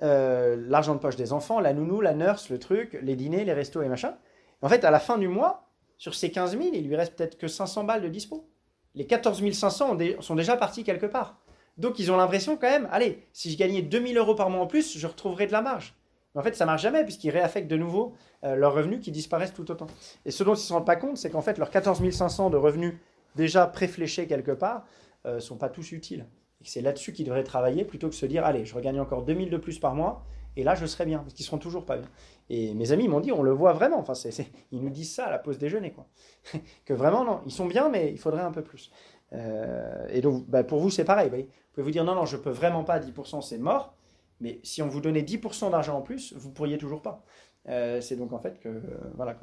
[0.00, 3.82] L'argent de poche des enfants, la nounou, la nurse, le truc, les dîners, les restos
[3.82, 4.14] et machin.
[4.60, 7.38] En fait, à la fin du mois, sur ces 15 000, il lui reste peut-être
[7.38, 8.48] que 500 balles de dispo
[8.94, 11.40] les 14 500 sont déjà partis quelque part.
[11.76, 14.66] Donc ils ont l'impression quand même, allez, si je gagnais 2000 euros par mois en
[14.66, 15.94] plus, je retrouverais de la marge.
[16.34, 18.14] Mais en fait, ça marche jamais puisqu'ils réaffectent de nouveau
[18.44, 19.86] euh, leurs revenus qui disparaissent tout autant.
[20.24, 22.50] Et ce dont ils ne se rendent pas compte, c'est qu'en fait, leurs 14 500
[22.50, 22.94] de revenus
[23.36, 24.84] déjà préfléchés quelque part
[25.24, 26.26] ne euh, sont pas tous utiles.
[26.60, 29.50] Et c'est là-dessus qu'ils devraient travailler plutôt que se dire, allez, je regagne encore 2000
[29.50, 30.24] de plus par mois
[30.56, 32.08] et là, je serai bien, parce qu'ils seront toujours pas bien.
[32.48, 33.98] Et mes amis m'ont dit, on le voit vraiment.
[33.98, 34.12] Enfin,
[34.70, 36.06] ils nous disent ça à la pause déjeuner, quoi.
[36.84, 38.90] que vraiment, non, ils sont bien, mais il faudrait un peu plus.
[39.32, 41.48] Euh, et donc, bah, pour vous, c'est pareil.
[41.74, 43.94] Pouvez vous dire non, non, je peux vraiment pas, 10%, c'est mort.
[44.40, 47.22] Mais si on vous donnait 10% d'argent en plus, vous pourriez toujours pas.
[47.68, 48.82] Euh, c'est donc en fait que
[49.16, 49.36] voilà,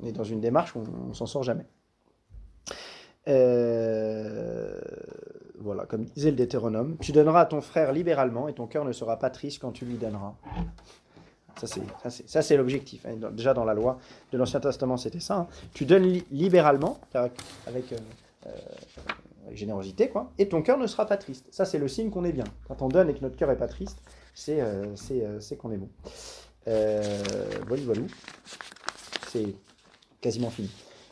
[0.00, 1.66] on est dans une démarche où on, ne s'en sort jamais.
[3.28, 4.80] Euh,
[5.58, 8.92] voilà, comme disait le Deutéronome, tu donneras à ton frère libéralement et ton cœur ne
[8.92, 10.34] sera pas triste quand tu lui donneras.
[11.56, 13.04] Ça, c'est l'objectif.
[13.04, 13.16] Hein.
[13.32, 13.98] Déjà, dans la loi
[14.30, 15.36] de l'Ancien Testament, c'était ça.
[15.38, 15.46] Hein.
[15.74, 17.00] Tu donnes libéralement,
[17.66, 17.94] avec,
[19.52, 21.46] générosité, quoi, et ton cœur ne sera pas triste.
[21.50, 22.44] Ça, c'est le signe qu'on est bien.
[22.66, 23.98] Quand on donne et que notre cœur n'est pas triste,
[24.34, 25.88] c'est euh, euh, qu'on est bon.
[26.68, 27.02] Euh,
[27.66, 28.02] voilà, voilà.
[29.28, 29.54] C'est
[30.20, 30.70] quasiment fini.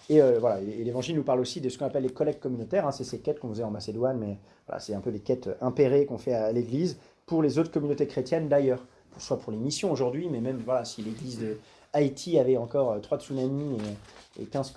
[0.08, 2.86] Et euh, voilà, l'évangile nous parle aussi de ce qu'on appelle les collectes communautaires.
[2.86, 2.92] Hein.
[2.92, 6.06] c'est ces quêtes qu'on faisait en Macédoine, mais voilà, c'est un peu les quêtes impérées
[6.06, 8.84] qu'on fait à l'église pour les autres communautés chrétiennes d'ailleurs.
[9.18, 11.56] Soit pour les missions aujourd'hui, mais même voilà, si l'église de
[11.92, 13.78] Haïti avait encore trois tsunamis
[14.38, 14.74] et, et 15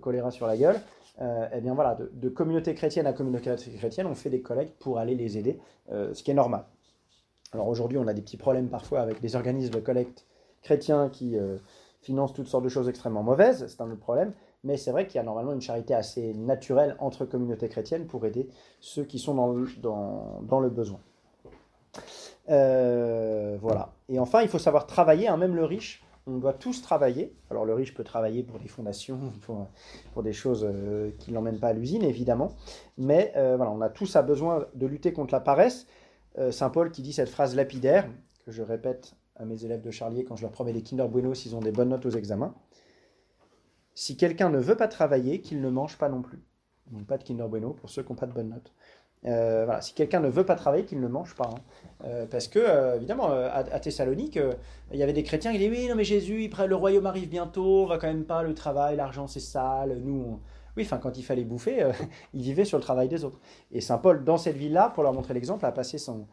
[0.00, 0.80] choléra sur la gueule,
[1.20, 4.98] euh, eh bien voilà, de, communauté chrétienne à communauté chrétienne, on fait des collectes pour
[4.98, 5.58] aller les aider,
[5.90, 6.64] euh, ce qui est normal.
[7.52, 10.26] Alors aujourd'hui, on a des petits problèmes parfois avec des organismes de collecte
[10.62, 11.58] chrétiens qui euh,
[12.00, 14.32] financent toutes sortes de choses extrêmement mauvaises, c'est un autre problème,
[14.64, 18.24] mais c'est vrai qu'il y a normalement une charité assez naturelle entre communautés chrétiennes pour
[18.24, 18.48] aider
[18.80, 21.00] ceux qui sont dans le, besoin.
[22.48, 23.92] voilà.
[24.08, 27.34] Et enfin, il faut savoir travailler, hein, même le riche on doit tous travailler.
[27.50, 29.32] Alors le riche peut travailler pour des fondations,
[30.14, 32.52] pour, des choses euh, qui ne l'emmènent pas à l'usine, évidemment.
[32.98, 35.86] Mais euh, voilà, on a tous besoin de lutter contre la paresse.
[36.38, 38.08] Euh, Saint Paul qui dit cette phrase lapidaire,
[38.44, 41.34] que je répète à mes élèves de Charlier quand je leur promets des Kinder Bueno
[41.34, 42.54] s'ils ont des bonnes notes aux examens.
[43.94, 46.42] Si quelqu'un ne veut pas travailler, qu'il ne mange pas non plus.
[46.90, 48.72] Donc pas de Kinder Bueno pour ceux qui n'ont pas de bonnes notes.
[49.24, 51.50] Euh, si quelqu'un ne veut pas travailler, qu'il ne mange pas.
[51.52, 51.60] Hein.
[52.04, 54.38] Euh, parce que, euh, évidemment, à, Thessalonique,
[54.92, 57.84] il y avait des chrétiens qui disaient Oui, non, mais Jésus, le royaume arrive bientôt,
[57.84, 60.00] on va quand même pas, le travail, l'argent, c'est sale.
[60.02, 60.40] Nous,
[60.76, 61.90] oui, enfin, quand il fallait bouffer,
[62.34, 63.38] il vivait sur le travail des autres.
[63.70, 66.26] Et saint Paul, dans cette ville-là, pour leur montrer l'exemple, a passé son,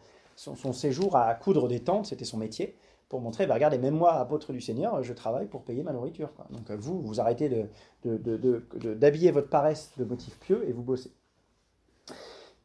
[0.73, 2.75] séjour à coudre des tentes, c'était son métier,
[3.07, 6.29] pour montrer bah, regardez, même moi, apôtre du Seigneur, je travaille pour payer ma nourriture.
[6.51, 7.67] Donc, vous, vous arrêtez
[8.03, 11.11] d'habiller votre paresse de motifs pieux et vous bossez.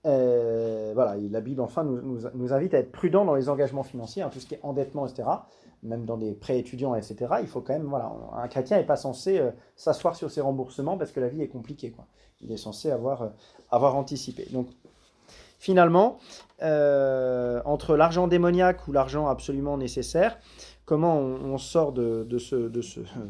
[0.07, 4.31] Euh, voilà, la Bible, enfin, nous, invite à être prudents dans les engagements financiers, hein,
[4.33, 5.29] tout ce qui est endettement, etc.
[5.83, 7.17] Même dans des prêts étudiants, etc.
[7.41, 10.97] Il faut quand même, voilà, un chrétien n'est pas censé euh, s'asseoir sur ses remboursements
[10.99, 11.95] parce que la vie est compliquée.
[12.41, 13.29] Il est censé avoir, euh,
[13.71, 14.47] anticipé.
[14.53, 14.69] Donc,
[15.59, 16.19] finalement,
[16.61, 20.39] entre l'argent démoniaque ou l'argent absolument nécessaire,
[20.85, 22.71] comment on, sort de ce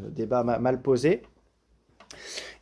[0.09, 1.23] débat mal posé?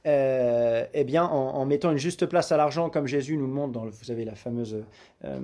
[0.06, 3.72] Euh, eh bien, en, mettant une juste place à l'argent, comme Jésus nous le montre
[3.72, 4.84] dans, vous la fameuse
[5.24, 5.40] euh,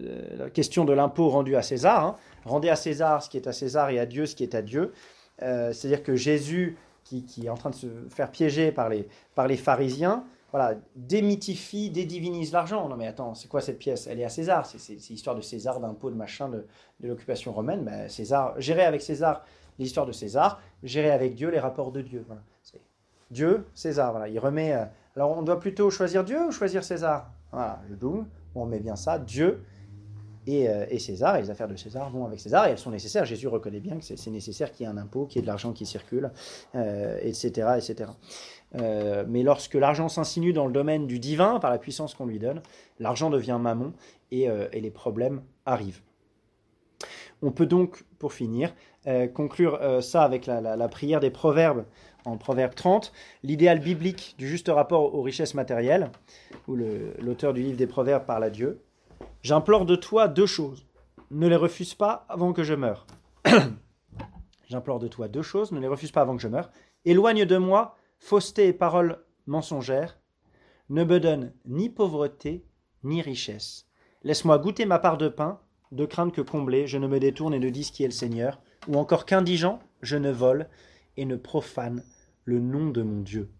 [0.00, 2.04] euh, question de l'impôt rendu à César.
[2.04, 2.16] Hein.
[2.46, 4.62] Rendez à César ce qui est à César et à Dieu ce qui est à
[4.62, 4.92] Dieu.
[5.38, 9.58] C'est-à-dire que Jésus, qui, est en train de se faire piéger par les, par les
[9.58, 12.88] pharisiens, voilà, démythifie, dédivinise l'argent.
[12.88, 14.06] Non mais attends, c'est quoi cette pièce?
[14.06, 14.64] Elle est à César.
[14.64, 16.64] C'est l'histoire de César, d'impôt, de machin, de,
[17.00, 17.84] de l'occupation romaine.
[17.84, 19.44] Ben, César, gérer avec César
[19.78, 22.24] l'histoire de César, gérer avec Dieu les rapports de Dieu.
[22.26, 22.40] Voilà.
[23.30, 24.12] Dieu, César.
[24.12, 24.72] Voilà, il remet.
[24.72, 24.84] Euh,
[25.16, 27.30] alors on doit plutôt choisir Dieu ou choisir César?
[27.52, 28.26] Voilà, je double.
[28.54, 29.62] On met bien ça, Dieu
[30.46, 31.36] et, euh, et, César.
[31.36, 33.24] Et les affaires de César vont avec César et elles sont nécessaires.
[33.24, 35.46] Jésus reconnaît bien que c'est nécessaire qu'il y ait un impôt, qu'il y ait de
[35.46, 36.30] l'argent qui circule,
[36.74, 38.10] etc., euh, etc.
[39.26, 42.62] mais lorsque l'argent s'insinue dans le domaine du divin par la puissance qu'on lui donne,
[42.98, 43.92] l'argent devient mammon
[44.30, 46.02] et, et les problèmes arrivent.
[47.42, 48.74] On peut donc, pour finir,
[49.34, 51.84] conclure ça avec la, la, prière des proverbes
[52.26, 53.12] en Proverbe 30
[53.42, 56.10] l'idéal biblique du juste rapport aux richesses matérielles,
[56.68, 58.82] où l'auteur du livre des Proverbes parle à Dieu.
[59.42, 60.86] J'implore de toi deux choses.
[61.30, 63.06] Ne les refuse pas avant que je meure.
[64.68, 65.72] J'implore de toi deux choses.
[65.72, 66.70] Ne les refuse pas avant que je meure.
[67.04, 70.18] Éloigne de moi fausseté et paroles mensongères.
[70.88, 72.64] Ne me donne ni pauvreté
[73.04, 73.86] ni richesse.
[74.24, 75.60] Laisse-moi goûter ma part de pain,
[75.92, 78.60] de crainte que comblé, je ne me détourne et ne dise qui est le Seigneur,
[78.88, 80.68] ou encore qu'indigent, je ne vole
[81.16, 82.02] et ne profane
[82.46, 83.50] le nom de mon Dieu.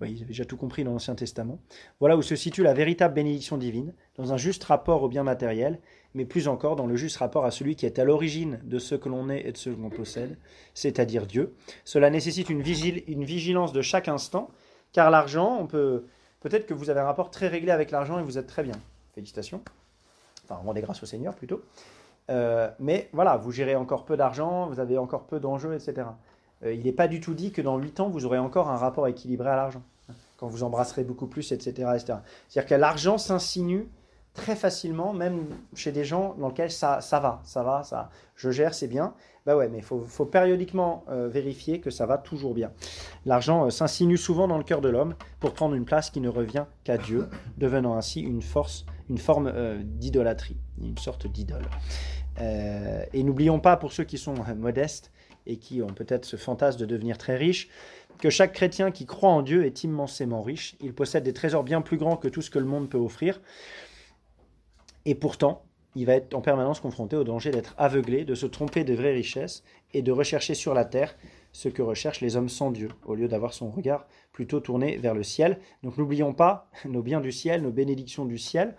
[0.00, 1.58] Oui, ils avaient déjà tout compris dans l'Ancien Testament.
[2.00, 5.80] Voilà où se situe la véritable bénédiction divine, dans un juste rapport au bien matériel,
[6.14, 8.94] mais plus encore dans le juste rapport à celui qui est à l'origine de ce
[8.94, 10.38] que l'on est et de ce que l'on possède,
[10.72, 11.52] c'est-à-dire Dieu.
[11.84, 14.50] Cela nécessite une, vigil- une vigilance de chaque instant,
[14.92, 16.04] car l'argent, on peut
[16.40, 18.76] peut-être que vous avez un rapport très réglé avec l'argent et vous êtes très bien.
[19.14, 19.62] Félicitations.
[20.44, 21.62] Enfin, rendez grâce au Seigneur plutôt.
[22.30, 26.06] Euh, mais voilà, vous gérez encore peu d'argent, vous avez encore peu d'enjeux, etc.
[26.64, 28.76] Euh, il n'est pas du tout dit que dans 8 ans, vous aurez encore un
[28.76, 29.82] rapport équilibré à l'argent.
[30.36, 31.72] Quand vous embrasserez beaucoup plus, etc.
[31.98, 33.88] C'est-à-dire que l'argent s'insinue
[34.34, 38.50] très facilement, même chez des gens dans lesquels ça, ça va, ça va, ça, je
[38.50, 39.14] gère, c'est bien.
[39.44, 42.72] Bah ouais, mais il faut, faut périodiquement euh, vérifier que ça va toujours bien.
[43.26, 46.28] L'argent euh, s'insinue souvent dans le cœur de l'homme pour prendre une place qui ne
[46.28, 47.28] revient qu'à Dieu,
[47.58, 49.52] devenant ainsi une force, une forme
[49.82, 51.66] d'idolâtrie, une sorte d'idole.
[53.12, 55.12] Et n'oublions pas, pour ceux qui sont modestes
[55.46, 57.68] et qui ont peut-être ce fantasme de devenir très riches,
[58.18, 60.76] que chaque chrétien qui croit en Dieu est immensément riche.
[60.80, 63.40] Il possède des trésors bien plus grands que tout ce que le monde peut offrir.
[65.04, 65.64] Et pourtant,
[65.94, 69.12] il va être en permanence confronté au danger d'être aveuglé, de se tromper de vraies
[69.12, 69.62] richesses
[69.92, 71.16] et de rechercher sur la terre
[71.52, 75.14] ce que recherchent les hommes sans Dieu, au lieu d'avoir son regard plutôt tourné vers
[75.14, 75.58] le ciel.
[75.82, 78.74] Donc n'oublions pas nos biens du ciel, nos bénédictions du ciel,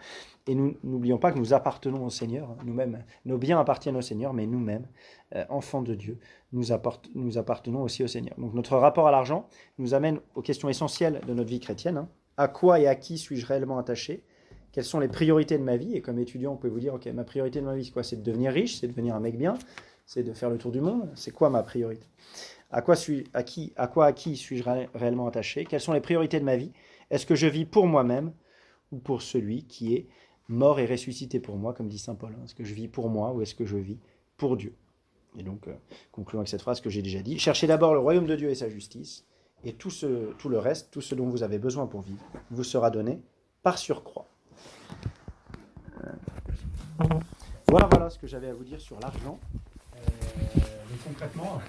[0.48, 3.04] et nous n'oublions pas que nous appartenons au Seigneur, nous-mêmes.
[3.26, 4.88] Nos biens appartiennent au Seigneur, mais nous-mêmes,
[5.36, 6.20] euh, enfants de Dieu,
[6.52, 8.36] nous, appart- nous appartenons aussi au Seigneur.
[8.38, 9.48] Donc notre rapport à l'argent
[9.78, 11.98] nous amène aux questions essentielles de notre vie chrétienne.
[11.98, 12.10] hein.
[12.36, 14.24] À quoi et à qui suis-je réellement attaché?
[14.72, 15.96] Quelles sont les priorités de ma vie?
[15.96, 18.04] Et comme étudiant, on peut vous dire, ok, ma priorité de ma vie, c'est quoi?
[18.04, 19.54] C'est de devenir riche, c'est de devenir un mec bien,
[20.08, 21.10] c'est de faire le tour du monde.
[21.14, 22.08] C'est quoi ma priorité?
[22.72, 25.64] À quoi, suis, à, qui, à quoi, à qui suis-je ré- réellement attaché?
[25.66, 26.72] Quelles sont les priorités de ma vie?
[27.12, 28.34] Est-ce que je vis pour moi-même
[28.92, 30.08] ou pour celui qui est
[30.48, 33.10] mort et ressuscité pour moi, comme dit Saint Paul hein Est-ce que je vis pour
[33.10, 33.98] moi ou est-ce que je vis
[34.38, 34.76] pour Dieu?
[35.38, 35.74] Et donc, euh,
[36.12, 37.40] concluons avec cette phrase que j'ai déjà dit.
[37.40, 39.26] Cherchez d'abord le royaume de Dieu et sa justice,
[39.64, 42.64] et tout, ce, tout le reste, tout ce dont vous avez besoin pour vivre, vous
[42.64, 43.22] sera donné
[43.64, 44.28] par surcroît.
[46.04, 46.12] Euh,
[47.68, 49.40] Voilà, voilà ce que j'avais à vous dire sur l'argent.
[49.96, 50.00] Euh,
[51.04, 51.60] concrètement,